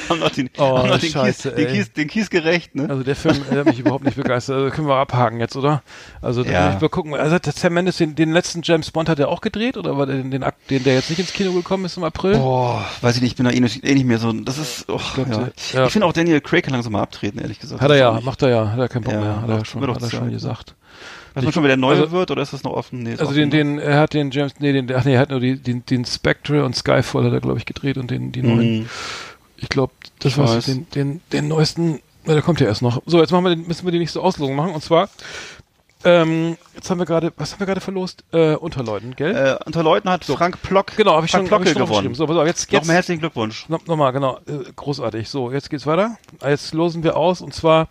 [0.09, 1.73] Haben noch den, Oh, haben noch den, Scheiße, Kies, den.
[1.73, 2.87] Kies, den Kies gerecht, ne?
[2.89, 4.55] Also der Film der hat mich überhaupt nicht begeistert.
[4.57, 5.81] Also können wir abhaken jetzt, oder?
[6.21, 6.73] Also da Ja.
[6.75, 7.13] ich mal gucken.
[7.15, 9.97] Also hat der Sam Mendes den, den letzten James Bond hat er auch gedreht oder
[9.97, 12.37] war der den, den, Akt- den der jetzt nicht ins Kino gekommen ist im April?
[12.37, 14.85] Boah, weiß ich nicht, ich bin da eh nicht, eh nicht mehr so, das ist,
[14.89, 15.49] oh, glaub, ja.
[15.73, 15.85] ja.
[15.85, 17.81] Ich finde auch Daniel Craig kann langsam mal abtreten, ehrlich gesagt.
[17.81, 20.01] Hat er ja, macht er ja, hat er keinen Bock mehr, hat er schon, hat
[20.01, 20.75] er schon gesagt.
[21.35, 23.03] Weiß man schon, wer der Neue Also- wird, oder ist das noch offen?
[23.03, 23.57] Nee, Also den, ne?
[23.57, 26.05] den, er hat den James, nee, den, ach nee, er hat nur die, den, den
[26.05, 28.79] Spectre und Skyfall hat er, glaube ich, gedreht und den, die neuen.
[28.79, 28.89] Mhm.
[29.57, 30.65] Ich glaube, das weiß.
[30.65, 33.01] Den, den, den neuesten, na, der kommt ja erst noch.
[33.05, 35.09] So, jetzt machen wir den, müssen wir die nächste Auslosung machen und zwar,
[36.05, 38.23] ähm, jetzt haben wir gerade, was haben wir gerade verlost?
[38.31, 39.35] Äh, Unterleuten, gell?
[39.35, 42.13] Äh, unter Leuten hat Frank Plock, genau, habe ich schon, Frank hab ich schon gewonnen.
[42.13, 43.67] So, pass auf, jetzt, jetzt, Nochmal herzlichen Glückwunsch.
[43.69, 44.37] No, Nochmal, genau.
[44.45, 45.27] Äh, großartig.
[45.27, 46.17] So, jetzt geht's weiter.
[46.45, 47.87] Jetzt losen wir aus und zwar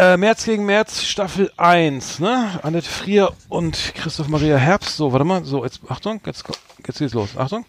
[0.00, 2.58] äh, März gegen März Staffel 1, ne?
[2.62, 4.96] Annette Frier und Christoph Maria Herbst.
[4.96, 5.44] So, warte mal.
[5.44, 6.42] So, jetzt, Achtung, jetzt,
[6.86, 7.36] jetzt geht's los.
[7.36, 7.66] Achtung.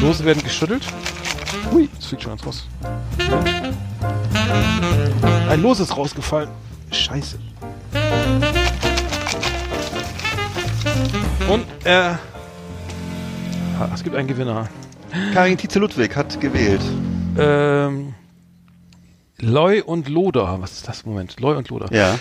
[0.00, 0.84] Lose werden geschüttelt.
[1.72, 2.66] Hui, jetzt fliegt schon eins raus.
[5.48, 6.48] Ein Los ist rausgefallen.
[6.92, 7.38] Scheiße.
[11.48, 12.14] Und, äh,
[13.92, 14.68] es gibt einen Gewinner.
[15.34, 16.82] Karin Tietze-Ludwig hat gewählt.
[17.36, 18.14] Ähm,
[19.42, 20.58] Loy und Loder.
[20.60, 21.04] Was ist das?
[21.04, 21.40] Moment.
[21.40, 21.92] Loy und Loder.
[21.92, 22.18] Ja.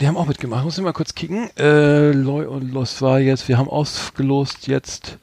[0.00, 0.64] Die haben auch mitgemacht.
[0.64, 1.48] Muss ich mal kurz kicken.
[1.56, 5.18] Äh, Loy und Los war jetzt, wir haben ausgelost jetzt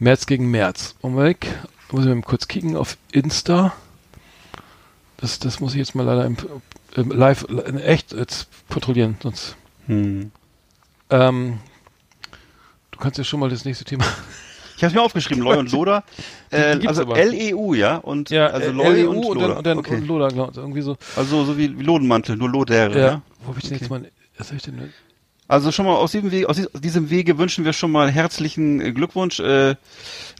[0.00, 0.96] März gegen März.
[1.00, 1.46] Moment.
[1.92, 3.72] Muss ich mal kurz kicken auf Insta.
[5.18, 6.36] Das, das muss ich jetzt mal leider im,
[6.96, 9.54] im live, in echt jetzt kontrollieren, sonst.
[9.86, 10.32] Hm.
[11.10, 11.60] Ähm,
[12.90, 14.04] du kannst ja schon mal das nächste Thema.
[14.76, 16.04] Ich habe es mir aufgeschrieben, Loy und Loder.
[16.50, 17.02] Äh, also.
[17.12, 17.96] L-E-U, ja?
[17.96, 19.48] Und Ja, also Loy LEU und und, Loder.
[19.48, 19.94] dann, und dann okay.
[19.96, 20.96] und Loder, genau, irgendwie so.
[21.16, 22.96] Also so wie, wie Lodenmantel, nur Loder, Ja.
[22.96, 23.22] ja?
[23.42, 24.08] Wo hab ich denn jetzt mal,
[24.38, 24.92] was hab ich denn?
[25.48, 29.40] Also schon mal aus diesem Wege, aus diesem Wege wünschen wir schon mal herzlichen Glückwunsch.
[29.40, 29.74] Äh,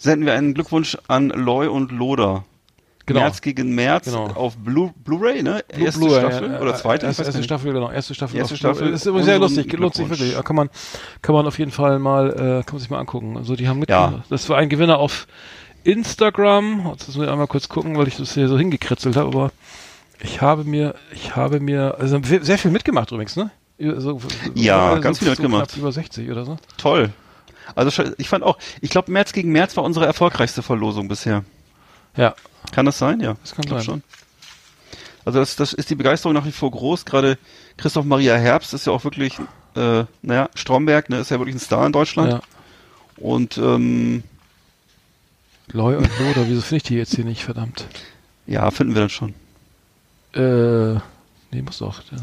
[0.01, 2.45] senden wir einen Glückwunsch an Loy und Loder.
[3.07, 3.21] Genau.
[3.21, 4.29] März gegen März Genau.
[4.29, 5.63] auf Blu- Blu-ray, ne?
[5.75, 7.07] Blue- erste Blu-ray, Staffel ja, oder äh, zweite?
[7.07, 7.43] Erste, erste.
[7.43, 7.91] Staffel, genau.
[7.91, 8.37] Erste Staffel.
[8.39, 8.89] Erste Staffel.
[8.95, 9.73] Ist übrigens sehr lustig.
[9.75, 10.35] Lohnt sich wirklich.
[10.43, 10.71] Kann man,
[11.21, 13.37] kann man auf jeden Fall mal, äh, kann man sich mal angucken.
[13.37, 14.23] Also die haben mit, Ja.
[14.31, 15.27] das war ein Gewinner auf
[15.83, 16.87] Instagram.
[16.93, 19.53] Jetzt müssen wir einmal kurz gucken, weil ich das hier so hingekritzelt habe, aber
[20.23, 23.51] Ich habe mir, ich habe mir, also sehr viel mitgemacht übrigens, ne?
[23.79, 24.21] So,
[24.55, 25.77] ja, ganz viel mitgemacht.
[25.77, 26.57] Über 60 oder so.
[26.79, 27.11] Toll.
[27.75, 31.45] Also ich fand auch, ich glaube, März gegen März war unsere erfolgreichste Verlosung bisher.
[32.17, 32.35] Ja.
[32.73, 33.21] Kann das sein?
[33.21, 33.37] Ja.
[33.43, 33.83] Das kann sein.
[33.83, 34.03] Schon.
[35.25, 37.05] Also das, das ist die Begeisterung nach wie vor groß.
[37.05, 37.39] Gerade
[37.77, 39.39] Christoph Maria Herbst ist ja auch wirklich,
[39.75, 42.33] äh, naja, Stromberg, ne, ist ja wirklich ein Star in Deutschland.
[42.33, 42.41] Ja.
[43.17, 44.23] Und ähm,
[45.69, 47.87] Loy und Loder, wieso finde ich die jetzt hier nicht, verdammt?
[48.47, 49.35] Ja, finden wir dann schon.
[50.35, 51.01] Äh,
[51.53, 52.03] nee, muss doch.
[52.11, 52.19] Ja,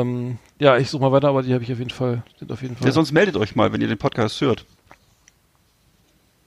[0.00, 2.62] ähm, ja ich suche mal weiter, aber die habe ich auf jeden Fall, sind auf
[2.62, 2.86] jeden Fall.
[2.86, 4.64] Ja, sonst meldet euch mal, wenn ihr den Podcast hört.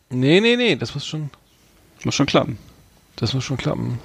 [0.09, 1.29] Nee, nee, nee, das muss schon.
[2.04, 2.58] Muss schon klappen.
[3.16, 3.99] Das muss schon klappen.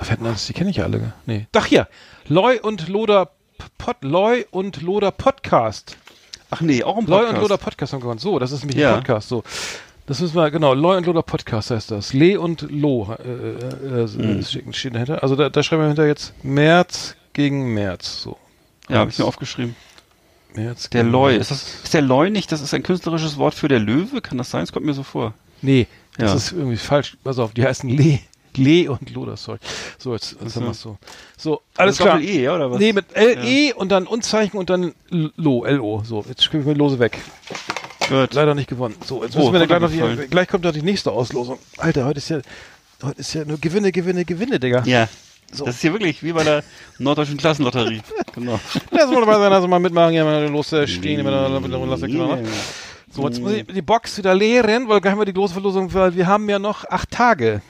[0.00, 1.12] Fettnanz, die kenne ich ja alle.
[1.26, 1.46] Nee.
[1.52, 1.88] Doch hier.
[2.28, 3.30] Loy und Loder
[3.78, 5.96] Pod, Loy und Loder Podcast.
[6.50, 7.22] Ach nee, auch ein Podcast.
[7.22, 8.18] Loy und Loder Podcast haben gewonnen.
[8.18, 8.90] So, das ist nämlich ja.
[8.90, 9.28] ein Podcast.
[9.28, 9.42] So.
[10.06, 12.12] Das müssen wir, genau, Loy und Loder Podcast heißt das.
[12.12, 14.42] Le und Lo äh, äh, mhm.
[14.42, 15.22] stehen dahinter.
[15.22, 18.22] Also da, da schreiben wir hinter jetzt März gegen März.
[18.22, 18.36] So.
[18.88, 19.76] Ja, habe ich mir aufgeschrieben.
[20.54, 21.36] März der Loy.
[21.36, 24.20] Ist, das, ist der Loy nicht, das ist ein künstlerisches Wort für der Löwe?
[24.20, 24.62] Kann das sein?
[24.62, 25.34] Das kommt mir so vor.
[25.62, 25.86] Nee,
[26.18, 26.36] das ja.
[26.36, 27.16] ist irgendwie falsch.
[27.24, 28.20] Pass auf, die heißen Le.
[28.56, 29.00] Le und
[29.36, 29.58] sorry.
[29.98, 30.98] So, jetzt, jetzt haben wir so.
[31.38, 32.20] So, alles also klar.
[32.20, 32.78] E, ja, oder was?
[32.78, 33.74] Nee, mit L-E ja.
[33.76, 36.02] und dann Unzeichen und dann Lo, L-O.
[36.04, 37.18] So, jetzt spielen wir Lose weg.
[38.08, 38.34] Gut.
[38.34, 38.94] Leider nicht gewonnen.
[39.06, 41.58] So, jetzt müssen oh, wir gleich noch die, gleich kommt noch die nächste Auslosung.
[41.78, 42.40] Alter, heute ist ja,
[43.02, 44.82] heute ist ja nur Gewinne, Gewinne, Gewinne, Digga.
[44.84, 45.08] Ja.
[45.50, 45.64] So.
[45.64, 46.62] Das ist hier wirklich wie bei der
[46.98, 48.00] norddeutschen Klassenlotterie.
[48.34, 48.58] genau.
[48.90, 51.48] Lass mal dabei sein, also mal mitmachen, ja, mal losstehen, wenn er,
[51.86, 52.08] lass ja.
[53.14, 55.92] So, jetzt muss ich die Box wieder leeren, weil gleich haben wir die große Verlosung,
[55.92, 57.60] weil wir haben ja noch acht Tage.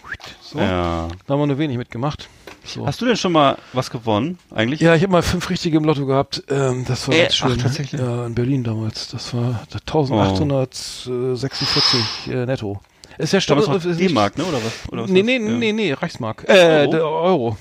[0.40, 0.61] So.
[0.61, 1.09] Ja.
[1.26, 2.28] Da haben wir nur wenig mitgemacht.
[2.64, 2.86] So.
[2.86, 4.80] Hast du denn schon mal was gewonnen, eigentlich?
[4.80, 6.45] Ja, ich habe mal fünf richtige im Lotto gehabt.
[6.49, 7.57] Ähm, das war äh, ganz schön.
[7.59, 8.01] Ach, tatsächlich?
[8.01, 9.09] Ja, in Berlin damals.
[9.09, 12.30] Das war 1846 oh.
[12.30, 12.80] äh, netto.
[13.18, 14.93] Ist ja Stamm, D-Mark, ne, oder was?
[14.93, 15.40] Oder was nee, nee, ja.
[15.40, 16.45] nee, nee, Reichsmark.
[16.49, 17.20] Äh, Euro.
[17.20, 17.57] Euro.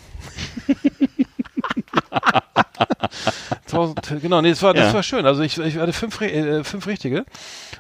[3.65, 4.93] 1000, genau, nee, das war, das ja.
[4.93, 5.25] war schön.
[5.25, 7.25] Also ich, ich hatte fünf, äh, fünf richtige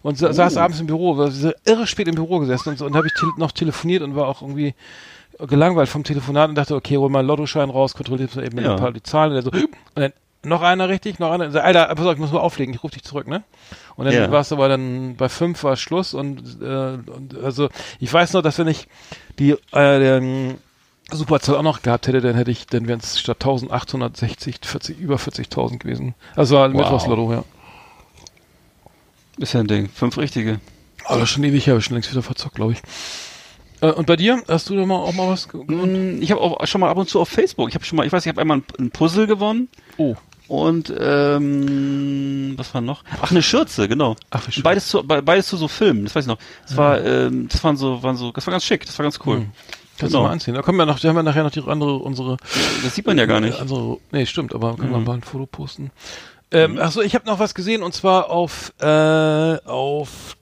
[0.01, 0.31] und sa oh.
[0.31, 1.31] saß abends im Büro, war
[1.65, 4.27] irre spät im Büro gesessen und, so, und habe ich te noch telefoniert und war
[4.27, 4.73] auch irgendwie
[5.39, 8.71] gelangweilt vom Telefonat und dachte, okay, hol mal einen Lottoschein raus, kontrolliert eben ja.
[8.71, 11.53] ein paar die Zahlen und, so, und dann noch einer richtig, noch einer.
[11.63, 13.43] Alter, pass auf, ich muss mal auflegen, ich rufe dich zurück, ne?
[13.95, 14.31] Und dann ja.
[14.31, 18.41] war es aber dann bei fünf war Schluss und, äh, und also ich weiß noch,
[18.41, 18.87] dass wenn ich
[19.37, 20.57] die äh, den
[21.11, 25.15] Superzahl auch noch gehabt hätte, dann hätte ich, dann wären es statt 1860 40, über
[25.15, 26.15] 40.000 gewesen.
[26.35, 26.77] Also war wow.
[26.77, 27.43] Mittwochslotto, ja.
[29.37, 29.89] Ist ja ein Ding.
[29.89, 30.59] Fünf richtige.
[31.05, 32.81] Aber schon ewig, habe ich schon längst wieder verzockt, glaube ich.
[33.81, 34.41] Äh, und bei dir?
[34.47, 36.19] Hast du da mal auch mal was gewonnen?
[36.19, 37.69] Mm, ich habe auch schon mal ab und zu auf Facebook.
[37.69, 39.67] Ich habe schon mal, ich weiß, ich habe einmal ein, Puzzle gewonnen.
[39.97, 40.15] Oh.
[40.47, 43.03] Und ähm, was war noch?
[43.21, 44.15] Ach, eine Schürze, genau.
[44.29, 44.61] Ach, Schürze.
[44.63, 46.39] Beides zu, beides zu so Filmen, das weiß ich noch.
[46.67, 49.19] Das war, ähm, das waren so, waren so, das war ganz schick, das war ganz
[49.25, 49.39] cool.
[49.39, 49.51] Mhm.
[50.01, 50.23] Kannst genau.
[50.23, 50.55] du mal anziehen.
[50.55, 52.37] Da kommen wir noch, da haben wir nachher noch die andere, unsere.
[52.83, 53.59] Das sieht man ja gar nicht.
[53.59, 54.95] Andere, nee, stimmt, aber können mhm.
[54.95, 55.91] wir mal ein Foto posten.
[56.51, 56.79] Ähm, mhm.
[56.79, 60.35] Achso, ich habe noch was gesehen und zwar auf, äh, auf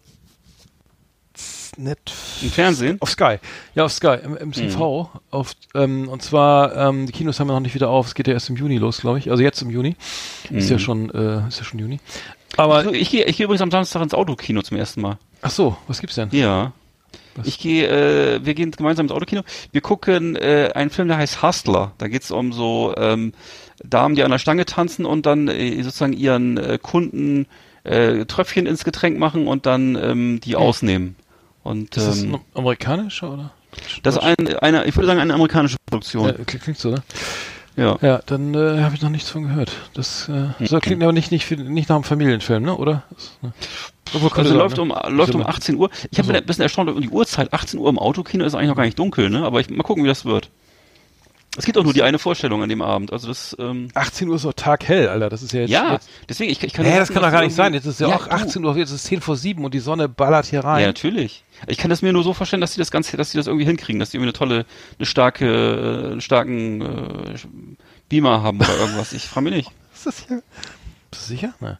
[1.77, 1.99] Net
[2.41, 2.97] Im Fernsehen?
[2.99, 3.37] Auf Sky.
[3.75, 4.49] Ja, auf Sky, im, im.
[4.49, 5.07] Mhm.
[5.31, 8.07] Auf, ähm, und zwar, ähm, die Kinos haben wir noch nicht wieder auf.
[8.07, 9.29] Es geht ja erst im Juni los, glaube ich.
[9.29, 9.95] Also jetzt im Juni.
[10.49, 10.57] Mhm.
[10.57, 10.79] Ist ja mhm.
[10.79, 11.99] schon, äh, ist ja schon Juni.
[12.57, 15.17] Aber ich, ich gehe ich geh übrigens am Samstag ins Autokino zum ersten Mal.
[15.41, 16.29] Ach so, was gibt's denn?
[16.31, 16.73] Ja.
[17.35, 17.47] Was?
[17.47, 19.43] Ich gehe, äh, wir gehen gemeinsam ins Autokino.
[19.71, 21.93] Wir gucken äh, einen Film, der heißt Hustler.
[21.97, 23.33] Da geht's um so ähm,
[23.83, 27.47] Damen, die an der Stange tanzen und dann äh, sozusagen ihren äh, Kunden
[27.83, 30.59] äh, Tröpfchen ins Getränk machen und dann ähm, die hm.
[30.59, 31.15] ausnehmen.
[31.63, 33.53] Und, ist das ähm, ein amerikanischer oder?
[34.03, 36.27] Das ist ein, eine, ich würde sagen, eine amerikanische Produktion.
[36.27, 37.03] Ja, klingt so, ne?
[37.79, 37.97] Ja.
[38.01, 39.71] Ja, dann äh, habe ich noch nichts von gehört.
[39.93, 40.53] Das, äh, mhm.
[40.59, 42.75] das klingt aber nicht, nicht, nicht nach einem Familienfilm, ne?
[42.75, 43.03] Oder?
[43.09, 43.53] Das, ne?
[44.35, 44.83] Also läuft, ne?
[44.83, 45.89] um, läuft um 18 Uhr.
[46.11, 46.41] Ich habe also.
[46.41, 48.99] ein bisschen erstaunt, um die Uhrzeit, 18 Uhr im Autokino ist eigentlich noch gar nicht
[48.99, 49.45] dunkel, ne?
[49.45, 50.49] Aber ich, mal gucken, wie das wird.
[51.59, 53.11] Es gibt auch nur die eine Vorstellung an dem Abend.
[53.13, 53.55] Also das.
[53.59, 55.29] Ähm 18 Uhr ist doch taghell, Alter.
[55.29, 55.69] Das ist ja jetzt.
[55.69, 56.85] Ja, jetzt deswegen ich, ich kann.
[56.85, 57.73] Ja, das kann doch gar nicht sein.
[57.73, 59.79] Jetzt ist ja, ja auch 18 Uhr, jetzt ist es 10 vor 7 und die
[59.79, 60.81] Sonne ballert hier rein.
[60.81, 61.43] Ja, natürlich.
[61.67, 63.65] Ich kann das mir nur so vorstellen, dass sie das Ganze, dass sie das irgendwie
[63.65, 64.65] hinkriegen, dass die irgendwie eine tolle,
[64.97, 67.37] eine starke, äh, einen starken äh,
[68.07, 69.11] Beamer haben oder irgendwas.
[69.11, 69.71] Ich frage mich nicht.
[70.01, 70.37] Das ist ja
[71.11, 71.53] bist du sicher?
[71.59, 71.79] Ne.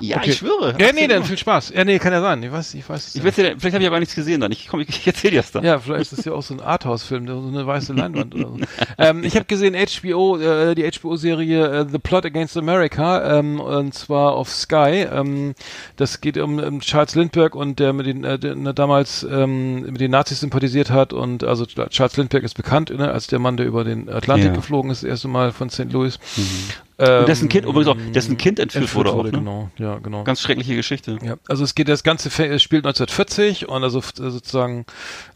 [0.00, 0.30] Ja, okay.
[0.30, 0.74] ich schwöre.
[0.78, 1.72] Ja, nee, dann viel Spaß.
[1.74, 2.42] Ja, nee, kann ja sein.
[2.42, 3.14] Ich weiß, ich weiß.
[3.14, 3.30] Ich ja.
[3.30, 4.52] dir, vielleicht habe ich aber nichts gesehen dann.
[4.52, 5.64] Ich, komm, ich, ich erzähle dir das dann.
[5.64, 8.58] Ja, vielleicht ist das ja auch so ein Arthouse-Film, so eine weiße Leinwand oder so.
[8.98, 13.92] ähm, ich habe gesehen HBO, äh, die HBO-Serie äh, The Plot Against America, ähm, und
[13.92, 15.06] zwar auf Sky.
[15.12, 15.54] Ähm,
[15.96, 19.82] das geht um, um Charles Lindbergh und der mit den äh, der, der damals ähm,
[19.82, 23.58] mit den Nazis sympathisiert hat und also Charles Lindbergh ist bekannt ne, als der Mann,
[23.58, 24.54] der über den Atlantik ja.
[24.54, 25.92] geflogen ist, das erste Mal von St.
[25.92, 26.18] Louis.
[26.36, 29.38] Mhm Und dessen Kind, übrigens auch, dessen Kind entführt, entführt wurde, wurde, auch, ne?
[29.38, 30.24] genau, ja, genau.
[30.24, 31.18] Ganz schreckliche Geschichte.
[31.22, 34.84] Ja, also es geht, das ganze spielt 1940 und also sozusagen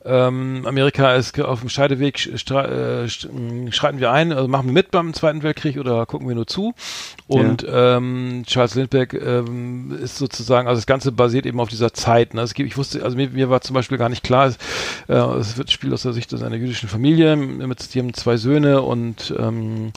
[0.05, 4.91] ähm, Amerika ist auf dem Scheideweg, äh, mh, schreiten wir ein, also machen wir mit
[4.91, 6.75] beim Zweiten Weltkrieg oder gucken wir nur zu.
[7.27, 12.35] Und ähm, Charles Lindbergh ähm, ist sozusagen, also das Ganze basiert eben auf dieser Zeit.
[12.35, 12.43] Ne?
[12.43, 14.59] Es gibt, ich wusste, also mir, mir war zum Beispiel gar nicht klar, es,
[15.09, 18.83] äh, es wird spielt aus der Sicht einer jüdischen Familie mit die haben zwei Söhne
[18.83, 19.93] und ähm,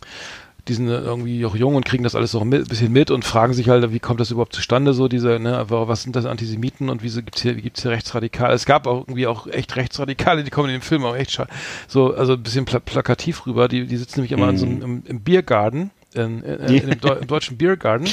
[0.68, 3.54] die sind irgendwie auch jung und kriegen das alles so ein bisschen mit und fragen
[3.54, 7.04] sich halt, wie kommt das überhaupt zustande, so diese, ne, was sind das Antisemiten und
[7.04, 8.54] wieso gibt's hier, wie gibt's hier Rechtsradikale?
[8.54, 11.42] Es gab auch irgendwie auch echt Rechtsradikale, die kommen in dem Film auch echt
[11.88, 14.82] so, also ein bisschen pla plakativ rüber, die, die sitzen nämlich immer in so einem,
[14.82, 18.06] im, im Biergarten, in, in, in, dem Deu im deutschen Biergarten.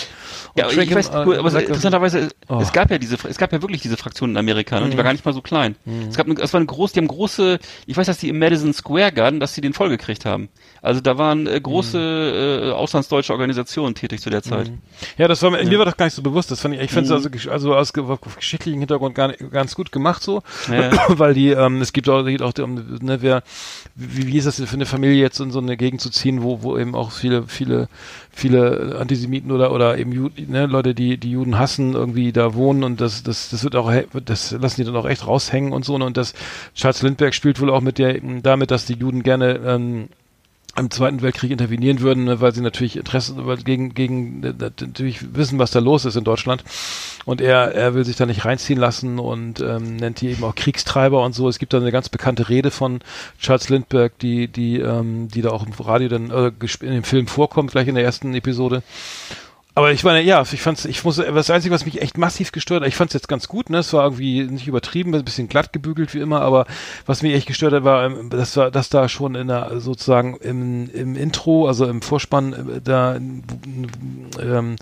[0.57, 2.59] Ja, ich weiß, äh, gut, aber lecker- interessanterweise, Oh.
[2.61, 4.85] es gab ja diese, es gab ja wirklich diese Fraktion in Amerika, ne?
[4.85, 5.77] und die war gar nicht mal so klein.
[6.09, 8.39] Es gab, eine, es war eine große, die haben große, ich weiß, dass die im
[8.39, 10.49] Madison Square Garden, dass sie den vollgekriegt haben.
[10.83, 14.71] Also da waren äh, große äh, auslandsdeutsche Organisationen tätig zu der Zeit.
[15.19, 16.51] Ja, das war mir, mir war das gar nicht so bewusst.
[16.51, 17.31] Das fand ich, ich finde es Mhm.
[17.33, 20.91] also, also aus, ge- auf geschichtlichem Hintergrund gar ganz gut gemacht so, Ja.
[21.09, 23.43] weil die, ähm, es gibt auch, geht auch um, ne, wer,
[23.95, 26.43] wie, wie ist das denn für eine Familie jetzt in so eine Gegend zu ziehen,
[26.43, 27.89] wo, wo eben auch viele, viele,
[28.31, 32.85] viele Antisemiten oder oder eben Ju, ne, Leute, die die Juden hassen, irgendwie da wohnen
[32.85, 33.93] und das, das, das wird auch,
[34.25, 35.95] das lassen die dann auch echt raushängen und so.
[35.95, 36.35] Und das
[36.75, 40.09] Charles Lindbergh spielt wohl auch mit der, damit, dass die Juden gerne ähm,
[40.77, 45.35] im Zweiten Weltkrieg intervenieren würden, ne, weil sie natürlich Interesse weil gegen gegen äh, natürlich
[45.35, 46.65] wissen, was da los ist in Deutschland.
[47.25, 50.55] Und er er will sich da nicht reinziehen lassen und ähm, nennt die eben auch
[50.55, 51.49] Kriegstreiber und so.
[51.49, 53.01] Es gibt da eine ganz bekannte Rede von
[53.41, 57.27] Charles Lindbergh, die die ähm, die da auch im Radio dann äh, in dem Film
[57.27, 58.83] vorkommt, gleich in der ersten Episode.
[59.77, 62.83] Aber ich meine, ja, ich fand's, ich muss, das Einzige, was mich echt massiv gestört
[62.83, 65.73] hat, ich fand's jetzt ganz gut, ne, es war irgendwie nicht übertrieben, ein bisschen glatt
[65.73, 66.67] gebügelt wie immer, aber
[67.07, 70.37] was mich echt gestört hat, war, ähm, das war, dass da schon in der, sozusagen
[70.37, 74.77] im, im Intro, also im Vorspann, äh, da, ähm,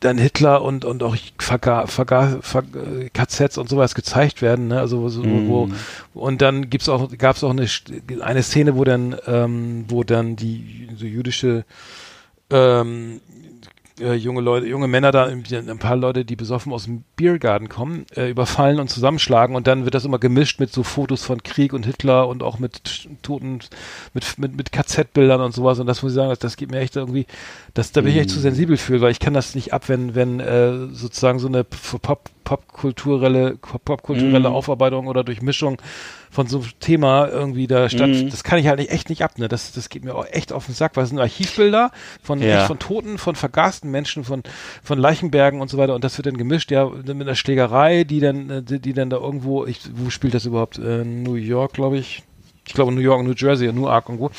[0.00, 4.78] dann Hitler und und auch Verga, Verga, Ver, äh, KZs und sowas gezeigt werden, ne?
[4.78, 5.70] Also so, wo,
[6.12, 7.66] wo und dann gibt's auch gab's auch eine
[8.20, 11.64] eine Szene, wo dann ähm, wo dann die so jüdische
[12.50, 13.20] ähm,
[14.00, 18.06] äh, junge Leute, junge Männer da, ein paar Leute, die besoffen aus dem Biergarten kommen,
[18.14, 21.72] äh, überfallen und zusammenschlagen und dann wird das immer gemischt mit so Fotos von Krieg
[21.72, 23.60] und Hitler und auch mit Toten,
[24.14, 26.80] mit, mit, mit KZ-Bildern und sowas und das muss ich sagen, das, das geht mir
[26.80, 27.26] echt irgendwie,
[27.74, 30.14] das, da bin ich echt zu sensibel für, weil ich kann das nicht ab, wenn,
[30.14, 34.54] wenn äh, sozusagen so eine Pop, popkulturelle, popkulturelle Mhm.
[34.54, 35.82] Aufarbeitung oder Durchmischung
[36.30, 38.30] von so einem Thema irgendwie da statt, Mhm.
[38.30, 39.48] das kann ich halt nicht, echt nicht ab, ne?
[39.48, 41.90] Das, das geht mir auch echt auf den Sack, weil es sind Archivbilder
[42.22, 42.66] von, Ja.
[42.66, 44.42] von Toten, von vergasten Menschen, von,
[44.82, 48.20] von Leichenbergen und so weiter und das wird dann gemischt, ja, mit einer Schlägerei, die
[48.20, 50.78] dann, äh, die, die dann da irgendwo, ich, wo spielt das überhaupt?
[50.78, 52.22] Äh, New York, glaube ich.
[52.66, 54.30] Ich glaube New York, New Jersey, Newark irgendwo.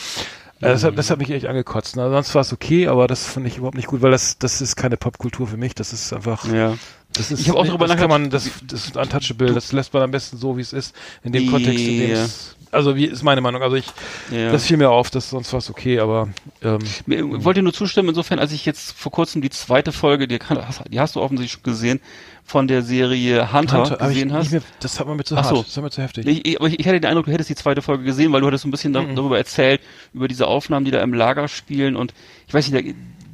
[0.60, 1.95] Das, hat, das hat mich echt angekotzt.
[1.95, 2.10] Ne?
[2.10, 4.76] Sonst war es okay, aber das fand ich überhaupt nicht gut, weil das, das ist
[4.76, 5.76] keine Popkultur für mich.
[5.76, 6.76] Das ist einfach, Ja.
[7.14, 9.53] das ist, Ich hab auch darüber nachgedacht- man, das, das ist untouchable.
[9.53, 12.55] Das lässt man am besten so, wie es ist, in dem Kontext, in dem es,
[12.72, 13.61] also wie ist meine Meinung.
[13.61, 13.86] Also ich,
[14.32, 14.51] Ja.
[14.51, 16.30] das fiel mir auf, dass sonst war es okay, aber
[16.63, 17.03] ähm, Ich
[17.45, 20.59] wollte nur zustimmen, insofern, als ich jetzt vor kurzem die zweite Folge, die, kann-
[20.89, 21.99] die hast du offensichtlich schon gesehen,
[22.43, 24.51] von der Serie Hunter, Hunter, ich gesehen nicht hast.
[24.51, 25.63] mehr, das hat man mir zu Ach hart, so.
[25.63, 26.26] das hat mir zu heftig.
[26.28, 28.39] Ich, ich, aber ich, ich hatte den Eindruck, du hättest die zweite Folge gesehen, weil
[28.41, 29.15] du hattest so ein bisschen Mhm.
[29.15, 29.82] darüber erzählt,
[30.13, 32.13] über diese Aufnahmen, die da im Lager spielen und
[32.47, 32.91] ich weiß nicht, da,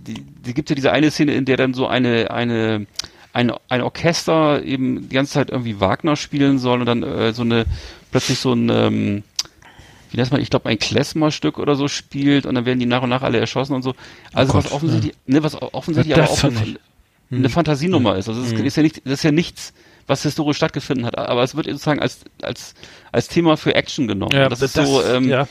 [0.07, 2.87] die, die gibt ja diese eine Szene, in der dann so eine, eine,
[3.33, 7.43] ein, ein Orchester eben die ganze Zeit irgendwie Wagner spielen soll und dann äh, so
[7.43, 7.65] eine,
[8.13, 9.23] plötzlich so ein, ähm,
[10.11, 13.01] wie nennt man, ich glaube ein Klezmer-Stück oder so spielt und dann werden die nach
[13.01, 13.95] und nach alle erschossen und so.
[14.31, 16.79] Also Oh was Gott, offensichtlich, ne, was offensichtlich Ja, aber das auch eine,
[17.31, 18.29] eine Fantasienummer ist.
[18.29, 18.65] Also es ist, Mhm.
[18.65, 19.73] ist ja nicht, das ist ja nichts,
[20.05, 22.75] was historisch stattgefunden hat, aber es wird sozusagen als als
[23.11, 24.35] als Thema für Action genommen.
[24.35, 25.47] Und das, ist so, ähm, ja.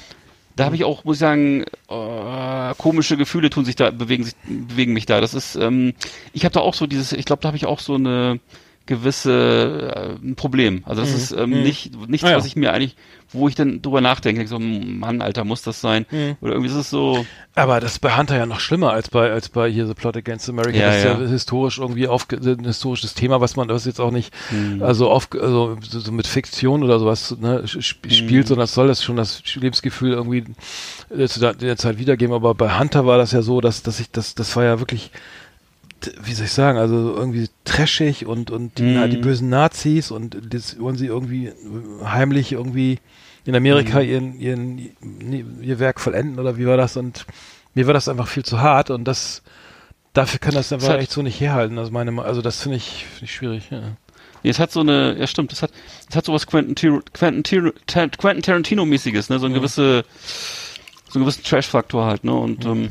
[0.56, 4.34] da habe ich auch, muss ich sagen, äh, komische Gefühle tun sich da, bewegen sich,
[4.44, 5.20] bewegen mich da.
[5.20, 5.94] Das ist, ähm,
[6.34, 8.38] ich habe da auch so dieses, ich glaube, da habe ich auch so eine
[8.86, 10.82] gewisse äh, ein Problem.
[10.86, 11.16] Also das Mhm.
[11.16, 11.62] ist ähm, Mhm.
[11.62, 12.36] nicht nichts, Ah, ja.
[12.36, 12.96] was ich mir eigentlich,
[13.30, 16.06] wo ich dann drüber nachdenke, denk so, Mann, Alter, muss das sein?
[16.10, 16.36] Mhm.
[16.40, 17.24] Oder irgendwie ist es so,
[17.54, 20.16] Aber das ist bei Hunter ja noch schlimmer als bei als bei hier The Plot
[20.16, 20.76] Against America.
[20.78, 21.28] Ja, das ist ja, ja.
[21.28, 24.82] historisch irgendwie auf ein historisches Thema, was man das jetzt auch nicht Mhm.
[24.82, 29.02] also auf also so, mit Fiktion oder sowas ne, sp- spielt, sondern es soll das
[29.04, 30.44] schon das Lebensgefühl irgendwie
[31.16, 32.34] äh, zu der, Zeit wiedergeben.
[32.34, 35.10] Aber bei Hunter war das ja so, dass dass ich das das war ja wirklich
[36.22, 39.11] wie soll ich sagen, also irgendwie trashig und und die, Mhm.
[39.11, 41.53] die bösen Nazis und das wollen sie irgendwie
[42.05, 42.98] heimlich irgendwie
[43.44, 44.09] in Amerika Mhm.
[44.09, 46.96] ihren, ihren, ihr Werk vollenden oder wie war das?
[46.96, 47.26] Und
[47.74, 49.42] mir war das einfach viel zu hart und das,
[50.12, 51.78] dafür kann das einfach hat- echt so nicht herhalten.
[51.78, 53.68] Also meine, also das finde ich, finde ich schwierig.
[53.70, 53.80] Ja.
[54.44, 55.70] Nee, es hat so eine, ja stimmt, es hat,
[56.11, 60.05] es hat sowas Quentin, Quentin, Tar Quentin Tarantino-mäßiges, ne, so ein gewisse,
[61.09, 62.90] so einen gewissen Trash-Faktor halt, ne, und, ähm,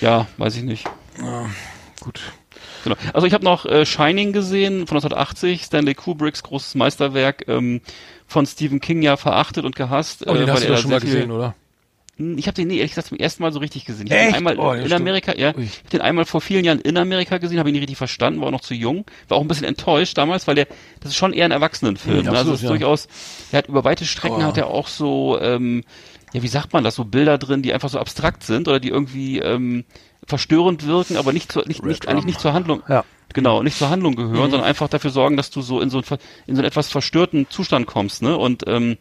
[0.00, 0.86] ja, weiß ich nicht.
[2.00, 2.20] Gut.
[2.84, 2.96] Genau.
[3.12, 7.80] Also ich habe noch äh, Shining gesehen von 1980, Stanley Kubricks großes Meisterwerk, ähm,
[8.26, 10.24] von Stephen King ja verachtet und gehasst.
[10.26, 11.54] Oh, den äh, hast du doch schon mal sehr viel- gesehen, oder?
[12.16, 14.06] Hm, Ich habe den nee, ehrlich gesagt zum ersten Mal so richtig gesehen.
[14.06, 14.94] Ich habe einmal Oh, in stimmt.
[15.00, 15.64] Amerika, ja, Ui.
[15.64, 18.40] ich hab den einmal vor vielen Jahren in Amerika gesehen, habe ihn nicht richtig verstanden,
[18.40, 20.66] war auch noch zu jung, war auch ein bisschen enttäuscht damals, weil der
[21.00, 22.22] das ist schon eher ein Erwachsenenfilm.
[22.22, 22.68] Mhm, also absolut, es ist ja.
[22.70, 23.08] durchaus,
[23.52, 24.42] er hat über weite Strecken Oh.
[24.42, 25.82] hat er auch so, ähm,
[26.32, 28.88] ja, wie sagt man das, so Bilder drin, die einfach so abstrakt sind oder die
[28.88, 29.84] irgendwie ähm,
[30.26, 32.82] verstörend wirken, aber nicht zur, nicht, nicht eigentlich nicht zur Handlung.
[32.88, 33.04] Ja.
[33.32, 34.50] Genau, nicht zur Handlung gehören, Mhm.
[34.50, 36.04] sondern einfach dafür sorgen, dass du so in so, ein,
[36.46, 38.36] in so einen etwas verstörten Zustand kommst, ne?
[38.36, 38.96] Und ähm,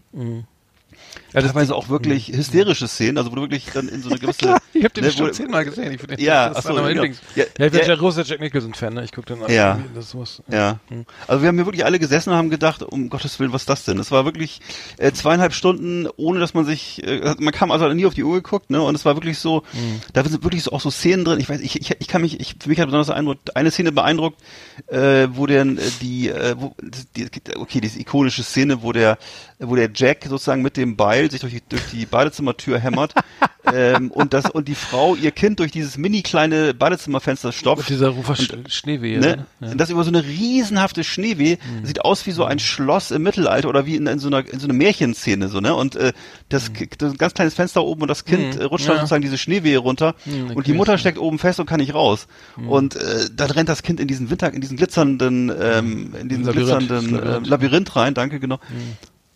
[1.33, 4.19] Ja, das, teilweise auch wirklich hysterische Szenen, also wo du wirklich dann in so eine
[4.19, 4.55] gewisse.
[4.73, 5.91] ich habe den ne, wo- zehnmal gesehen.
[5.91, 7.03] Ich find den- Ja, das ist ach so, einer meiner genau.
[7.03, 7.21] Lieblings.
[7.35, 7.87] Ja, Ja, ich bin ja.
[7.87, 9.03] ja großer Jack Nicholson-Fan, ne?
[9.03, 9.51] Ich gucke den an.
[9.51, 9.79] Ja.
[9.93, 10.79] Das muss, Ja.
[11.27, 13.69] Also wir haben hier wirklich alle gesessen und haben gedacht, um Gottes Willen, was ist
[13.69, 13.99] das denn?
[13.99, 14.61] Es war wirklich
[14.97, 18.35] äh, zweieinhalb Stunden, ohne dass man sich, äh, man kam also nie auf die Uhr
[18.35, 18.81] geguckt, ne?
[18.81, 20.01] Und es war wirklich so, Mhm.
[20.13, 21.39] da sind wirklich so auch so Szenen drin.
[21.39, 23.09] Ich weiß, ich, ich, ich kann mich, ich, für mich hat besonders
[23.53, 24.41] eine Szene beeindruckt,
[24.87, 26.75] äh, wo der äh, die, äh, wo,
[27.15, 27.27] die,
[27.57, 29.17] okay, diese ikonische Szene, wo der,
[29.61, 33.13] wo der Jack sozusagen mit dem Beil sich durch die, durch die Badezimmertür hämmert
[33.73, 37.79] ähm, und das und die Frau ihr Kind durch dieses mini kleine Badezimmerfenster stopft.
[37.83, 39.19] Mit dieser Rufer Sch- Schneewehe.
[39.19, 39.45] Ne?
[39.59, 39.71] Ne?
[39.71, 43.67] Und Das über so eine riesenhafte Schneewehe sieht aus wie so ein Schloss im Mittelalter
[43.67, 46.13] oder wie in, in so einer in so einer Märchenszene so ne und äh,
[46.47, 49.01] das, das ist ein ganz kleines Fenster oben und das Kind äh, rutscht dann Ja.
[49.01, 50.77] sozusagen diese Schneewehe runter Mhm, und die okay.
[50.77, 52.27] Mutter steckt oben fest und kann nicht raus
[52.67, 56.45] und äh, dann rennt das Kind in diesen Winter in diesen glitzernden ähm, in diesen
[56.45, 57.45] Labyrinth, glitzernden das Labyrinth.
[57.45, 58.59] Äh, Labyrinth rein danke genau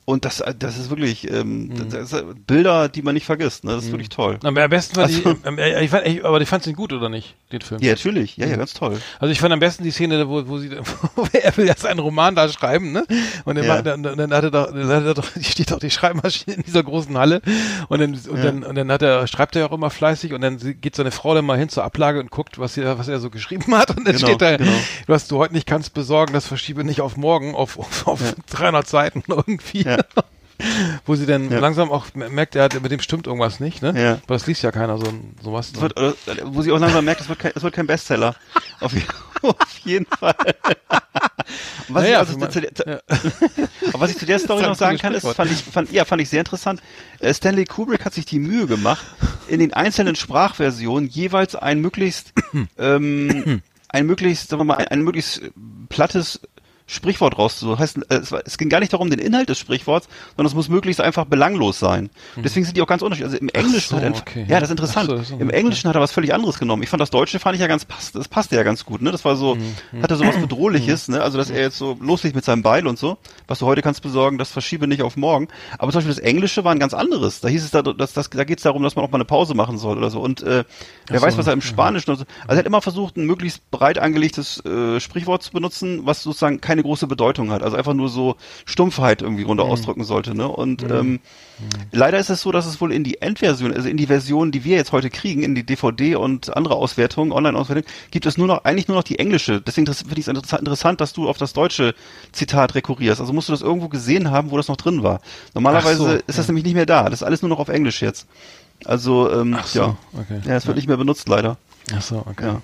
[0.05, 3.85] und das das ist wirklich ähm, das ist Bilder die man nicht vergisst ne das
[3.85, 6.39] ist wirklich toll Aber am besten war die, Also- ähm, äh, ich fand, ich, aber
[6.39, 7.81] die fandst ihn gut oder nicht, den Film?
[7.81, 10.57] ja natürlich ja ja ganz toll Also ich fand am besten die Szene, wo, wo
[10.57, 10.71] sie,
[11.15, 13.05] wo er will jetzt einen Roman da schreiben, ne?
[13.45, 13.75] Und dann, Ja.
[13.75, 16.63] macht- dann, dann hat er doch, dann hat er doch, steht doch die Schreibmaschine in
[16.63, 17.41] dieser großen Halle
[17.87, 18.43] und dann, und Ja.
[18.43, 21.11] dann, und dann hat er, schreibt er ja auch immer fleißig und dann geht seine
[21.11, 23.89] Frau dann mal hin zur Ablage und guckt, was er, was er so geschrieben hat
[23.95, 24.71] und dann Genau, steht da, genau.
[25.07, 28.85] was du heute nicht kannst besorgen, das verschiebe nicht auf morgen, auf, auf, auf 300
[28.87, 29.83] Seiten irgendwie.
[29.97, 30.23] Ja.
[31.05, 31.59] Wo sie dann Ja.
[31.59, 33.93] langsam auch merkt, er hat, mit dem stimmt irgendwas nicht, ne?
[34.01, 34.11] Ja.
[34.23, 35.05] Aber das liest ja keiner so,
[35.43, 35.71] sowas.
[35.75, 36.13] Es wird, oder,
[36.45, 38.35] wo sie auch langsam merkt, es wird kein, es wird kein Bestseller.
[38.79, 38.93] Auf,
[39.41, 40.35] auf jeden Fall.
[41.89, 42.99] Was, Naja, ich, also, zu, der- zu, ja.
[43.89, 46.05] aber was ich zu der Story Das noch sagen kann, ist, fand ich, fand, ja,
[46.05, 46.81] fand ich sehr interessant.
[47.19, 49.05] Äh, Stanley Kubrick hat sich die Mühe gemacht,
[49.47, 52.33] in den einzelnen Sprachversionen jeweils ein möglichst,
[52.77, 55.41] ähm, ein möglichst, sagen wir mal, ein, ein möglichst
[55.89, 56.39] plattes
[56.85, 57.79] Sprichwort rauszusuchen.
[57.79, 60.69] Heißt, äh, es, es ging gar nicht darum, den Inhalt des Sprichworts, sondern es muss
[60.69, 62.09] möglichst einfach belanglos sein.
[62.35, 63.33] Deswegen sind die auch ganz unterschiedlich.
[63.33, 64.45] Also im Englischen so, hat er, okay.
[64.47, 65.09] ja, das ist interessant.
[65.09, 66.83] So, das ist- Im Englischen hat er was völlig anderes genommen.
[66.83, 69.11] Ich fand das Deutsche fand ich ja ganz passt, das passte ja ganz gut, ne?
[69.11, 71.21] Das war so, Mhm, hatte so was Bedrohliches, ne?
[71.21, 73.17] Also dass er jetzt so loslegt mit seinem Beil und so,
[73.47, 75.47] was du heute kannst besorgen, das verschiebe nicht auf morgen.
[75.77, 77.39] Aber zum Beispiel das Englische war ein ganz anderes.
[77.41, 79.25] Da hieß es da, dass, das, da geht es darum, dass man auch mal eine
[79.25, 80.19] Pause machen soll oder so.
[80.21, 80.63] Und äh,
[81.07, 82.25] wer so, weiß, was er im Spanischen und so.
[82.41, 86.61] Also er hat immer versucht, ein möglichst breit angelegtes äh, Sprichwort zu benutzen, was sozusagen
[86.61, 87.63] keine große Bedeutung hat.
[87.63, 90.35] Also einfach nur so Stumpfheit irgendwie runter ausdrücken sollte.
[90.35, 90.47] Ne?
[90.47, 91.19] Und ähm,
[91.91, 94.63] leider ist es so, dass es wohl in die Endversion, also in die Version, die
[94.63, 98.63] wir jetzt heute kriegen, in die DVD und andere Auswertungen, Online-Auswertungen, gibt es nur noch,
[98.65, 99.61] eigentlich nur noch die englische.
[99.61, 101.95] Deswegen finde ich es interessa- interessant, dass du auf das deutsche
[102.31, 103.19] Zitat rekurrierst.
[103.21, 105.21] Also musst du das irgendwo gesehen haben, wo das noch drin war.
[105.53, 107.05] Normalerweise so, ist das nämlich nicht mehr da.
[107.05, 108.27] Das ist alles nur noch auf Englisch jetzt.
[108.85, 109.97] Also, ähm, so, ja.
[110.19, 110.41] okay.
[110.45, 111.57] Ja, es wird nicht mehr benutzt, leider.
[111.95, 112.45] Ach so, okay.
[112.47, 112.61] Ja.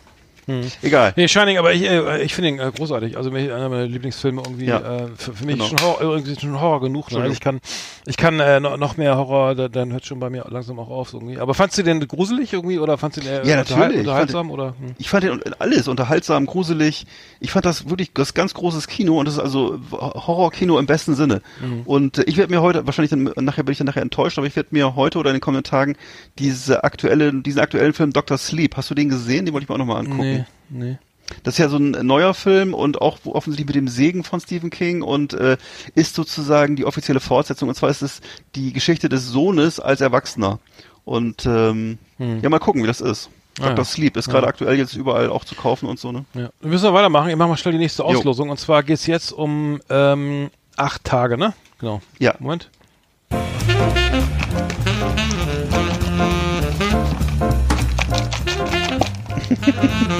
[0.81, 1.13] Egal.
[1.15, 3.17] Nee, Shining, aber ich, äh, ich finde ihn äh, großartig.
[3.17, 4.65] Also mich, einer meiner Lieblingsfilme irgendwie.
[4.65, 4.77] Ja.
[4.79, 5.65] Äh, für, für mich Genau.
[5.67, 7.11] schon Horror, irgendwie schon Horror genug.
[7.11, 7.19] Ne?
[7.21, 7.59] Also ich kann,
[8.05, 9.55] ich kann äh, noch, mehr Horror.
[9.55, 11.37] Da, dann hört schon bei mir langsam auch auf irgendwie.
[11.37, 13.99] Aber fandst du den gruselig irgendwie oder fandst du den eher Ja, unterhal- natürlich.
[14.01, 14.67] unterhaltsam oder?
[14.79, 14.95] Hm?
[14.97, 17.05] Ich fand den alles unterhaltsam, gruselig.
[17.39, 21.15] Ich fand das wirklich das ganz großes Kino und das ist also Horrorkino im besten
[21.15, 21.41] Sinne.
[21.61, 21.81] Mhm.
[21.85, 24.47] Und äh, ich werde mir heute wahrscheinlich dann nachher bin ich dann nachher enttäuscht, aber
[24.47, 25.95] ich werde mir heute oder in den kommenden Tagen
[26.37, 28.37] diese aktuelle diesen aktuellen Film Dr.
[28.37, 29.45] Sleep, hast du den gesehen?
[29.45, 30.19] Den wollte ich mir auch nochmal angucken.
[30.21, 30.38] Nee,
[30.69, 30.97] nee.
[31.43, 34.71] Das ist ja so ein neuer Film und auch offensichtlich mit dem Segen von Stephen
[34.71, 35.57] King und äh,
[35.93, 37.69] ist sozusagen die offizielle Fortsetzung.
[37.69, 38.21] Und zwar ist es
[38.55, 40.59] die Geschichte des Sohnes als Erwachsener.
[41.05, 43.29] Und ähm, ja, mal gucken, wie das ist.
[43.57, 43.65] Hm.
[43.65, 43.77] Ah, Dr.
[43.77, 43.83] ja.
[43.85, 46.25] Sleep ist gerade aktuell jetzt überall auch zu kaufen und so, ne?
[46.33, 46.49] Ja.
[46.61, 47.29] Wir müssen weitermachen.
[47.29, 48.09] Ich mache mal schnell die nächste Jo.
[48.09, 48.49] Auslosung.
[48.49, 51.53] Und zwar geht's jetzt um ähm, acht Tage, ne?
[51.79, 52.01] Genau.
[52.19, 52.35] Ja.
[52.39, 52.69] Moment.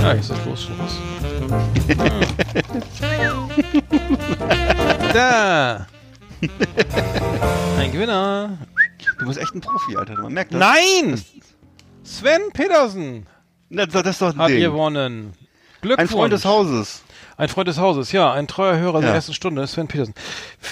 [0.01, 0.97] Ja, jetzt ist los schon was.
[5.13, 5.87] Da!
[7.77, 8.57] Ein Gewinner!
[9.17, 10.21] Du bist echt ein Profi, Alter.
[10.21, 10.59] Man merkt das.
[10.59, 11.23] Nein!
[12.03, 13.25] Sven Petersen
[13.69, 14.59] das, das ist doch ein hat Ding.
[14.61, 15.33] gewonnen.
[15.81, 16.09] Glückwunsch.
[16.11, 17.03] Ein Freund des Hauses.
[17.39, 19.15] Ein Freund des Hauses, ja, ein treuer Hörer der Ja.
[19.15, 20.13] ersten Stunde, Sven Petersen.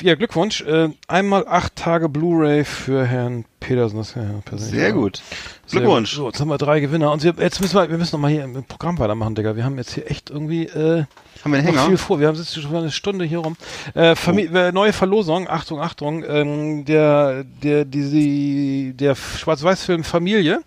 [0.01, 0.61] Ja, Glückwunsch.
[0.63, 3.97] Äh, einmal acht Tage Blu-ray für Herrn Petersen.
[3.97, 5.21] Das, ist ja persönlich Sehr gut.
[5.65, 6.11] Sehr Glückwunsch.
[6.11, 6.17] gut.
[6.17, 7.13] So, jetzt haben wir drei Gewinner.
[7.13, 9.55] Und jetzt müssen wir, wir müssen noch mal hier im Programm weitermachen, Digga.
[9.55, 11.05] Wir haben jetzt hier echt irgendwie äh,
[11.45, 11.85] Haben wir einen Hänger?
[11.85, 12.19] viel vor.
[12.19, 13.55] Wir haben jetzt schon eine Stunde hier rum.
[13.93, 20.59] Äh, Famili äh, neue Verlosung, Achtung, Achtung, ähm, der, der, die, der Schwarz-Weiß-Film Familie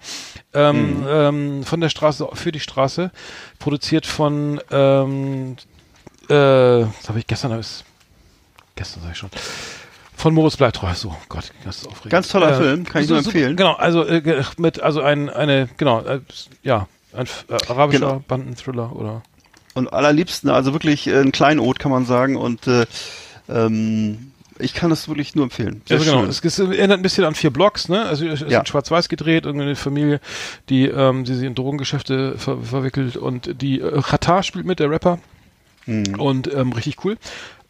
[0.54, 3.10] ähm, ähm, von der Straße für die Straße,
[3.58, 5.56] produziert von ähm,
[6.30, 7.84] äh, das habe ich gestern, ich's-
[8.76, 9.30] gestern sag ich schon,
[10.16, 10.92] von Moritz Bleibtreu.
[10.94, 12.10] So, Gott, das ist aufregend.
[12.12, 13.56] Ganz toller Film, kann ich nur empfehlen.
[13.56, 16.20] Genau, also äh, mit, also ein, eine, genau, äh,
[16.62, 18.24] ja, ein äh, arabischer Genau.
[18.28, 19.22] Bandenthriller oder
[19.74, 22.36] Und allerliebsten, also wirklich äh, ein Kleinod, kann man sagen.
[22.36, 22.86] Und äh,
[23.48, 25.80] ähm, ich kann das wirklich nur empfehlen.
[25.88, 28.04] Sehr also genau, es, es erinnert ein bisschen an vier Blocks, ne?
[28.04, 28.60] Also es ist Ja.
[28.60, 30.20] in Schwarz-Weiß gedreht, irgendeine Familie,
[30.68, 35.18] die, ähm, die sich in Drogengeschäfte ver verwickelt und die äh, spielt mit, der Rapper.
[35.86, 36.20] Mhm.
[36.20, 37.16] Und ähm, richtig cool.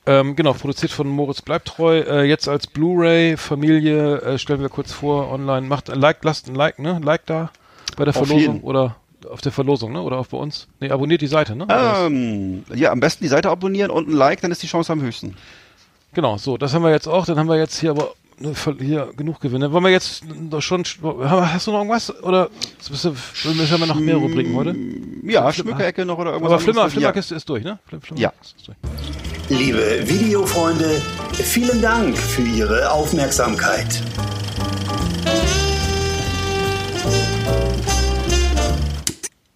[0.07, 2.01] Ähm, genau, produziert von Moritz Bleibtreu.
[2.01, 5.67] Äh, jetzt als Blu-ray, Familie, äh, stellen wir kurz vor, online.
[5.67, 7.01] Macht ein Like, lasst ein Like, ne?
[7.03, 7.51] Like da
[7.97, 8.61] bei der Auf Verlosung jeden.
[8.65, 8.97] oder
[9.29, 10.01] auf der Verlosung, ne?
[10.01, 10.69] Oder auch bei uns.
[10.81, 11.67] Nee, abonniert die Seite, ne?
[11.69, 15.03] Ähm, ja, am besten die Seite abonnieren und ein Like, dann ist die Chance am
[15.03, 15.37] höchsten.
[16.15, 17.27] Genau, so, das haben wir jetzt auch.
[17.27, 18.11] Dann haben wir jetzt hier aber ne,
[18.79, 19.71] hier genug Gewinne.
[19.73, 22.23] Wollen wir jetzt doch schon, hast du noch irgendwas?
[22.23, 22.51] Oder
[22.89, 23.17] müssen
[23.81, 24.75] wir noch mehr Rubriken heute?
[25.25, 26.93] Ja, Schmückerecke noch oder irgendwas Aber Flimmer, anderes?
[26.95, 27.79] Flimmerkiste ist durch, ne?
[27.87, 28.33] Flim, Flimmer Ja.
[28.41, 28.79] ist durch.
[29.51, 34.01] Liebe Videofreunde, vielen Dank für Ihre Aufmerksamkeit.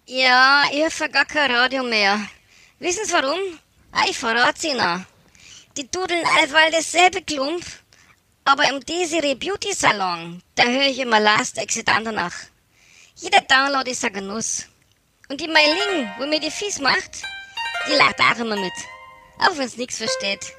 [0.07, 2.19] Ja, ich höre gar kein Radio mehr.
[2.79, 3.39] Wissen Sie warum?
[4.09, 5.05] Ich verrat's Ihnen.
[5.77, 7.63] Die dudeln allweil dasselbe Klump,
[8.45, 12.35] aber im Desiree Beauty Salon, da höre ich immer Last Exit Andernach.
[13.15, 14.67] Jeder Download ist ein Genuss.
[15.29, 17.23] Und die Meiling, wo mir die Fies macht,
[17.89, 18.73] die lacht auch immer mit.
[19.39, 20.53] Auch wenn's nix versteht.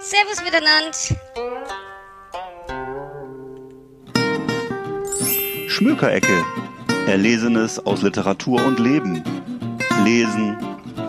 [0.00, 0.92] Servus miteinander.
[5.68, 6.44] Schmökerecke.
[7.06, 9.24] Erlesenes aus Literatur und Leben.
[10.04, 10.58] Lesen,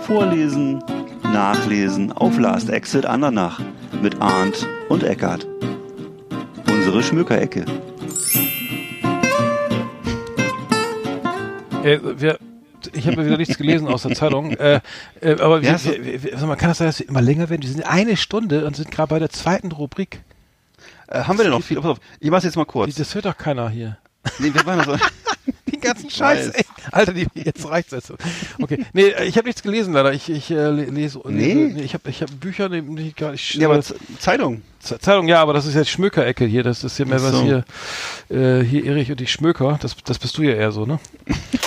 [0.04, 0.82] vorlesen,
[1.24, 3.60] nachlesen auf Last Exit Andernach
[4.02, 5.46] mit Arndt und Eckart.
[6.80, 7.66] Unsere Schmökerecke.
[11.84, 12.40] Äh, wir,
[12.94, 14.52] ich habe wieder nichts gelesen aus der Zeitung.
[14.52, 14.80] Äh,
[15.20, 17.22] äh, aber Ja, wir, so- wir, wir, sag mal, kann das sein, dass wir immer
[17.22, 17.62] länger werden?
[17.64, 20.22] Wir sind eine Stunde und sind gerade bei der zweiten Rubrik.
[21.08, 21.76] Äh, haben wir denn noch viel?
[21.82, 22.96] Pass auf, ich mach's jetzt mal kurz.
[22.96, 23.98] das hört doch keiner hier.
[24.40, 25.02] Nee, wir machen das.
[25.72, 26.66] Den ganzen Scheiß, ey.
[26.92, 28.14] Alter, die, jetzt reicht's jetzt.
[28.62, 28.86] Okay.
[28.94, 30.14] Nee, äh, ich habe nichts gelesen, leider.
[30.14, 31.22] Ich, ich äh, le- lese.
[31.28, 31.54] Nee?
[31.54, 33.56] lese- ich habe ich hab Bücher, die, die ich gar nicht.
[33.56, 34.62] ja, äh, aber Z- Zeitung.
[34.80, 36.64] Ze- Zeitung, ja, aber das ist jetzt Schmökerecke hier.
[36.64, 37.44] Das ist hier mehr Ach was so.
[37.44, 37.66] hier.
[38.30, 39.78] Äh, hier Erich und die Schmöker.
[39.82, 41.00] Das, das bist du ja eher so, ne?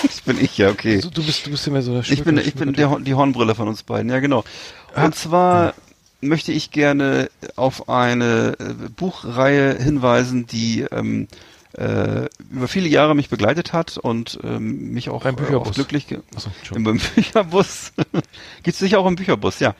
[0.03, 1.01] Das bin ich, ja, okay.
[1.01, 2.21] Du, du bist, du bist ja mehr so der Schmöker.
[2.21, 4.45] Ich bin, ich bin der, die Hornbrille von uns beiden, ja genau.
[4.95, 5.75] Und zwar
[6.21, 11.27] möchte ich gerne auf eine äh, Buchreihe hinweisen, die ähm,
[11.75, 15.69] äh, über viele Jahre mich begleitet hat und ähm, mich auch, Beim äh, Bücherbus.
[15.71, 17.93] auch glücklich Achso, im beim Bücherbus.
[18.63, 19.75] Gibt's sicher auch im Bücherbus, ja.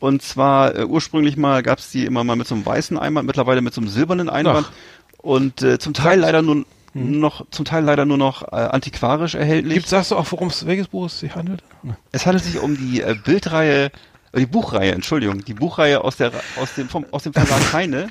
[0.00, 3.60] Und zwar äh, ursprünglich mal gab's die immer mal mit so einem weißen Einband, mittlerweile
[3.62, 4.66] mit so einem silbernen Einband.
[4.70, 5.18] Ach.
[5.18, 7.20] Und äh, zum Teil leider nur Mhm.
[7.20, 9.74] noch, zum Teil leider nur noch äh, antiquarisch erhältlich.
[9.74, 11.62] Gibt, sagst du auch, worum es, welches Buch es sich handelt?
[11.82, 11.94] Ne.
[12.10, 13.90] Es handelt sich um die äh, Bildreihe,
[14.32, 18.08] äh, die Buchreihe, Entschuldigung, die Buchreihe aus der aus dem vom, aus dem Verlag Heine,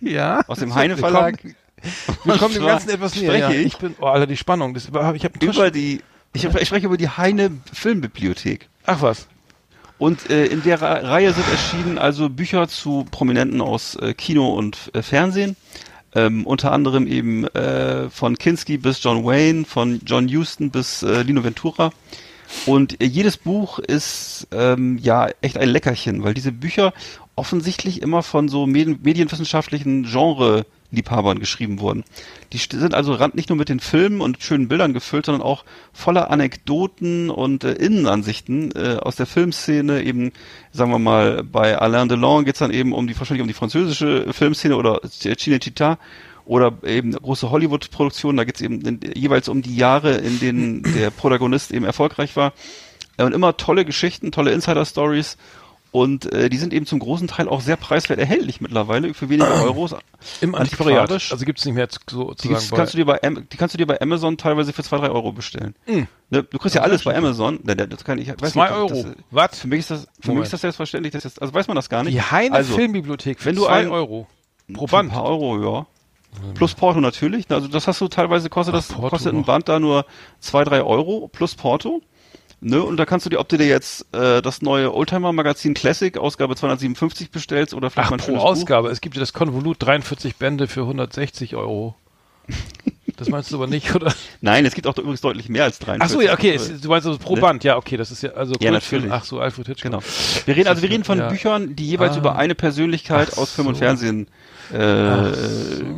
[0.00, 0.40] Ja.
[0.48, 1.38] aus dem Heine Verlag.
[2.24, 3.36] Wir kommen dem Ganzen etwas näher.
[3.38, 3.50] Ja.
[3.50, 4.74] ich bin, oh, Alter, die Spannung.
[4.74, 6.00] Das, war- ich habe über die
[6.32, 8.68] ich, ich spreche über die Heine Filmbibliothek.
[8.86, 9.28] Ach was.
[9.98, 14.90] Und äh, in der Reihe sind erschienen also Bücher zu Prominenten aus äh, Kino und
[14.94, 15.56] äh, Fernsehen.
[16.16, 21.22] Ähm, unter anderem eben äh, von Kinski bis John Wayne, von John Huston bis äh,
[21.22, 21.90] Lino Ventura.
[22.66, 26.92] Und äh, jedes Buch ist ähm, ja echt ein Leckerchen, weil diese Bücher
[27.36, 32.04] offensichtlich immer von so medien medienwissenschaftlichen Genre-Liebhabern geschrieben wurden.
[32.52, 36.30] Die sind also nicht nur mit den Filmen und schönen Bildern gefüllt, sondern auch voller
[36.30, 40.02] Anekdoten und äh, Innenansichten äh, aus der Filmszene.
[40.04, 40.32] Eben,
[40.72, 44.32] sagen wir mal, bei Alain Delon geht's dann eben um die wahrscheinlich um die französische
[44.32, 45.98] Filmszene oder Cinecittà
[46.44, 48.36] oder eben große Hollywood-Produktionen.
[48.36, 52.52] Da geht's eben in, jeweils um die Jahre, in denen der Protagonist eben erfolgreich war.
[53.16, 55.36] Äh, Und immer tolle Geschichten, tolle Insider-Stories.
[55.94, 59.48] Und äh, die sind eben zum großen Teil auch sehr preiswert erhältlich mittlerweile für wenige
[59.48, 59.94] Euros.
[60.40, 61.08] Im Antiquariat.
[61.08, 63.56] Also gibt es nicht mehr Die, sozusagen gibt's- bei- kannst du dir bei, Am- die
[63.56, 65.76] kannst du dir bei Amazon teilweise für zwei drei Euro bestellen.
[65.86, 66.00] Mm.
[66.30, 67.60] Ne, du kriegst ja alles bei Amazon.
[67.62, 68.88] Ne, ne, Das kann ich, weiß Zwei nicht, Euro.
[69.04, 69.58] Das, Was?
[69.60, 71.12] für mich ist das, für mich ist das selbstverständlich.
[71.12, 72.12] Das ist, also weiß man das gar nicht.
[72.16, 74.26] Die Heine also, Filmbibliothek für wenn du zwei ein- Euro
[74.72, 75.12] pro Für ein Band.
[75.12, 75.86] paar Euro, ja.
[76.54, 77.48] Plus Porto natürlich.
[77.50, 79.44] Also das hast du teilweise kostet Ach, das Porto kostet ein.
[79.44, 80.06] Band da nur
[80.40, 82.02] zwei drei Euro plus Porto.
[82.66, 85.74] Ne, und da kannst du dir, ob du dir jetzt äh, das neue Oldtimer Magazin
[85.74, 88.88] Classic Ausgabe 257 bestellst oder vielleicht Ach, mal ein pro Ausgabe.
[88.88, 91.94] Es gibt ja das Konvolut 43 Bände für 160 Euro.
[93.16, 94.06] Das meinst du aber nicht, oder?
[94.06, 94.14] Buch.
[94.40, 96.02] Nein, es gibt auch übrigens deutlich mehr als 43.
[96.02, 96.58] Ach so, ja, okay.
[96.80, 97.40] Du meinst also pro Ne?
[97.42, 97.64] Band.
[97.64, 97.98] Ja, okay.
[97.98, 99.12] Das ist ja also Ja, natürlich.
[99.12, 99.90] Ach so, Alfred Hitchcock.
[99.92, 100.02] Genau.
[100.46, 101.28] Wir reden also wir reden von Ja.
[101.28, 102.18] Büchern, die jeweils Ah.
[102.18, 103.80] über eine Persönlichkeit Ach aus Film und so.
[103.80, 104.26] Fernsehen
[104.72, 105.32] äh, Ach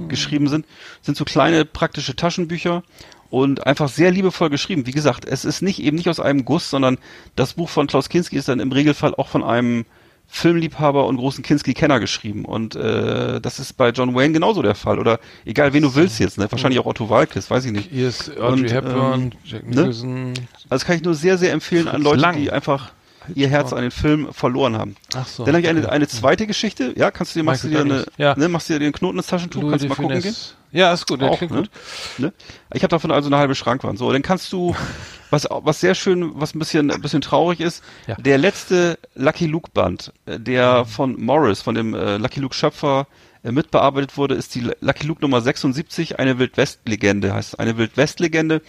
[0.09, 0.67] geschrieben sind.
[1.03, 2.83] Sind so kleine praktische Taschenbücher
[3.31, 4.87] und einfach sehr liebevoll geschrieben.
[4.87, 6.99] Wie gesagt, es ist nicht eben nicht aus einem Guss, sondern
[7.35, 9.85] das Buch von Klaus Kinski ist dann im Regelfall auch von einem
[10.29, 12.45] Filmliebhaber und großen Kinski-Kenner geschrieben.
[12.45, 14.99] Und äh, das ist bei John Wayne genauso der Fall.
[14.99, 16.37] Oder egal, wen du willst jetzt.
[16.37, 16.51] Ne?
[16.51, 17.91] Wahrscheinlich auch Otto Walkes, weiß ich nicht.
[17.91, 19.77] Hier ist Audrey Und, Hepburn, ähm, Jack ne?
[19.77, 20.29] Nicholson.
[20.29, 22.37] Also das kann ich nur sehr, sehr empfehlen an Leute, Lang.
[22.37, 22.91] die einfach
[23.35, 24.97] ihr Herz an den Film verloren haben.
[25.15, 25.45] Ach so.
[25.45, 26.93] Dann habe ich eine, eine zweite Geschichte.
[26.97, 28.05] Ja, kannst du dir, machst du dir eine.
[28.17, 28.37] Ja.
[28.37, 30.35] ne, machst du dir den Knoten ins Taschentuch, Louis kannst du mal gucken gehen.
[30.73, 31.21] Ja, ist gut.
[31.21, 31.49] Der Auch, ne?
[31.49, 31.71] gut.
[32.19, 32.33] Ne?
[32.75, 33.99] Ich habe davon also eine halbe Schrankwand.
[33.99, 34.75] So, dann kannst du,
[35.31, 38.15] was, was sehr schön, was ein bisschen, ein bisschen traurig ist, Ja.
[38.17, 43.07] der letzte Lucky Luke Band, äh, der von Morris, von dem äh, Lucky Luke Schöpfer,
[43.43, 48.61] äh, mitbearbeitet wurde, ist die Lucky Luke Nummer 76, eine Wildwest-Legende, heißt eine Wildwest-Legende,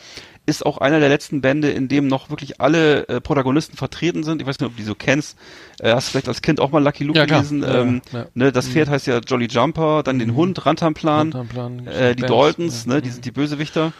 [0.47, 4.41] ist auch einer der letzten Bände, in dem noch wirklich alle äh, Protagonisten vertreten sind.
[4.41, 5.37] Ich weiß nicht, ob du die so kennst.
[5.79, 7.61] Äh, hast du vielleicht als Kind auch mal Lucky Luke Ja, gelesen?
[7.61, 8.25] Ja, ähm, ja.
[8.33, 12.33] Ne, das Pferd heißt ja Jolly Jumper, dann den Hund, Rantanplan, Rantanplan, äh, die Banks,
[12.33, 12.93] Daltons, ja.
[12.93, 13.93] ne, die sind die Bösewichter.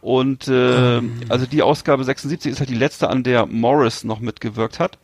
[0.00, 1.20] Und äh, Ähm.
[1.30, 4.98] also die Ausgabe 76 ist halt die letzte, an der Morris noch mitgewirkt hat.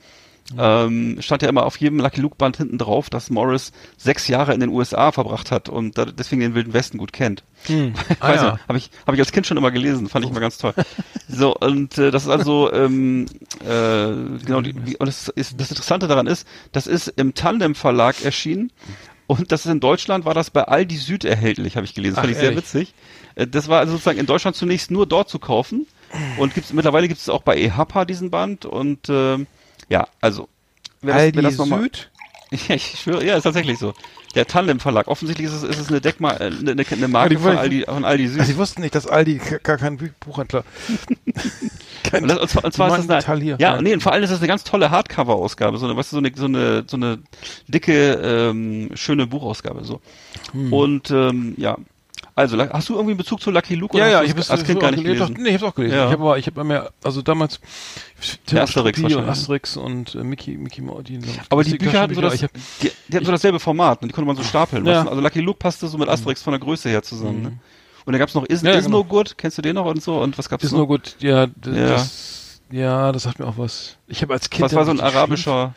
[0.58, 4.52] Ähm, stand ja immer auf jedem Lucky Luke Band hinten drauf, dass Morris sechs Jahre
[4.52, 7.44] in den USA verbracht hat und da, deswegen den Wilden Westen gut kennt.
[7.66, 7.94] Hm.
[8.20, 8.58] Ah, ja.
[8.68, 10.74] Habe ich, hab ich als Kind schon immer gelesen, fand ich immer ganz toll.
[11.28, 13.26] So, und äh, das ist also, ähm,
[13.60, 13.66] äh,
[14.44, 18.72] genau, die, und das, ist, das Interessante daran ist, das ist im Tandem Verlag erschienen
[19.26, 22.16] und das ist in Deutschland, war das bei Aldi Süd erhältlich, habe ich gelesen.
[22.16, 22.64] Das Ach, fand ich sehr ehrlich?
[22.64, 22.94] witzig.
[23.36, 25.86] Äh, Das war also sozusagen in Deutschland zunächst nur dort zu kaufen
[26.38, 29.46] und gibt's, mittlerweile gibt es auch bei EHPA diesen Band und ähm,
[29.90, 30.48] ja, also
[31.02, 32.10] wer das, wer Aldi das noch mal- Süd?
[32.68, 33.92] ja, ich schwöre, ja, ist tatsächlich so.
[34.34, 35.08] Der Tandem Verlag.
[35.08, 38.04] Offensichtlich ist es, ist es eine Deckma äh, eine, eine- eine Marke von Aldi, von
[38.04, 38.40] Aldi Süd.
[38.40, 40.64] Also ich wusste nicht, dass Aldi gar kein Buch- Buchhändler.
[42.04, 43.82] kein Und, das, und zwar, und zwar ist das eine, ja, Ja.
[43.82, 46.18] nee, und vor allem ist das eine ganz tolle Hardcover-Ausgabe, so eine, weißt du, so
[46.18, 47.18] eine, so eine, so eine
[47.68, 50.00] dicke, ähm, schöne Buchausgabe, so.
[50.52, 50.72] Hm.
[50.72, 51.76] Und, ähm, ja.
[52.40, 54.50] Also, hast du irgendwie einen Bezug zu Lucky Luke ja, oder ja, ich habe es
[54.50, 55.36] als Kind gar nicht gelesen?
[55.38, 55.96] Nee, ich habe auch gelesen.
[55.96, 56.06] Ja.
[56.06, 57.60] Ich habe aber, ich habe mir, also damals
[58.46, 59.30] Tim Ja, Asterix und wahrscheinlich.
[59.30, 60.82] Asterix und äh, Mickey, Mickey.
[61.06, 62.50] Die, Aber die Bücher hatten so das, hab,
[62.82, 64.84] die, die hatten so dasselbe Format, und die konnte man so stapeln.
[64.86, 65.06] Ja.
[65.06, 67.52] Also Lucky Luke passte so mit Asterix von der Größe her zusammen, ne?
[68.06, 68.98] Und dann gab's noch Is, Ja, Is genau.
[68.98, 70.20] No Good, kennst du den noch und so?
[70.20, 70.78] Und was gab's ist noch?
[70.78, 71.16] nur gut.
[71.20, 71.88] Ja, d- Ja.
[71.90, 73.96] das, ja, das sagt mir auch was.
[74.08, 74.62] Ich habe als Kind.
[74.62, 75.72] Was war so ein arabischer, Schlumpf-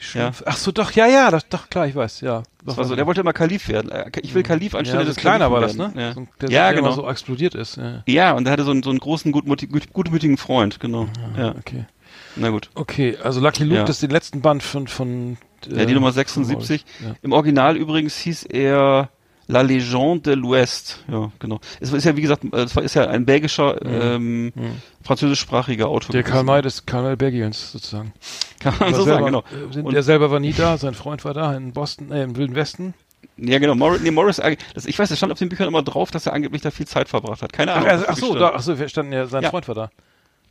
[0.00, 2.44] Schlumpf- Ach so, doch, ja, ja, das, doch, klar, ich weiß, ja.
[2.64, 3.90] das war so, der wollte immer Kalif werden.
[3.90, 5.92] Äh, Ich will Kalif anstelle ja, so des kleiner war das, ne?
[5.96, 6.92] Ja, So, der, ja der genau.
[6.92, 7.76] so explodiert ist.
[7.76, 8.02] Ja.
[8.06, 11.08] Ja, und er hatte so einen, so einen großen, gutmütig, gut, gutmütigen Freund, genau.
[11.36, 11.86] Ja, Okay.
[12.36, 12.70] na gut.
[12.76, 13.84] Okay, also Lucky Luke, Ja.
[13.84, 15.36] das ist den letzten Band von, von
[15.66, 16.84] Ja, die äh, Nummer 76.
[17.04, 17.14] Ja.
[17.22, 19.08] Im Original übrigens hieß er
[19.50, 20.98] La Légende de l'Ouest.
[21.10, 21.58] Ja, genau.
[21.80, 24.52] Es ist ja, wie gesagt, es ist ja ein belgischer, ähm,
[25.02, 26.12] französischsprachiger Autor.
[26.12, 26.22] Der.
[26.22, 28.12] Karl May des Karl May Belgiens sozusagen.
[28.60, 29.44] Kann man so selber, sagen, genau.
[29.74, 32.36] äh, Und- Der selber war nie da, sein Freund war da in Boston, äh, im
[32.36, 32.92] Wilden Westen.
[33.38, 33.74] Ja, genau.
[33.74, 34.36] Morris, nee, Morris,
[34.74, 36.86] das, ich weiß, es stand auf den Büchern immer drauf, dass er angeblich da viel
[36.86, 37.52] Zeit verbracht hat.
[37.52, 37.88] Keine Ach, Ahnung.
[37.90, 39.50] also, ach das so, da, ach so, wir standen ja, sein Ja.
[39.50, 39.90] Freund war da.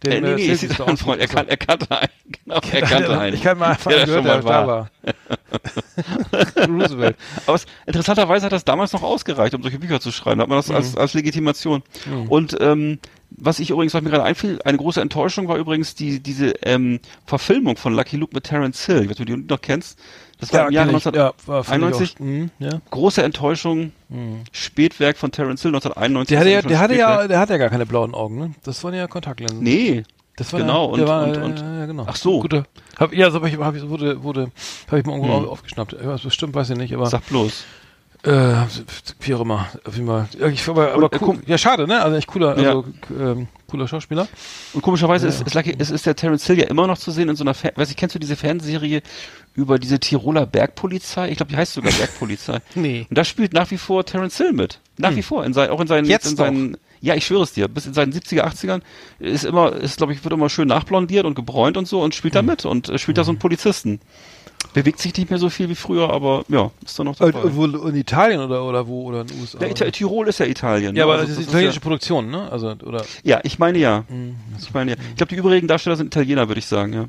[0.04, 1.22] Äh, Der nee, nee, es ist ein Freund.
[1.22, 2.10] Er, kan er kannte einen.
[2.46, 3.36] Genau, er kannte einen.
[3.36, 4.92] Ich kann mal einfach der gehört, der da war.
[6.68, 7.16] Roosevelt.
[7.46, 10.40] Aber es, interessanterweise hat das damals noch ausgereicht, um solche Bücher zu schreiben.
[10.40, 11.84] Da hat man das als, als Legitimation.
[12.30, 16.22] Und ähm, was ich übrigens, was mir gerade einfiel, eine große Enttäuschung war übrigens die
[16.22, 19.04] diese ähm, Verfilmung von Lucky Luke mit Terence Hill.
[19.04, 20.00] Ich weiß nicht, ob du die noch kennst.
[20.40, 21.06] Das war im Jahr kenn ich.
[21.06, 21.14] 19...
[21.16, 22.16] ja, war fand ich 91?
[22.16, 22.20] auch.
[22.20, 22.70] Mhm, ja.
[22.92, 23.92] Große Enttäuschung.
[24.52, 26.30] Spätwerk von Terence Hill 1991.
[26.30, 28.52] Der hatte ja, der hatte ja, der hatte ja gar keine blauen Augen, ne?
[28.64, 29.62] Das waren ja Kontaktlinsen.
[29.64, 30.04] Nee.
[30.38, 32.06] Das war genau, Der, der und- war, und- und- ja, ja, genau.
[32.08, 32.40] Ach so.
[32.40, 32.66] Gute,
[33.00, 34.52] hab, ja, so hab ich, hab ich, wurde, wurde,
[34.90, 35.50] hab ich mal irgendwo Hm.
[35.50, 35.94] aufgeschnappt.
[36.02, 37.66] Ja, bestimmt weiß ich nicht, aber Sag bloß.
[38.24, 38.54] äh,
[39.22, 40.30] wie auch immer, Fall.
[40.40, 42.02] Ja, Ich, aber, aber Und, äh, cool, ja, schade, ne?
[42.04, 42.70] Also echt cooler, Ja.
[42.70, 42.86] also
[43.20, 44.28] ähm, cooler Schauspieler.
[44.74, 45.34] Und komischerweise Ja.
[45.34, 47.44] ist, ist, Lucky, ist, ist der Terence Hill ja immer noch zu sehen in so
[47.44, 49.02] einer, Fan weiß ich, kennst du diese Fanserie
[49.58, 51.30] über diese Tiroler Bergpolizei?
[51.30, 52.60] Ich glaube, die heißt sogar Bergpolizei.
[52.76, 53.08] Nee.
[53.10, 54.80] Und da spielt nach wie vor Terence Hill mit.
[54.98, 55.44] Nach wie vor.
[55.44, 57.94] In sein, auch in seinen, Jetzt in seinen, ja, ich schwöre es dir, bis in
[57.94, 58.82] seinen 70er, 80ern
[59.20, 62.36] ist immer, ist, glaube ich, wird immer schön nachblondiert und gebräunt und so und spielt
[62.36, 64.00] da mit und äh, spielt da so einen Polizisten.
[64.74, 67.40] Bewegt sich nicht mehr so viel wie früher, aber ja, ist da noch dabei.
[67.40, 69.60] Äh, wo, in Italien oder, oder wo, oder in den USA?
[69.64, 70.96] Ja, Tirol ist ja Italien.
[70.96, 71.12] ja, ne?
[71.12, 72.52] aber Also das ist italienische ja, Produktion, ne?
[72.52, 74.06] Also, oder, ja, ich meine ja.
[74.60, 74.98] Ich meine ja.
[75.12, 77.06] Ich glaube, die übrigen Darsteller sind Italiener, würde ich sagen, ja.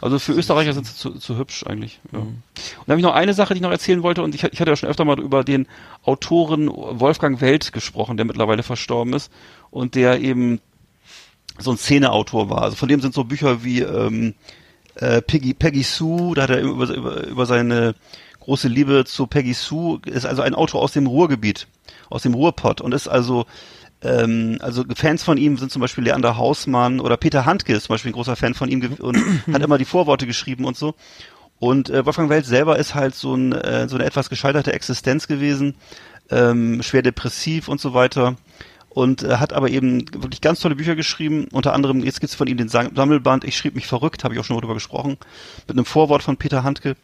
[0.00, 2.00] Also für Österreicher sind sie zu, zu hübsch eigentlich.
[2.12, 2.18] Ja.
[2.18, 2.42] Und
[2.86, 4.70] dann habe ich noch eine Sache, die ich noch erzählen wollte, und ich, ich hatte
[4.70, 5.66] ja schon öfter mal über den
[6.04, 9.32] Autoren Wolfgang Welt gesprochen, der mittlerweile verstorben ist
[9.70, 10.60] und der eben
[11.58, 12.62] so ein Szeneautor war.
[12.62, 14.34] Also von dem sind so Bücher wie ähm,
[14.96, 17.94] äh, Peggy, Peggy Sue, da hat er über, über, über seine
[18.40, 21.66] große Liebe zu Peggy Sue, ist also ein Autor aus dem Ruhrgebiet,
[22.10, 23.46] aus dem Ruhrpott und ist also
[24.02, 27.94] ähm, also Fans von ihm sind zum Beispiel Leander Hausmann oder Peter Handke ist zum
[27.94, 29.16] Beispiel ein großer Fan von ihm und
[29.52, 30.94] hat immer die Vorworte geschrieben und so.
[31.58, 35.26] Und äh, Wolfgang Welt selber ist halt so, ein, äh, so eine etwas gescheiterte Existenz
[35.26, 35.74] gewesen,
[36.30, 38.36] ähm, schwer depressiv und so weiter.
[38.90, 41.48] Und äh, hat aber eben wirklich ganz tolle Bücher geschrieben.
[41.52, 44.40] Unter anderem, jetzt gibt's von ihm den Sam- Sammelband Ich schrieb mich verrückt, habe ich
[44.40, 45.16] auch schon mal drüber gesprochen,
[45.66, 46.96] mit einem Vorwort von Peter Handke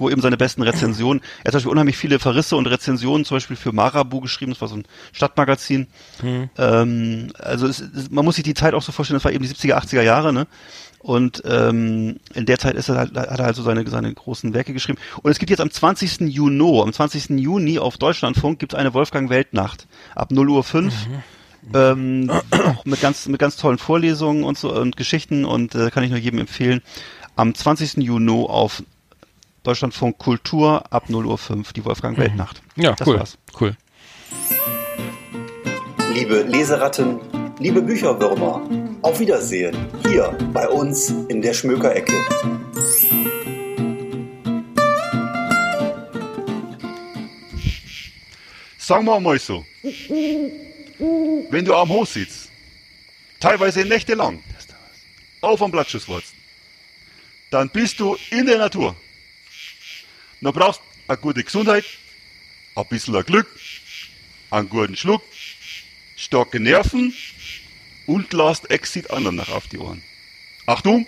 [0.00, 3.36] wo eben seine besten Rezensionen, er hat zum Beispiel unheimlich viele Verrisse und Rezensionen zum
[3.36, 5.86] Beispiel für Marabu geschrieben, das war so ein Stadtmagazin.
[6.58, 9.44] Ähm, also es, es, man muss sich die Zeit auch so vorstellen, das war eben
[9.44, 10.46] die 70er, 80er Jahre, ne?
[11.02, 14.52] Und ähm, in der Zeit ist er halt, hat er halt so seine, seine großen
[14.52, 14.98] Werke geschrieben.
[15.22, 16.20] Und es gibt jetzt am 20.
[16.20, 17.30] Juni, am 20.
[17.40, 20.94] Juni auf Deutschlandfunk gibt es eine Wolfgang Weltnacht ab 0 Uhr 5.
[21.74, 26.04] Ähm, auch mit ganz mit ganz tollen Vorlesungen und so und Geschichten und äh, kann
[26.04, 26.82] ich nur jedem empfehlen.
[27.36, 27.98] Am 20.
[27.98, 28.82] Juni auf
[29.62, 32.62] Deutschlandfunk Kultur ab 0 Uhr 5, die Wolfgang Weltnacht.
[32.76, 33.18] Ja, das cool.
[33.18, 33.38] war's.
[33.60, 33.76] Cool.
[36.14, 37.20] Liebe Leseratten,
[37.58, 38.62] liebe Bücherwürmer,
[39.02, 39.76] auf Wiedersehen
[40.08, 42.14] hier bei uns in der Schmökerecke.
[48.78, 49.64] Sagen wir mal so.
[51.50, 52.48] Wenn du am Hof sitzt,
[53.40, 54.42] teilweise nächtelang,
[55.42, 56.40] auf am Blattschusswurzeln,
[57.50, 58.96] dann bist du in der Natur.
[60.42, 61.84] Du brauchst eine gute Gesundheit,
[62.74, 63.46] ein bisschen Glück,
[64.50, 65.22] einen guten Schluck,
[66.16, 67.14] starke Nerven
[68.06, 70.02] und lasst Exit anderen nach auf die Ohren.
[70.64, 71.06] Achtung!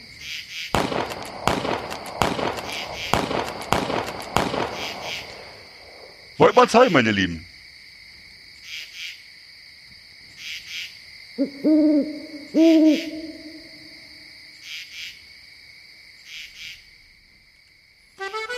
[6.37, 7.47] Wollt mal sein, meine Lieben.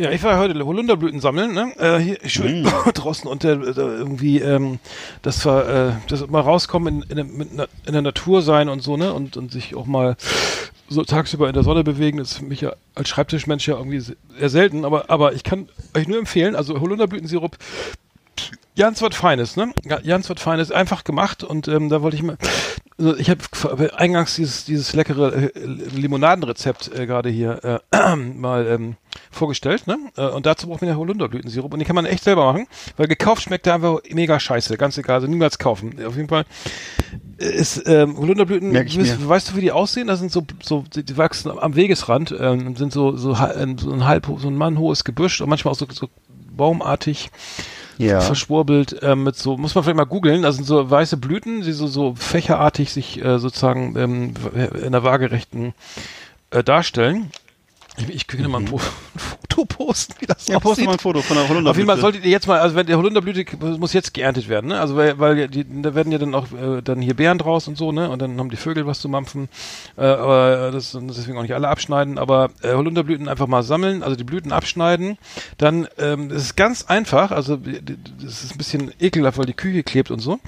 [0.00, 1.72] Ja, ich war heute Holunderblüten sammeln, ne?
[1.78, 4.78] Äh, hier schön draußen und äh, irgendwie, ähm,
[5.20, 8.96] das war, äh, das mal rauskommen in, in, na- in der Natur sein und so,
[8.96, 9.12] ne?
[9.12, 10.16] Und, und sich auch mal
[10.88, 14.00] so tagsüber in der Sonne bewegen, das ist für mich ja als Schreibtischmensch ja irgendwie
[14.00, 17.58] se- sehr selten, aber, aber ich kann euch nur empfehlen, also Holunderblütensirup,
[18.76, 19.72] ganz was Feines, ne?
[19.84, 22.38] Ja, Ganz was Feines, einfach gemacht und ähm, da wollte ich mal,
[22.98, 23.40] also ich habe
[23.96, 28.96] eingangs dieses, dieses leckere äh, Limonadenrezept äh, gerade hier äh, mal ähm,
[29.30, 29.98] vorgestellt, ne?
[30.16, 32.66] Äh, und dazu braucht man ja Holunderblütensirup und den kann man echt selber machen,
[32.96, 35.94] weil gekauft schmeckt der einfach mega scheiße, ganz egal, also niemals kaufen.
[36.04, 36.44] Auf jeden Fall
[37.36, 40.06] ist ähm, Holunderblüten, weißt, weißt du, wie die aussehen?
[40.06, 43.92] Das sind so, so die, die wachsen am Wegesrand, ähm, sind so so, ähm, so
[43.92, 46.08] ein halb so ein Mann hohes Gebüsch und manchmal auch so, so
[46.52, 47.30] baumartig
[48.00, 48.20] Ja.
[48.20, 51.72] verschwurbelt ähm, mit so, muss man vielleicht mal googeln, das sind so weiße Blüten, die
[51.72, 54.34] so, so fächerartig sich äh, sozusagen ähm,
[54.82, 55.74] in der waagerechten
[56.50, 57.30] äh, darstellen.
[57.96, 58.76] Ich, ich könnte mal ein, Fo-
[59.14, 60.52] ein Foto posten, wie das Mhm.
[60.52, 60.86] Ja, poste aussieht.
[60.86, 61.70] mal ein Foto von der Holunderblüte.
[61.70, 63.44] Auf jeden Fall solltet ihr jetzt mal, also wenn der Holunderblüte
[63.78, 64.80] muss jetzt geerntet werden, ne?
[64.80, 67.76] Also weil, weil die, da werden ja dann auch äh, dann hier Beeren draus und
[67.76, 68.08] so, ne?
[68.08, 69.48] Und dann haben die Vögel was zu mampfen.
[69.98, 74.16] Äh, aber das deswegen auch nicht alle abschneiden, aber äh, Holunderblüten einfach mal sammeln, also
[74.16, 75.18] die Blüten abschneiden.
[75.58, 79.46] Dann ähm, das ist ganz einfach, also die- die- das ist ein bisschen ekelhaft, weil
[79.46, 80.38] die Küche klebt und so.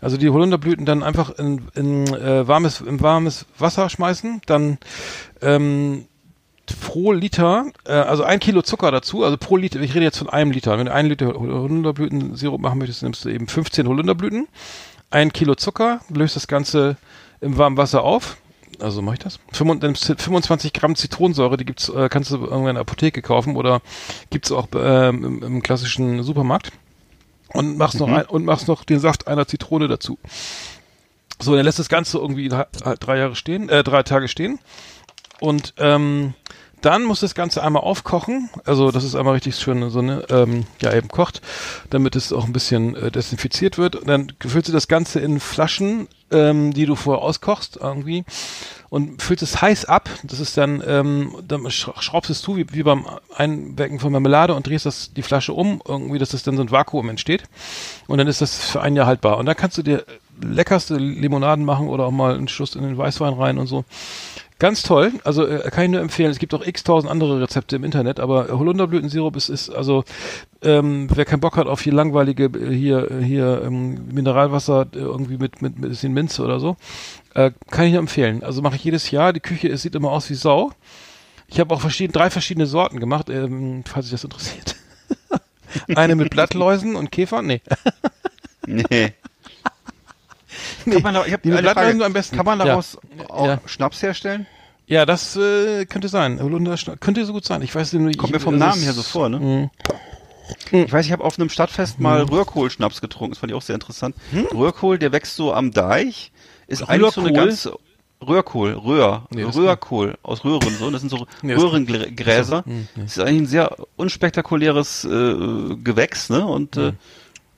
[0.00, 4.78] Also die Holunderblüten dann einfach in, in äh, warmes in warmes Wasser schmeißen, dann
[5.42, 6.04] ähm,
[6.78, 10.28] pro Liter, äh, also ein Kilo Zucker dazu, also pro Liter, ich rede jetzt von
[10.28, 10.78] einem Liter.
[10.78, 14.48] Wenn du einen Liter Holunderblütensirup machen möchtest, nimmst du eben 15 Holunderblüten,
[15.10, 16.96] ein Kilo Zucker, löst das Ganze
[17.40, 18.36] im warmen Wasser auf.
[18.78, 19.40] Also mache ich das.
[19.52, 23.82] 25 25 Gramm Zitronensäure, die gibt's, äh, kannst du in der Apotheke kaufen oder
[24.30, 26.72] gibt's auch ähm, im, im klassischen Supermarkt.
[27.52, 30.18] Und machst noch ein, und machst noch den Saft einer Zitrone dazu.
[31.42, 34.58] So, dann lässt das Ganze irgendwie drei Jahre stehen, äh, drei Tage stehen.
[35.40, 36.34] Und ähm,
[36.82, 40.64] dann muss das Ganze einmal aufkochen, also dass es einmal richtig schön so ne, ähm,
[40.80, 41.42] ja eben kocht,
[41.90, 43.96] damit es auch ein bisschen äh, desinfiziert wird.
[43.96, 48.24] Und dann füllst du das Ganze in Flaschen, ähm, die du vorher auskochst irgendwie
[48.88, 50.08] und füllst es heiß ab.
[50.22, 53.06] Das ist dann, ähm, dann sch- schraubst es zu wie, wie beim
[53.36, 56.70] Einwecken von Marmelade und drehst das die Flasche um, irgendwie, dass das dann so ein
[56.70, 57.44] Vakuum entsteht.
[58.06, 59.36] Und dann ist das für ein Jahr haltbar.
[59.36, 60.04] Und dann kannst du dir
[60.42, 63.84] leckerste Limonaden machen oder auch mal einen Schuss in den Weißwein rein und so.
[64.60, 66.30] Ganz toll, also äh, kann ich nur empfehlen.
[66.30, 70.04] Es gibt auch x tausend andere Rezepte im Internet, aber Holunderblütensirup ist, ist also,
[70.60, 74.98] ähm, wer keinen Bock hat auf hier langweilige, äh, hier, äh, hier ähm, Mineralwasser äh,
[74.98, 76.76] irgendwie mit, mit, mit bisschen Minze oder so,
[77.34, 78.44] äh, kann ich nur empfehlen.
[78.44, 79.32] Also mache ich jedes Jahr.
[79.32, 80.72] Die Küche es sieht immer aus wie Sau.
[81.48, 84.76] Ich habe auch verschieden, drei verschiedene Sorten gemacht, ähm, falls sich das interessiert.
[85.96, 87.46] Eine mit Blattläusen und Käfern?
[87.46, 87.62] Nee.
[88.66, 89.14] Nee.
[90.84, 90.94] nee.
[90.94, 92.36] Kann man, da, ich hab Die am besten.
[92.36, 93.30] Kann man daraus Ja.
[93.30, 93.60] auch Ja.
[93.66, 94.46] Schnaps herstellen?
[94.86, 96.40] Ja, das äh, könnte sein.
[96.42, 97.62] Holunder könnte so gut sein.
[97.62, 98.18] Ich weiß nicht.
[98.18, 99.38] Kommt mir vom das Namen ist- her so vor, ne?
[99.38, 99.70] Mhm.
[100.72, 103.32] Ich weiß, ich habe auf einem Stadtfest mal Röhrkohlschnaps getrunken.
[103.34, 104.16] Das fand ich auch sehr interessant.
[104.52, 106.32] Röhrkohl, der wächst so am Deich,
[106.66, 107.68] ist eigentlich so eine ganz
[108.26, 110.90] Röhrkohl, Röhr, Nee, Röhrkohl aus Röhren so.
[110.90, 112.64] Das sind so Nee, das- Röhrengräser.
[112.66, 112.88] Hm.
[112.96, 116.44] Das ist eigentlich ein sehr unspektakuläres äh, Gewächs, ne?
[116.44, 116.92] Und äh,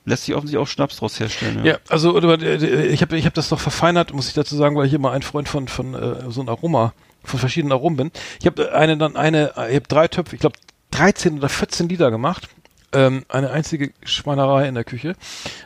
[0.05, 1.65] lässt sich offensichtlich auch Schnaps draus herstellen.
[1.65, 4.77] Ja, also oder, äh, ich habe ich hab das doch verfeinert, muss ich dazu sagen,
[4.77, 6.93] weil ich immer ein Freund von von äh, so einem Aroma,
[7.23, 8.11] von verschiedenen Aromen bin.
[8.41, 10.57] Ich habe eine dann eine, ich habe drei Töpfe, ich glaube
[10.91, 12.49] 13 oder 14 Liter gemacht.
[12.95, 15.17] Ähm, eine einzige Schweinerei in der Küche.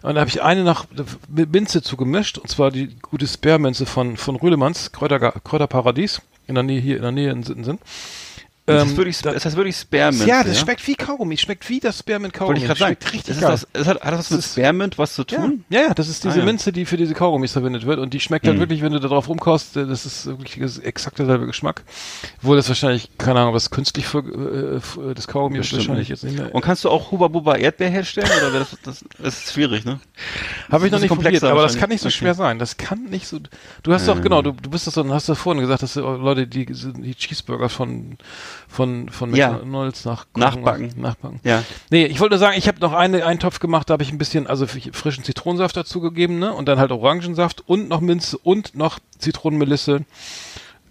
[0.02, 0.86] Und da habe ich eine nach
[1.28, 6.80] Minze zugemischt, und zwar die gute Sperrminze von von Rühlemanns Kräuter, Kräuterparadies in der Nähe
[6.80, 7.64] hier in der Nähe in Sitten.
[7.64, 7.76] Das
[8.68, 10.26] Ähm, ist wirklich, da- das heißt wirklich Spearmint.
[10.26, 12.60] ja, das schmeckt wie Kaugummi, schmeckt wie das Spearmint Kaugummi.
[12.60, 12.96] Wollte ich gerade sagen.
[13.00, 15.24] schmeckt richtig Das ist das, das hat, hat das mit Das ist- Spearmint was zu
[15.24, 15.64] tun?
[15.68, 16.44] Ja, ja, das ist diese Ah, ja.
[16.44, 18.60] Minze, die für diese Kaugummis verwendet wird und die schmeckt halt Mhm.
[18.60, 21.84] wirklich, wenn du da drauf rumkaust, äh, das ist wirklich das exakt derselbe Geschmack.
[22.38, 26.24] Obwohl das wahrscheinlich, keine Ahnung, was künstlich für, äh, für das Kaugummi ist wahrscheinlich jetzt
[26.24, 26.54] nicht mehr.
[26.54, 28.28] Und kannst du auch Huba Buba Erdbeer herstellen?
[28.36, 30.00] Oder wäre das, das, das ist schwierig, ne?
[30.70, 32.16] Habe ich noch das nicht probiert, aber das kann nicht so Okay.
[32.18, 32.58] schwer sein.
[32.58, 33.38] Das kann nicht so.
[33.84, 36.46] Du hast doch, genau, du, du bist das so, hast du vorhin gesagt, dass Leute,
[36.48, 38.16] die, die Cheeseburger von,
[38.68, 39.52] von, von Ja.
[39.52, 40.92] McDonalds nach Nachbacken.
[40.96, 41.40] Nachbacken.
[41.44, 41.62] Ja.
[41.90, 44.12] Nee, ich wollte nur sagen, ich habe noch eine, einen Topf gemacht, da habe ich
[44.12, 46.52] ein bisschen, also frischen Zitronensaft dazu gegeben, ne?
[46.52, 50.04] Und dann halt Orangensaft und noch Minze und noch Zitronenmelisse.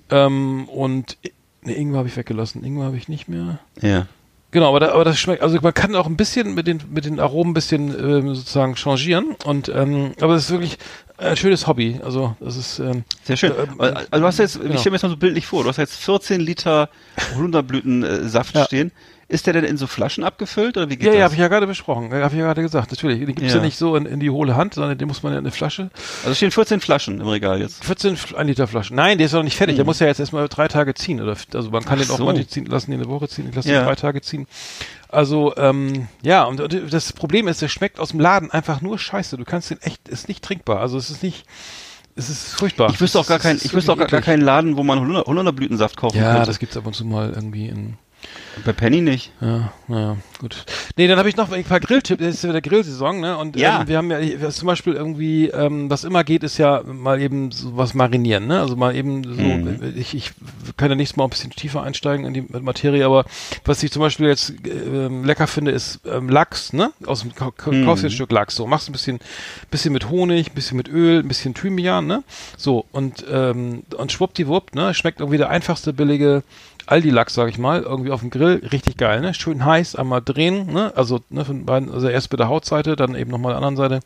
[0.09, 1.17] Ähm, und
[1.63, 2.63] ne, Ingwer habe ich weggelassen.
[2.63, 3.59] Ingwer habe ich nicht mehr.
[3.81, 4.07] Ja.
[4.55, 7.03] Genau, aber, da, aber das schmeckt, also man kann auch ein bisschen mit den, mit
[7.03, 9.35] den Aromen ein bisschen ähm, sozusagen changieren.
[9.43, 10.77] Und ähm, aber es ist wirklich
[11.17, 11.99] ein schönes Hobby.
[12.01, 13.51] Also das ist ähm, Sehr schön.
[13.51, 14.73] Ähm, Also du hast jetzt, genau.
[14.73, 16.87] ich stelle mir das mal so bildlich vor, du hast jetzt 14 Liter
[17.35, 18.63] Holunderblütensaft Ja.
[18.63, 18.93] stehen.
[19.27, 21.23] Ist der denn in so Flaschen abgefüllt oder wie geht Ja, ja, das?
[21.25, 22.13] habe ich ja gerade besprochen.
[22.13, 22.91] Habe ich ja gerade gesagt.
[22.91, 23.17] Natürlich.
[23.17, 23.57] Den gibt's ja.
[23.57, 23.65] Ja.
[23.65, 25.89] nicht so in, in die hohle Hand, sondern den muss man ja in eine Flasche.
[26.23, 27.83] Also stehen 14 Flaschen im Regal jetzt.
[27.85, 28.95] 14 F- 1 Liter Flaschen.
[28.95, 29.77] Nein, der ist noch nicht fertig.
[29.77, 31.21] Der muss ja jetzt erstmal drei Tage ziehen.
[31.21, 32.01] Oder, also man kann Hm.
[32.03, 32.25] Ach den auch so.
[32.25, 33.79] manche ziehen, lassen, die eine Woche ziehen, ich lasse Ja.
[33.81, 34.45] den drei Tage ziehen.
[35.09, 38.99] Also, ähm, ja, und und das Problem ist, der schmeckt aus dem Laden einfach nur
[38.99, 39.37] scheiße.
[39.37, 40.81] Du kannst den echt, ist nicht trinkbar.
[40.81, 41.45] Also es ist nicht,
[42.15, 42.91] es ist furchtbar.
[42.91, 45.97] Ich wüsste auch gar keinen, ich wüsste auch gar, keinen Laden, wo man Holunder, Holunderblütensaft
[45.97, 46.17] kaufen.
[46.17, 46.47] Ja, könnte.
[46.47, 47.95] das gibt's ab und zu mal irgendwie in,
[48.63, 49.31] Bei Penny nicht.
[49.41, 50.65] Ja, naja, gut.
[50.95, 52.21] Nee, dann habe ich noch ein paar Grilltipps.
[52.23, 53.37] Jetzt ist ja wieder Grillsaison, ne?
[53.37, 53.81] Und Ja.
[53.81, 57.51] ähm, wir haben ja zum Beispiel irgendwie, ähm, was immer geht, ist ja mal eben
[57.51, 58.61] so was marinieren, ne?
[58.61, 59.93] Also mal eben so, Mhm.
[59.97, 60.31] ich, ich
[60.77, 63.25] kann ja nächstes Mal ein bisschen tiefer einsteigen in die Materie, aber
[63.65, 66.91] was ich zum Beispiel jetzt ähm, lecker finde, ist ähm, Lachs, ne?
[67.05, 67.83] Aus dem Ka Ka- Mhm.
[67.83, 68.55] kaufst dir ein Stück Lachs.
[68.55, 69.19] So, machst ein bisschen,
[69.69, 72.23] bisschen mit Honig, ein bisschen mit Öl, ein bisschen Thymian, ne?
[72.57, 74.93] So, und, ähm, und schwuppdiwupp, ne?
[74.93, 76.43] Schmeckt irgendwie der einfachste, billige
[76.87, 79.33] Aldi-Lachs, sag ich mal, irgendwie auf dem Grill, richtig geil, ne?
[79.33, 80.93] Schön heiß, einmal drehen, ne?
[80.95, 83.99] Also, ne, von beiden, also erst mit der Hautseite, dann eben nochmal der anderen Seite.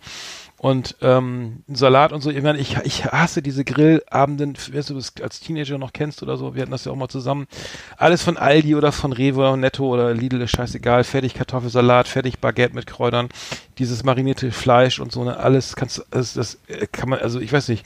[0.58, 2.30] Und ähm, Salat und so.
[2.32, 6.36] Ich, meine, ich, ich hasse diese Grillabenden, weißt du, das als Teenager noch kennst oder
[6.36, 6.54] so.
[6.54, 7.48] Wir hatten das ja auch mal zusammen.
[7.96, 11.06] Alles von Aldi oder von Rewe oder Netto oder Lidl ist scheißegal.
[11.06, 13.30] Fertig Kartoffelsalat, fertig Baguette mit Kräutern,
[13.78, 15.24] dieses marinierte Fleisch und so.
[15.24, 17.86] Ne, alles kannst das, das äh, kann man, also ich weiß nicht,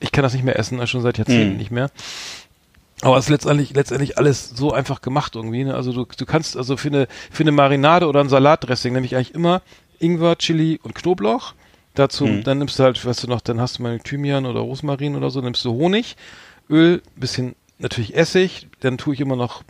[0.00, 1.56] ich kann das nicht mehr essen, schon seit Jahrzehnten Hm.
[1.58, 1.90] nicht mehr.
[3.04, 5.64] Aber es ist letztendlich, letztendlich alles so einfach gemacht irgendwie.
[5.64, 5.74] Ne?
[5.74, 9.34] Also du, du kannst also für eine, für eine Marinade oder ein Salatdressing nämlich eigentlich
[9.34, 9.62] immer
[10.00, 11.54] Ingwer, Chili und Knoblauch.
[11.94, 12.42] Dazu, Mhm.
[12.44, 15.30] dann nimmst du halt, weißt du noch, dann hast du mal Thymian oder Rosmarin oder
[15.30, 16.16] so, nimmst du Honig,
[16.68, 19.62] Öl, bisschen natürlich Essig, dann tue ich immer noch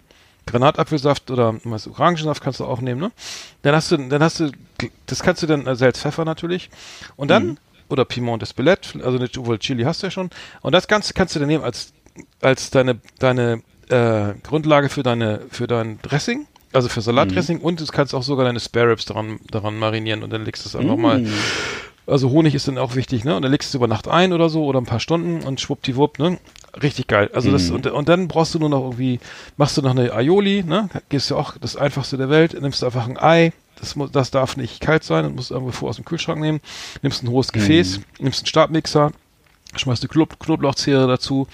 [0.47, 3.13] Granatapfelsaft oder was, Orangensaft kannst du auch nehmen, ne?
[3.63, 4.51] Dann hast du, dann hast du,
[5.07, 6.71] das kannst du dann, Salz, Pfeffer natürlich.
[7.17, 7.59] Und dann, Mhm.
[7.89, 10.31] oder Piment d'Espelette, also nicht, obwohl Chili hast du ja schon.
[10.63, 11.93] Und das Ganze kannst du dann nehmen als,
[12.41, 16.47] als deine, deine, äh, Grundlage für deine, für dein Dressing.
[16.73, 20.33] Also für Salatdressing und du kannst auch sogar deine Spare Ribs daran, daran marinieren und
[20.33, 21.27] dann legst du es einfach mal Mm.
[22.07, 23.37] also Honig ist dann auch wichtig, ne?
[23.37, 25.61] Und dann legst du es über Nacht ein oder so oder ein paar Stunden und
[25.61, 26.39] schwuppdiwupp, ne?
[26.83, 27.31] Richtig geil.
[27.33, 27.77] Also das Mhm.
[27.77, 29.21] und, und dann brauchst du nur noch irgendwie,
[29.57, 30.89] machst du noch eine Aioli, ne?
[31.11, 34.33] Gehst du auch das einfachste der Welt, nimmst du einfach ein Ei, das muss, das
[34.33, 36.61] darf nicht kalt sein, und musst irgendwo vor aus dem Kühlschrank nehmen,
[37.03, 39.13] nimmst ein hohes Gefäß, nimmst einen Stabmixer,
[39.77, 41.47] schmeißt eine Knob Knoblauchzehre dazu,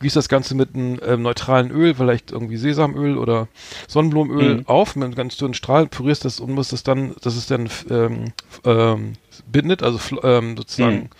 [0.00, 3.48] gießt das Ganze mit einem ähm, neutralen Öl, vielleicht irgendwie Sesamöl oder
[3.88, 4.66] Sonnenblumenöl Mhm.
[4.66, 7.68] auf, mit einem ganz dünnen Strahl, pürierst das und musst das dann, dass es dann
[7.90, 8.32] ähm,
[8.64, 9.14] ähm,
[9.50, 11.10] bindet, also ähm, sozusagen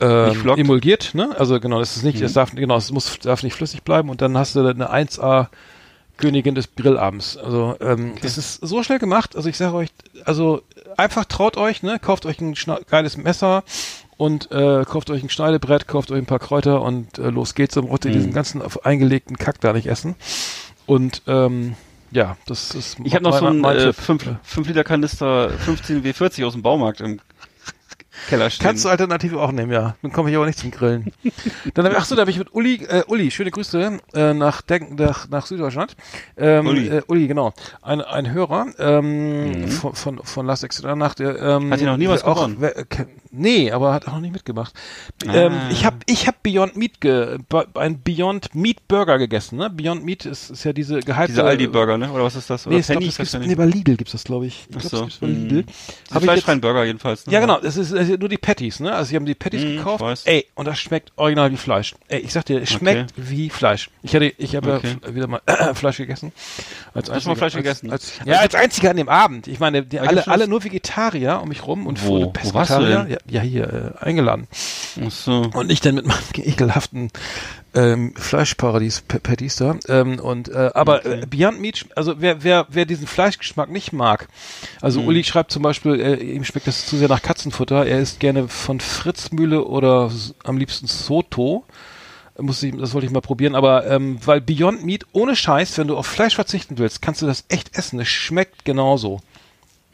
[0.00, 0.58] ähm, Nicht flockt.
[0.60, 1.34] emulgiert, ne?
[1.38, 2.26] Also genau, das ist nicht, Mhm.
[2.26, 5.48] es darf genau, es muss darf nicht flüssig bleiben und dann hast du eine 1A
[6.18, 7.36] Königin des Grillabends.
[7.36, 9.36] Also ähm, das ist so schnell gemacht.
[9.36, 9.88] Also ich sage euch,
[10.24, 10.62] also
[10.96, 11.98] einfach traut euch, ne?
[12.00, 12.54] Kauft euch ein
[12.90, 13.62] geiles Messer
[14.18, 17.74] und äh, kauft euch ein Schneidebrett, kauft euch ein paar Kräuter und äh, los geht's.
[17.76, 18.14] Dann braucht ihr Mhm.
[18.16, 20.14] diesen ganzen eingelegten Kack da nicht essen.
[20.84, 21.74] Und ähm,
[22.10, 23.94] ja, das ist Ich habe noch so einen mein äh, Tipp.
[24.42, 27.20] 5, Liter Kanister 15 W40 aus dem Baumarkt im
[28.28, 28.64] Keller stehen.
[28.66, 29.94] Kannst du Alternative auch nehmen, ja.
[30.02, 31.12] Dann komme ich aber nicht zum Grillen.
[31.74, 34.34] Dann hab ich, ach so, da habe ich mit Uli, äh, Uli, schöne Grüße äh,
[34.34, 35.94] nach, Denk, nach, nach Süddeutschland.
[36.36, 36.88] Ähm, Uli.
[36.88, 37.52] Äh, Uli, genau.
[37.80, 41.72] Ein, ein Hörer ähm, von, von, von Last Exit nach der ähm, Mhm.
[41.72, 42.56] Hat hier noch nie was auch, gewonnen?
[42.58, 44.72] wer- ke- Nee, aber hat auch noch nicht mitgemacht.
[45.26, 45.34] Ah.
[45.34, 47.38] Ähm, ich habe ich hab Beyond Meat ge,
[47.74, 49.68] ein Beyond Meat Burger gegessen, ne?
[49.70, 52.10] Beyond Meat ist, ist ja diese gehypte Diese Aldi-Burger, ne?
[52.10, 52.66] Oder was ist das?
[52.66, 53.06] Oder Nee, ich glaub, Penny?
[53.16, 54.66] das gibt's, nee, bei Lidl gibt's das, glaube ich.
[54.70, 55.04] Ich Ach glaub, so.
[55.06, 55.28] das Mhm.
[55.48, 55.64] Lidl.
[56.10, 57.26] Jetzt- fleischfreien Burger jedenfalls.
[57.26, 57.32] Ne?
[57.32, 57.58] ja, genau.
[57.60, 58.94] Es ist äh, nur die Patties, ne?
[58.94, 60.22] Also sie haben die Patties Mhm, gekauft.
[60.26, 61.94] Ey, und das schmeckt original wie Fleisch.
[62.08, 63.90] Ey, ich sag dir, es schmeckt wie Fleisch.
[64.02, 64.96] Ich hatte, ich habe Okay.
[65.06, 65.40] ja wieder mal
[65.74, 66.32] Fleisch gegessen.
[66.94, 67.90] Als mal Fleisch als, gegessen?
[67.90, 69.46] Als, ja, als einziger an dem Abend.
[69.48, 72.32] Ich meine, die, alle, alle nur Vegetarier um mich rum und Wo?
[72.42, 73.10] Wo warst du denn?
[73.10, 74.48] Ja, ja, hier äh, eingeladen.
[75.04, 75.50] Ach so.
[75.54, 77.10] Und ich dann mit meinem ekelhaften
[77.74, 79.76] ähm, Fleischparadies Patties da.
[79.88, 81.20] Ähm, und äh, aber Okay.
[81.22, 84.28] äh, Beyond Meat, also wer wer wer diesen Fleischgeschmack nicht mag,
[84.80, 85.06] also Mhm.
[85.08, 87.86] Uli schreibt zum Beispiel, äh, ihm schmeckt das zu sehr nach Katzenfutter.
[87.86, 90.10] Er isst gerne von Fritzmühle oder
[90.44, 91.64] am liebsten Soto.
[92.40, 95.88] Muss ich, das wollte ich mal probieren, aber ähm, weil Beyond Meat ohne Scheiß, wenn
[95.88, 97.98] du auf Fleisch verzichten willst, kannst du das echt essen.
[97.98, 99.20] Es schmeckt genauso.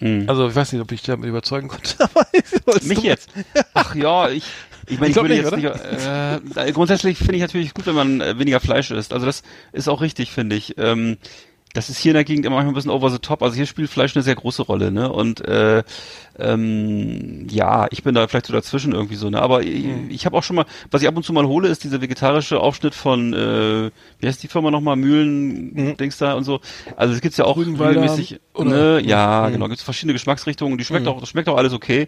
[0.00, 0.28] Mhm.
[0.28, 1.96] Also ich weiß nicht, ob ich damit überzeugen konnte.
[2.82, 3.30] Mich jetzt?
[3.74, 4.44] Ach ja, ich.
[4.86, 6.56] Ich meine, Ich ich, würde nicht, jetzt nicht.
[6.56, 9.12] Äh, grundsätzlich finde ich natürlich gut, wenn man äh, weniger Fleisch isst.
[9.12, 9.42] Also das
[9.72, 10.76] ist auch richtig, finde ich.
[10.76, 11.16] Ähm,
[11.74, 13.42] das ist hier in der Gegend immer manchmal ein bisschen over the top.
[13.42, 15.12] Also hier spielt Fleisch eine sehr große Rolle, ne?
[15.12, 15.82] Und äh,
[16.38, 19.40] ähm, ja, ich bin da vielleicht so dazwischen irgendwie so, ne?
[19.42, 20.06] Aber ich, Mhm.
[20.10, 22.60] ich habe auch schon mal, was ich ab und zu mal hole, ist dieser vegetarische
[22.60, 23.90] Aufschnitt von, äh,
[24.20, 26.60] wie heißt die Firma nochmal, Mühlen, Dings da und so.
[26.96, 27.76] Also es gibt's ja auch Mhm.
[27.76, 29.00] Regelmäßig, ne?
[29.04, 29.52] Ja, Mhm.
[29.52, 31.12] genau, gibt's verschiedene Geschmacksrichtungen die schmeckt Mhm.
[31.12, 32.06] auch, das schmeckt auch alles okay.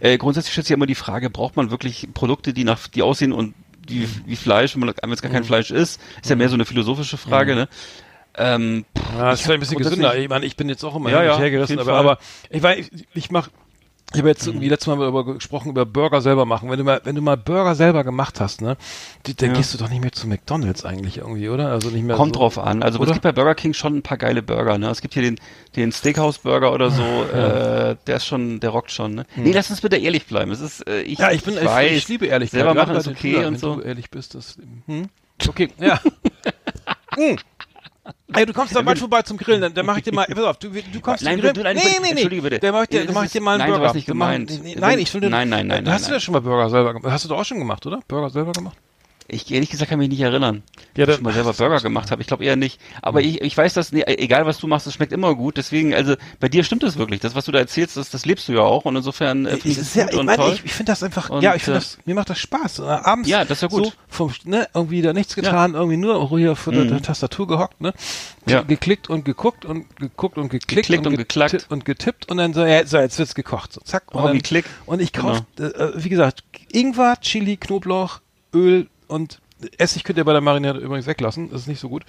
[0.00, 3.02] Äh, grundsätzlich stellt sich ja immer die Frage, braucht man wirklich Produkte, die nach, die
[3.02, 3.54] aussehen und
[3.88, 7.16] die, wie Fleisch, wenn es gar kein Fleisch ist, ist ja mehr so eine philosophische
[7.16, 7.68] Frage, ne?
[8.40, 8.84] Ähm,
[9.18, 10.16] Ja, das ist ich vielleicht ein bisschen gesünder.
[10.16, 12.18] Ich meine, ich bin jetzt auch immer Ja, ja, her auf gerissen, jeden aber, aber
[12.48, 13.48] ich weiß, ich, ich mach,
[14.12, 16.68] ich habe jetzt irgendwie letztes Mal darüber gesprochen, über Burger selber machen.
[16.68, 18.76] Wenn du mal, wenn du mal Burger selber gemacht hast, ne,
[19.26, 19.56] die, dann Ja.
[19.56, 21.68] gehst du doch nicht mehr zu McDonalds eigentlich irgendwie, oder?
[21.68, 22.82] Also nicht mehr Kommt so, drauf an.
[22.82, 23.10] Also oder?
[23.10, 24.78] es gibt bei Burger King schon ein paar geile Burger.
[24.78, 24.88] Ne?
[24.90, 25.38] Es gibt hier den,
[25.76, 27.04] den Steakhouse Burger oder so.
[27.30, 29.14] Äh, der ist schon, der rockt schon.
[29.14, 29.26] Ne?
[29.36, 30.50] Nee, lass uns bitte ehrlich bleiben.
[30.50, 32.62] Es ist, äh, ich, Ja, ich bin, ich, weiß, ich liebe Ehrlichkeit.
[32.62, 33.76] Selber machen ist okay Schülern, und wenn so.
[33.76, 34.56] du ehrlich bist, das,
[34.86, 35.08] hm?
[35.48, 36.00] Okay, ja.
[37.14, 37.36] hm.
[38.32, 40.44] Ey, du kommst da bald vorbei zum Grillen, dann, dann mach ich dir mal, pass
[40.44, 41.54] auf, du, du kommst Nein, zum Grillen.
[41.54, 42.10] du- nein, nee, nee, nee.
[42.10, 42.58] entschuldige bitte.
[42.60, 43.84] Dann mach ich dir, dann das mach ich dir mal einen nein, Burger.
[43.84, 44.62] war's nicht Dann mach- gemeint.
[44.62, 46.12] Nee, nein, ich will den, nein, nein, nein, Hast nein, du nein.
[46.14, 47.12] ja schon mal Burger selber gemacht?
[47.12, 48.00] Hast du doch auch schon gemacht, oder?
[48.08, 48.76] Burger selber gemacht?
[49.32, 50.62] Ich ehrlich gesagt kann mich nicht erinnern.
[50.96, 52.20] Ja, Ja, dann- ich schon mal selber Burger gemacht habe.
[52.20, 52.80] Ich glaube eher nicht.
[53.02, 55.56] Aber ich, ich weiß, dass nee, egal was du machst, es schmeckt immer gut.
[55.56, 57.20] Deswegen, also bei dir stimmt es wirklich.
[57.20, 58.84] Das, was du da erzählst, das, das lebst du ja auch.
[58.84, 60.52] Und insofern äh, finde ich Es ja, gut ich und toll.
[60.54, 62.80] ich, ich finde das einfach, Und, ja, ich finde äh, das, mir macht das Spaß.
[62.80, 63.86] Äh, abends Ja, das ist ja gut.
[63.86, 66.88] so vom, ne, irgendwie da nichts getan, irgendwie nur hier vor der, Mhm.
[66.88, 67.92] der Tastatur gehockt, ne,
[68.46, 68.62] Ja.
[68.62, 71.66] geklickt und geguckt und geguckt und geklickt Geklickt und geti- geklackt.
[71.70, 74.12] und getippt und dann so, ja, so jetzt wird's gekocht, so zack.
[74.14, 74.64] Und, Oh, dann, Klick.
[74.86, 76.42] und ich kaufe, äh, wie gesagt,
[76.72, 78.20] Ingwer, Chili, Knoblauch,
[78.54, 79.40] Öl und
[79.76, 82.04] Essig könnt ihr bei der Marinade übrigens weglassen, das ist nicht so gut.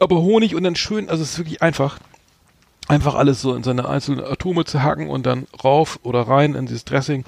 [0.00, 1.98] Aber Honig und dann schön, also es ist wirklich einfach
[2.88, 6.66] einfach alles so in seine einzelnen Atome zu hacken und dann rauf oder rein in
[6.66, 7.24] dieses Dressing.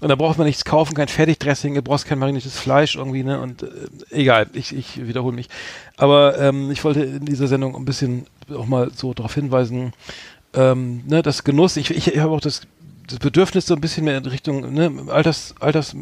[0.00, 3.40] Und da braucht man nichts kaufen, kein Fertigdressing, du brauchst kein mariniertes Fleisch irgendwie, ne?
[3.40, 3.68] Und äh,
[4.10, 5.48] egal, ich, ich wiederhole mich.
[5.96, 9.92] Aber ähm, ich wollte in dieser Sendung ein bisschen auch mal so darauf hinweisen,
[10.52, 12.62] ähm, ne, das Genuss, ich, ich, ich habe auch das,
[13.06, 15.96] das Bedürfnis so ein bisschen mehr in Richtung, ne, Alters, Alters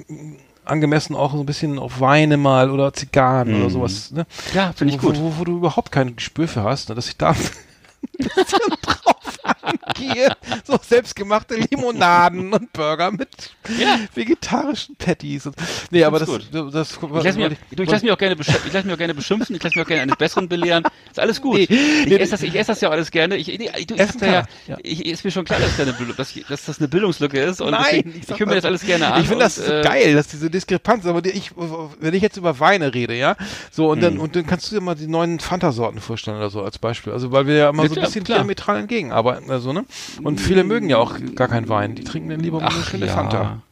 [0.64, 4.26] angemessen auch so ein bisschen auf Weine mal oder Zigarren oder sowas, ne?
[4.55, 5.18] Ja, finde ich wo, gut.
[5.18, 7.34] Wo, wo du überhaupt kein Gespür für hast, ne, dass ich da
[8.82, 9.39] drauf
[9.86, 10.28] angehe.
[10.64, 13.28] So selbstgemachte Limonaden und Burger mit
[13.68, 13.98] Ja.
[14.14, 15.47] vegetarischen Patties.
[15.47, 15.56] Und,
[15.90, 18.66] nee, aber das, das, das Ich lasse mich, du, ich lass mich auch gerne beschimpfen,
[18.68, 20.84] ich lass mich auch gerne beschimpfen, ich lasse mich auch gerne eines Besseren belehren.
[21.10, 21.56] Ist alles gut.
[21.59, 21.68] Nee,
[22.05, 23.36] ich nee, esse das, ich esse das ja alles gerne.
[23.36, 24.78] Ich, nee, du, ich, Essen sag ja, ja.
[24.82, 27.60] ich, ist mir schon klar, dass, da eine, dass, dass das eine Bildungslücke ist.
[27.60, 29.20] Und Nein, deswegen, ich ich, höre mir das alles gerne an.
[29.20, 32.36] Ich finde das und, äh, geil, dass diese Diskrepanz, aber die, ich, wenn ich jetzt
[32.36, 33.36] über Weine rede, ja,
[33.70, 34.01] so und Hm.
[34.02, 37.12] dann und dann kannst du dir mal die neuen Fanta-Sorten vorstellen oder so als Beispiel.
[37.12, 38.39] Also weil wir ja immer Ja, so ein bisschen klar.
[38.39, 39.84] diametral entgegenarbeiten, also ne.
[40.22, 43.06] Und viele mögen ja auch gar keinen Wein, die trinken dann lieber mal eine schöne
[43.06, 43.14] ja.
[43.14, 43.62] Fanta.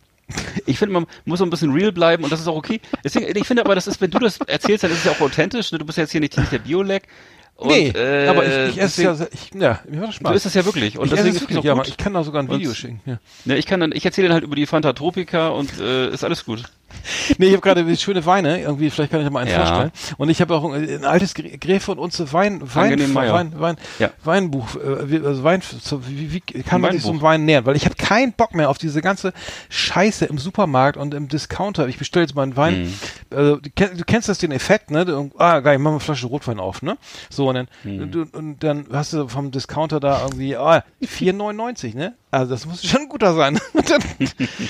[0.64, 2.80] Ich finde, man muss so ein bisschen real bleiben und das ist auch okay.
[3.02, 5.20] Deswegen, ich finde aber, das ist, wenn du das erzählst, dann ist es ja auch
[5.20, 5.72] authentisch.
[5.72, 5.78] Ne?
[5.78, 7.08] Du bist ja jetzt hier nicht, der Biolek.
[7.56, 10.30] Und, nee, äh, aber ich, ich esse deswegen- ja, ich, ja, mir macht das Spaß.
[10.30, 10.98] Du isst es ja wirklich.
[10.98, 11.88] Und ich esse deswegen es ist es wirklich, auch ja, gut.
[11.88, 13.00] ich kann da sogar ein Und- Video schicken.
[13.04, 13.18] Ja.
[13.44, 16.24] Ne, ich kann dann, ich erzähle dann halt über die Fanta Tropica und äh, ist
[16.24, 16.62] alles gut.
[17.38, 19.56] nee, ich habe gerade schöne Weine, irgendwie, vielleicht kann ich da mal einen Ja.
[19.66, 19.90] vorstellen.
[20.18, 23.14] Und ich habe auch ein, ein altes Gr- Gräfe und Unze Wein, Wein.
[23.14, 24.10] Wein, Wein, Ja.
[24.24, 27.66] Weinbuch, äh, also Wein, so, wie, wie kann man sich so einem Wein nähern?
[27.66, 29.32] Weil ich habe keinen Bock mehr auf diese ganze
[29.68, 31.88] Scheiße im Supermarkt und im Discounter.
[31.88, 32.82] Ich bestelle jetzt mal einen Wein.
[32.82, 32.94] Mhm.
[33.36, 35.04] Also, du, kenn, du kennst das den Effekt, ne?
[35.04, 36.96] Du, ah, geil, ich mach mal eine Flasche Rotwein auf, ne?
[37.30, 38.10] So, und dann, Mhm.
[38.10, 42.14] du, und dann hast du vom Discounter da irgendwie, ah, 4,99, ne?
[42.32, 43.58] Also das muss schon ein guter sein.
[43.72, 44.02] Und dann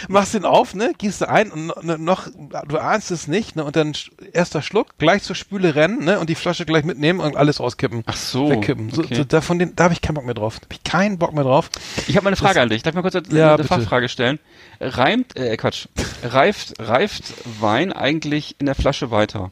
[0.08, 0.92] machst du ihn auf, ne?
[0.96, 2.26] Gießt du ein und no- noch,
[2.68, 3.64] du ahnst es nicht, ne?
[3.64, 3.92] Und dann
[4.32, 6.18] erster Schluck, gleich zur Spüle rennen, ne?
[6.18, 8.02] Und die Flasche gleich mitnehmen und alles auskippen.
[8.06, 8.90] Ach so, Wegkippen.
[8.90, 9.14] So, okay.
[9.14, 10.58] so, da, von den, da habe ich keinen Bock mehr drauf.
[10.60, 11.68] Da hab ich keinen Bock mehr drauf.
[12.08, 12.82] Ich habe mal eine Frage an dich.
[12.82, 13.64] Darf ich mal kurz eine, Ja, eine.
[13.64, 14.38] Fachfrage stellen?
[14.80, 15.86] Reimt, äh, Quatsch,
[16.22, 17.24] reift, reift
[17.60, 19.50] Wein eigentlich in der Flasche weiter?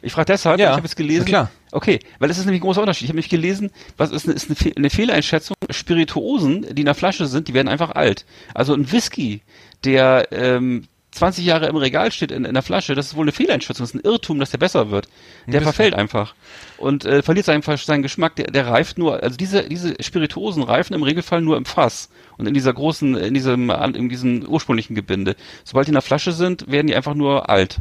[0.00, 1.26] Ich frage deshalb, Ja, ich habe jetzt gelesen.
[1.72, 3.04] Okay, weil es ist nämlich ein großer Unterschied.
[3.04, 5.56] Ich habe nämlich gelesen, was ist, eine, ist eine, Fe eine Fehleinschätzung.
[5.70, 8.24] Spirituosen, die in der Flasche sind, die werden einfach alt.
[8.54, 9.42] Also ein Whisky,
[9.84, 13.32] der ähm, 20 Jahre im Regal steht in, in der Flasche, das ist wohl eine
[13.32, 15.08] Fehleinschätzung, das ist ein Irrtum, dass der besser wird.
[15.46, 16.34] Der verfällt einfach
[16.78, 18.36] und äh, verliert seinen, seinen Geschmack.
[18.36, 22.46] Der, der reift nur, also diese diese Spirituosen reifen im Regelfall nur im Fass und
[22.46, 25.34] in dieser großen, in diesem in diesem ursprünglichen Gebinde.
[25.64, 27.80] Sobald die in der Flasche sind, werden die einfach nur alt.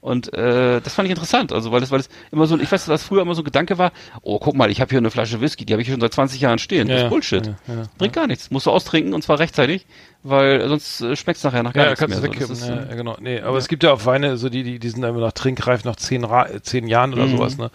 [0.00, 2.84] Und äh, das fand ich interessant, also weil es, weil es immer so, ich weiß,
[2.86, 3.92] dass früher immer so ein Gedanke war,
[4.22, 6.14] oh guck mal, ich habe hier eine Flasche Whisky, die habe ich hier schon seit
[6.14, 6.86] 20 Jahren stehen.
[6.88, 7.46] Ja, das ist Bullshit.
[7.46, 8.50] ja, ja, Bringt gar nichts.
[8.50, 9.86] Musst du austrinken und zwar rechtzeitig,
[10.24, 12.32] weil sonst äh, schmeckt's nachher nach gar Ja, nichts kannst du mehr.
[12.32, 12.68] So, wegkippen.
[12.68, 13.16] ja, äh, ja, genau.
[13.20, 15.84] Nee, aber es gibt ja auch Weine, so die, die, die sind einfach nach Trinkreif
[15.84, 17.30] nach zehn, Ra äh, zehn Jahren oder Mhm.
[17.36, 17.70] sowas, ne?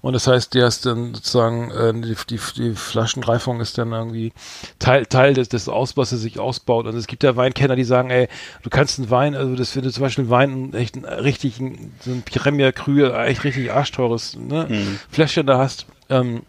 [0.00, 4.32] Und das heißt, der ist dann sozusagen, äh, die, die, die Flaschenreifung ist dann irgendwie
[4.78, 6.86] Teil, Teil des, des Ausbaus, der sich ausbaut.
[6.86, 8.28] Und es gibt ja Weinkenner, die sagen, ey,
[8.62, 11.58] du kannst einen Wein, also das wird zum Beispiel ein Wein, ein echt ein richtig,
[11.60, 14.66] ein, so ein Premier Krühe, echt richtig arschteures, ne?
[14.68, 14.98] Mhm.
[15.10, 16.42] Fläschchen da hast, ähm,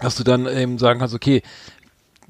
[0.00, 1.42] dass du dann eben sagen kannst, okay,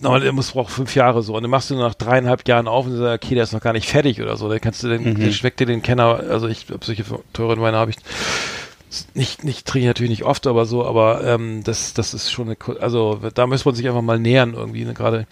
[0.02, 1.34] aber der muss braucht fünf Jahre so.
[1.36, 3.72] Und dann machst du nach dreieinhalb Jahren auf und sagst, okay, der ist noch gar
[3.72, 4.48] nicht fertig oder so.
[4.48, 5.14] Dann kannst du den, Mhm.
[5.16, 7.96] den schmeckt dir den Kenner, also ich hab solche teuren Weine habe ich
[9.14, 12.48] nicht, nicht trinke ich natürlich nicht oft, aber so, aber ähm, das, das ist schon
[12.48, 14.94] eine, also da muss man sich einfach mal nähern irgendwie, ne?
[14.94, 15.26] gerade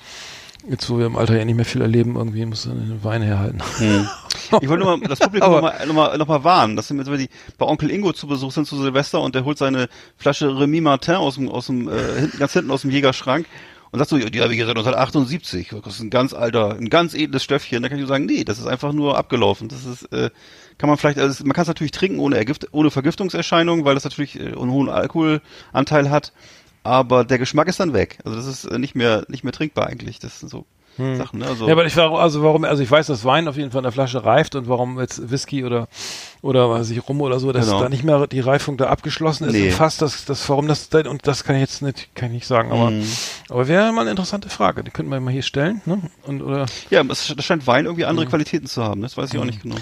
[0.69, 3.23] jetzt, wo wir im Alter ja nicht mehr viel erleben, irgendwie muss man den Wein
[3.23, 3.61] herhalten.
[3.79, 4.09] Hm.
[4.63, 7.19] Ich wollte nur mal das Publikum nochmal noch mal, noch mal warnen, dass wir, wenn
[7.19, 7.29] die
[7.59, 11.17] bei Onkel Ingo zu Besuch sind zu Silvester und der holt seine Flasche Remy Martin
[11.17, 13.45] aus dem, aus dem äh, hinten, ganz hinten aus dem Jägerschrank
[13.91, 16.91] und sagt so, ja, die habe ich seit 1978, das ist ein ganz alter, ein
[16.91, 17.83] ganz edles Stöffchen.
[17.83, 19.69] Da kann ich nur sagen, nee, das ist einfach nur abgelaufen.
[19.69, 20.31] Das ist, äh,
[20.77, 24.05] kann man vielleicht, also man kann es natürlich trinken ohne, Ergift, ohne Vergiftungserscheinungen, weil das
[24.05, 26.33] natürlich äh, einen hohen Alkoholanteil hat.
[26.83, 28.19] Aber der Geschmack ist dann weg.
[28.25, 30.19] Also das ist äh, nicht mehr nicht mehr trinkbar eigentlich.
[30.19, 30.67] Das sind so
[31.17, 31.39] Sachen.
[31.41, 31.47] Ne?
[31.47, 33.81] Also Ja, aber ich war, also warum, also ich weiß, dass Wein auf jeden Fall
[33.81, 35.89] in der Flasche reift und warum jetzt Whisky oder,
[36.43, 37.81] oder weiß ich, Rum oder so, dass Genau.
[37.83, 39.53] da nicht mehr die Reifung da abgeschlossen ist.
[39.53, 39.67] Nee.
[39.67, 42.35] Und fast das, das, warum das, da- und das kann ich jetzt nicht, kann ich
[42.35, 43.05] nicht sagen, aber, Mhm.
[43.49, 44.83] aber wäre mal eine interessante Frage.
[44.85, 46.01] Die könnten wir mal hier stellen, ne?
[46.27, 48.31] Und, oder, Ja, es das scheint Wein irgendwie andere Mhm.
[48.31, 49.03] Qualitäten zu haben.
[49.03, 49.77] Das weiß ich auch nicht genau.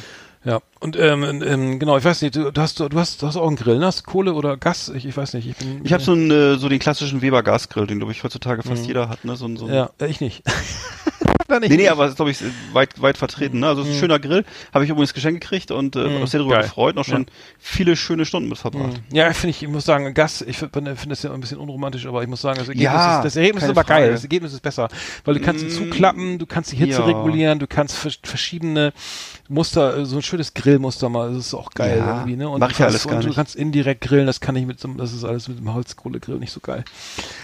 [0.46, 0.60] Ja.
[0.80, 3.56] Und, ähm, ähm, genau, ich weiß nicht, du, hast, du hast, du hast auch einen
[3.56, 3.86] Grill, ne?
[3.86, 4.88] Hast du Kohle oder Gas?
[4.88, 5.80] Ich, ich weiß nicht, ich bin.
[5.84, 8.86] Ich habe so einen äh, so den klassischen Weber Gasgrill, den glaube ich heutzutage fast
[8.86, 9.36] jeder hat, ne?
[9.36, 9.74] So, so Mhm.
[9.74, 10.42] Ja, äh, ich nicht.
[11.56, 11.90] Dann ich Nee, nee, nicht.
[11.92, 12.38] aber ist glaube ich
[12.72, 13.68] weit weit vertreten, ne?
[13.68, 16.22] Also es ist ein schöner Grill, habe ich übrigens Geschenk gekriegt und äh, Mhm.
[16.22, 16.64] auch sehr darüber Geil.
[16.64, 17.26] gefreut, noch schon
[17.58, 19.00] viele schöne Stunden mit verbracht.
[19.12, 22.06] Ja, finde ich, ich muss sagen, Gas, ich finde find das ja ein bisschen unromantisch,
[22.06, 24.02] aber ich muss sagen, das Ergebnis, Ja, ist, das Ergebnis ist aber geil.
[24.02, 24.12] Frage.
[24.12, 24.88] Das Ergebnis ist besser,
[25.24, 27.06] weil du kannst ihn Mm, zuklappen, du kannst die Hitze ja.
[27.06, 28.92] regulieren, du kannst vers verschiedene
[29.48, 32.48] Muster, äh, so ein schönes Grillmuster mal, das ist auch geil Ja, irgendwie, ne?
[32.48, 33.36] Und mach ich ja kannst, alles gar und du nicht.
[33.36, 36.36] kannst indirekt grillen, das kann ich mit so, einem- das ist alles mit dem Holzkohlegrill
[36.38, 36.84] nicht so geil.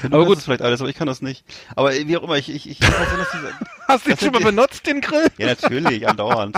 [0.03, 0.39] Du aber gut.
[0.39, 1.45] vielleicht alles, aber ich kann das nicht.
[1.77, 3.53] Aber äh, wie auch immer, ich ich ich kann verstehen, dass diese,
[3.93, 5.29] Hast du ihn schon mal benutzt, den Grill?
[5.39, 6.57] Ja, natürlich, andauernd.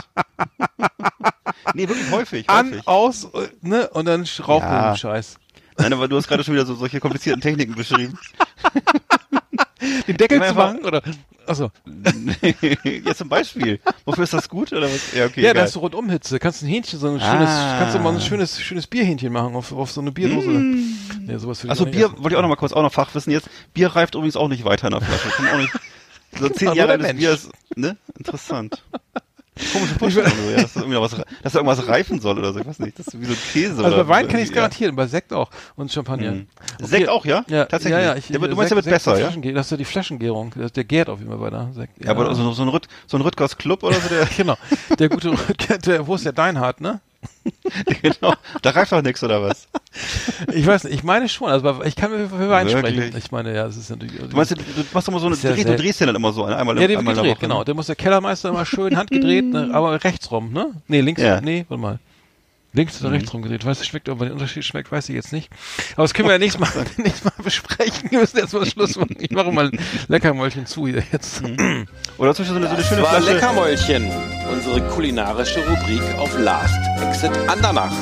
[1.74, 2.86] nee, wirklich häufig, An, häufig.
[2.88, 3.28] aus,
[3.62, 3.88] ne?
[3.90, 4.92] Und dann rauchen Ja.
[4.92, 5.36] den Scheiß.
[5.78, 8.16] Nein, aber du hast gerade schon wieder so solche komplizierten Techniken beschrieben.
[10.08, 11.02] Den Deckel zu machen, oder?
[11.46, 11.70] Achso.
[13.04, 13.80] ja, zum Beispiel.
[14.06, 14.72] Wofür ist das gut?
[14.72, 15.12] Oder was?
[15.12, 15.42] Ja, okay.
[15.42, 15.54] Ja, geil.
[15.54, 16.38] da hast du Rundumhitze.
[16.38, 17.76] Kannst ein Hähnchen, so ein schönes, Ah.
[17.80, 20.48] kannst du mal ein schönes, schönes Bierhähnchen machen auf, auf so eine Bierdose.
[20.48, 22.16] Nee, sowas will ich Also Bier, essen.
[22.18, 23.50] wollte ich auch noch mal kurz, auch noch Fachwissen jetzt.
[23.74, 25.28] Bier reift übrigens auch nicht weiter in der Flasche.
[25.36, 25.72] Kann auch nicht,
[26.38, 27.18] so zehn Jahre der altes Mensch.
[27.20, 27.96] Bier ist, ne?
[28.18, 28.82] Interessant.
[29.72, 31.10] Komische Vorstellung, so, ja, dass, da irgendwie was,
[31.44, 32.58] dass da irgendwas reifen soll oder so.
[32.58, 34.50] Ich weiß nicht, das ist wie so Käse Also oder bei Wein kann ich es
[34.50, 34.56] ja.
[34.56, 36.32] garantieren, bei Sekt auch und Champagner.
[36.32, 36.46] Mhm.
[36.80, 36.86] Okay.
[36.88, 37.44] Sekt auch, ja?
[37.48, 37.92] Ja, Tatsächlich.
[38.02, 39.28] Ja, ja, ich, Der du meinst, der wird besser, ja?
[39.28, 40.52] Flaschenge- Das ist ja die Flaschengärung.
[40.56, 41.70] Der, der gärt auf jeden Fall weiter.
[41.72, 44.56] Sekt, Ja, aber so, so ein, Rüt, so ein Rüttgers Club oder so, der, genau.
[44.98, 47.00] Der gute, Rüdiger, der, wo ist der Deinhardt, ne?
[48.02, 49.68] genau, da reift doch nichts oder was?
[50.52, 51.48] Ich weiß nicht, ich meine schon.
[51.48, 52.94] Also ich kann mir für Wein Wirklich?
[52.96, 53.16] sprechen.
[53.18, 54.16] Ich meine, ja, es ist natürlich.
[54.16, 56.44] Du meinst, du, du machst mal so eine, ja du drehst, den dann immer so,
[56.44, 57.64] einmal, ja, der wird einmal gedreht, genau.
[57.64, 59.70] Der muss der Kellermeister immer schön handgedreht, ne?
[59.72, 60.72] aber rechts rum, ne?
[60.88, 61.36] Nee, links Ja.
[61.36, 61.44] rum.
[61.44, 61.98] Nee, warte mal.
[62.74, 63.64] Links oder rechts rumgedreht.
[63.64, 65.48] Weiß ich, schmeckt, ob man den Unterschied schmeckt, weiß ich jetzt nicht.
[65.94, 68.10] Aber das können wir ja nächstes Mal, nächstes Mal besprechen.
[68.10, 69.16] Wir müssen jetzt mal Schluss machen.
[69.20, 69.78] Ich mache mal ein
[70.08, 71.42] Leckermäulchen zu hier jetzt.
[72.18, 73.32] Oder zum Beispiel so eine, so eine schöne War Flasche.
[73.32, 74.10] Leckermäulchen,
[74.52, 77.94] unsere kulinarische Rubrik auf Last Exit Andernach.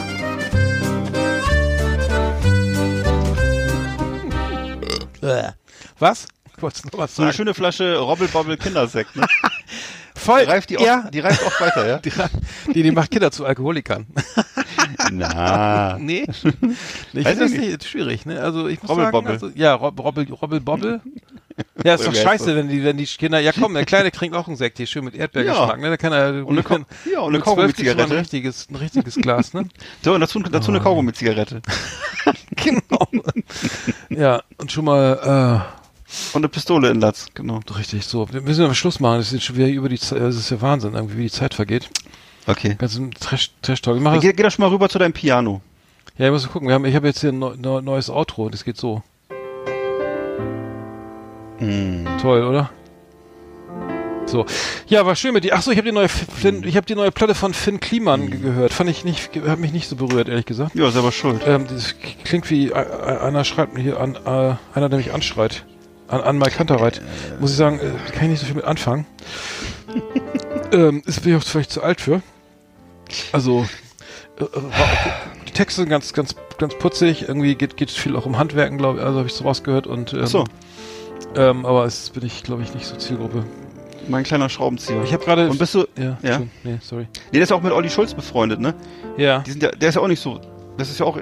[5.99, 6.27] Was?
[6.63, 7.37] Wolltest du noch was So eine sagen?
[7.37, 9.27] schöne Flasche Robbelbobbel Kindersekt, ne?
[10.15, 10.45] Voll.
[10.45, 11.99] Die reift die, ja, auch, die reift auch weiter, ja?
[12.05, 12.13] die,
[12.73, 14.07] die, die macht Kinder zu Alkoholikern.
[15.11, 15.97] Na.
[15.99, 16.25] nee.
[16.29, 16.79] ich Weiß finde
[17.15, 17.61] ich das nicht.
[17.61, 18.41] nicht schwierig, ne?
[18.41, 19.33] Also ich muss Robbelbobbel.
[19.39, 21.01] sagen, also, ja, Rob, Robbel, Robbelbobbel.
[21.85, 24.47] Ja, ist doch scheiße, wenn die, wenn die Kinder, ja komm, der Kleine trinkt auch
[24.47, 25.91] einen Sekt hier, schön mit Erdbeergeschmack, ne?
[25.91, 26.79] Da kann er, Und eine Ko-
[27.13, 28.05] ja, und eine Kaugummi-Zigarette.
[28.05, 29.67] Ein richtiges, ein richtiges Glas, ne?
[30.03, 31.61] So, und dazu, dazu eine Kaugummi-Zigarette.
[32.57, 33.09] genau.
[34.09, 35.67] ja, und schon mal,
[36.35, 37.61] Und eine Pistole in Latz, genau.
[37.77, 38.29] richtig, so.
[38.33, 40.61] Wir müssen aber Schluss machen, das ist schon wieder über die Zeit, das ist ja
[40.61, 41.89] Wahnsinn, irgendwie, wie die Zeit vergeht.
[42.47, 42.75] Okay.
[42.79, 45.61] Ganz ein Trash, Trash Geh, geh doch schon mal rüber zu deinem Piano.
[46.19, 48.49] ja, ich muss gucken, wir haben, ich habe jetzt hier ein neu, neu, neues Outro,
[48.49, 49.03] das geht so.
[51.59, 52.07] Hm.
[52.21, 52.71] Toll, oder?
[54.27, 54.47] So.
[54.87, 55.55] Ja, war schön mit dir.
[55.55, 58.31] Ach so, ich habe die neue Finn, ich habe die neue Platte von Finn Kliman
[58.31, 58.73] ge- gehört.
[58.73, 60.75] Fand ich nicht hat mich nicht so berührt, ehrlich gesagt.
[60.75, 61.43] Ja, selber schuld.
[61.47, 61.95] Ähm, das
[62.25, 65.65] klingt wie äh, äh, einer schreibt mir hier an äh, einer der mich anschreit.
[66.13, 67.01] An, an Mike Kantereit.
[67.41, 69.07] Muss ich sagen, äh, kann ich nicht so viel mit anfangen.
[70.73, 72.23] ähm, ist bin ich auch vielleicht zu alt für.
[73.33, 73.67] Also
[74.39, 74.49] äh, äh,
[75.49, 78.99] die Texte sind ganz ganz ganz putzig, irgendwie geht geht viel auch um Handwerken, glaube
[79.01, 80.45] ich, also habe ich so rausgehört und ähm, Ach so,
[81.35, 83.45] ähm, aber es bin ich glaube ich nicht so Zielgruppe.
[84.09, 85.03] mein kleiner Schraubenzieher.
[85.05, 86.35] Ich habe gerade Und bist du, ja, Ja?
[86.37, 87.07] schon- nee, sorry.
[87.13, 88.75] nee, der ist ja auch mit Olli Schulz befreundet, ne?
[89.17, 90.41] Ja, Die sind ja, der ist ja auch nicht so,
[90.79, 91.19] das ist ja auch,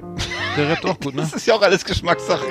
[0.56, 1.22] der rappt auch gut, ne?
[1.22, 2.44] das ist ja auch alles Geschmackssache.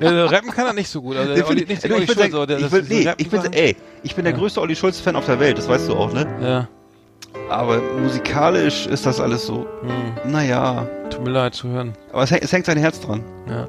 [0.00, 1.16] Ja, rappen kann er nicht so gut.
[1.16, 3.08] Also der Olli, nicht ich der Olli bin Schulz, der- aber der ich will, nee,
[3.16, 4.38] ich bin, ey, ich bin der Ja.
[4.38, 6.26] größte Olli Schulz-Fan auf der Welt, das weißt du auch, ne?
[6.42, 6.68] Ja,
[7.50, 10.88] Aber musikalisch ist das alles so, hm, naja.
[11.10, 11.92] tut mir leid zu hören.
[12.12, 13.22] Aber es hängt, es hängt sein Herz dran.
[13.48, 13.68] Ja.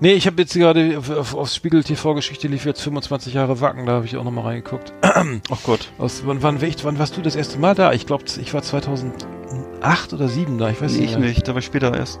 [0.00, 3.86] Nee, ich habe jetzt gerade auf, auf, auf Spiegel TV-Geschichte lief jetzt 25 Jahre Wacken,
[3.86, 4.92] da habe ich auch nochmal reingeguckt.
[5.02, 5.92] Ach Gott.
[5.98, 7.92] Aus, wann, wann, wann warst du das erste Mal da?
[7.92, 11.10] Ich glaube, ich war 2008 oder 2007 da, ich weiß Nee, nicht.
[11.12, 12.18] ich nicht, da war ich später erst.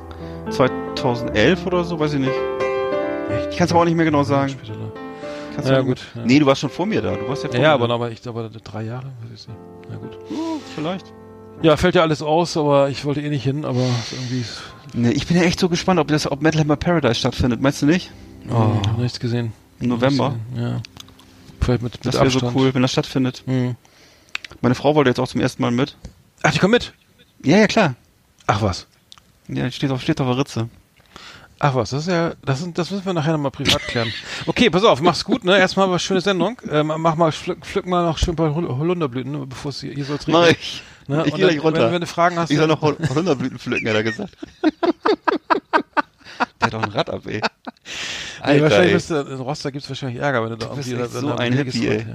[0.50, 2.32] 2011 oder so, weiß ich nicht.
[3.30, 3.48] Echt?
[3.52, 4.50] Ich kann es aber auch nicht mehr genau sagen.
[4.50, 4.92] Später da.
[5.54, 6.22] Kannst Ja, gut, ja.
[6.24, 7.14] Nee, du warst schon vor mir da.
[7.14, 7.94] Du warst ja vor Ja, ja, mir aber, da.
[7.94, 9.58] aber ich aber drei Jahre, weiß ich nicht.
[9.90, 10.16] Na gut.
[10.30, 11.12] Uh, vielleicht.
[11.62, 14.62] Ja, fällt ja alles aus, aber ich wollte eh nicht hin, aber irgendwie ist,
[14.94, 17.60] Nee, ich bin ja echt so gespannt, ob das, ob Metal Hammer Paradise stattfindet.
[17.60, 18.10] Meinst du nicht?
[18.50, 18.74] oh.
[18.86, 19.52] hab nichts gesehen.
[19.80, 20.36] Im November.
[20.52, 20.80] Gesehen, Ja.
[21.60, 23.42] Vielleicht mit, mit Das wäre so cool, wenn das stattfindet.
[23.46, 23.76] Hm.
[24.60, 25.96] Meine Frau wollte jetzt auch zum ersten Mal mit.
[26.42, 26.92] Ach, die kommt mit?
[27.44, 27.94] Ja, ja, klar.
[28.46, 28.86] Ach was.
[29.48, 30.68] Ja, steht auf, steht auf der Ritze.
[31.58, 34.12] Ach was, das ist ja, das, sind, das müssen wir nachher nochmal privat klären.
[34.46, 35.56] Okay, pass auf, mach's gut, ne?
[35.58, 36.60] Erstmal was schöne Sendung.
[36.68, 39.80] Ähm, mach mal, pflück, pflück mal noch schön ein paar Hol- Holunderblüten, ne, bevor es
[39.80, 40.56] hier hier soll's Mach regnen.
[40.60, 40.82] ich.
[41.06, 41.22] Ne?
[41.26, 41.84] Ich Und geh gleich runter.
[41.86, 44.36] Wenn, wenn du Fragen hast, Ich soll noch Hol- Holunderblüten pflücken, hat er gesagt.
[46.72, 47.40] Hat doch ein Rad ab, ey.
[48.44, 48.94] Nee, Alter, wahrscheinlich ey.
[48.94, 51.36] bist du, in Rostock gibt's wahrscheinlich Ärger, wenn du da bist irgendwie da- so da-
[51.36, 51.92] ein da- Hippie, ja.
[51.92, 52.06] ey.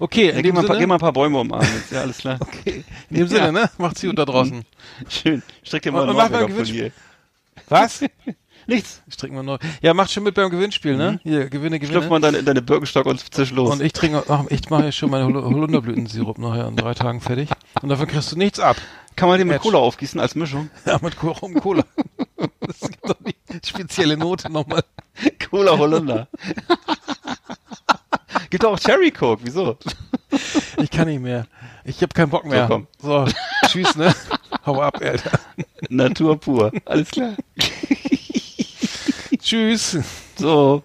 [0.00, 1.92] Okay, in dem mal ein paar, geh mal ein paar Bäume umarmen jetzt.
[1.92, 2.40] Ja, alles klar.
[2.64, 3.70] in dem Sinne, ne?
[3.78, 4.64] Macht's gut da draußen.
[5.08, 5.44] Schön.
[5.64, 6.92] Strick dir mal Und- einen und mach mal ein.
[7.68, 8.04] Was?
[8.66, 9.00] Nichts.
[9.08, 9.58] Stricken wir neu.
[9.80, 11.20] Ja, macht schon mit beim Gewinnspiel, ne?
[11.22, 12.08] Hier, Gewinne, Schlüpf Gewinne.
[12.08, 13.70] mal deine, in deine Birkenstock und zisch los.
[13.70, 17.20] Und ich trinke, ach, ich mache jetzt schon meine Hol- Holunderblütensirup nachher in drei Tagen
[17.20, 17.48] fertig.
[17.80, 18.76] Und davon kriegst du nichts ab.
[19.14, 19.60] Kann man den mit.
[19.62, 20.68] Cola aufgießen als Mischung?
[20.84, 21.84] Ja, mit Cola.
[22.60, 24.82] Das gibt doch die spezielle Note nochmal.
[25.50, 26.28] Cola Holunder.
[28.50, 29.76] Gibt auch Cherry Coke, wieso?
[30.78, 31.46] Ich kann nicht mehr.
[31.84, 32.66] Ich habe keinen Bock mehr.
[32.66, 32.86] komm.
[33.00, 33.26] So,
[33.68, 34.14] tschüss, ne?
[34.66, 35.38] Hau ab, Alter.
[35.88, 36.72] Natur pur.
[36.84, 37.34] Alles klar.
[39.38, 39.98] Tschüss.
[40.36, 40.82] So.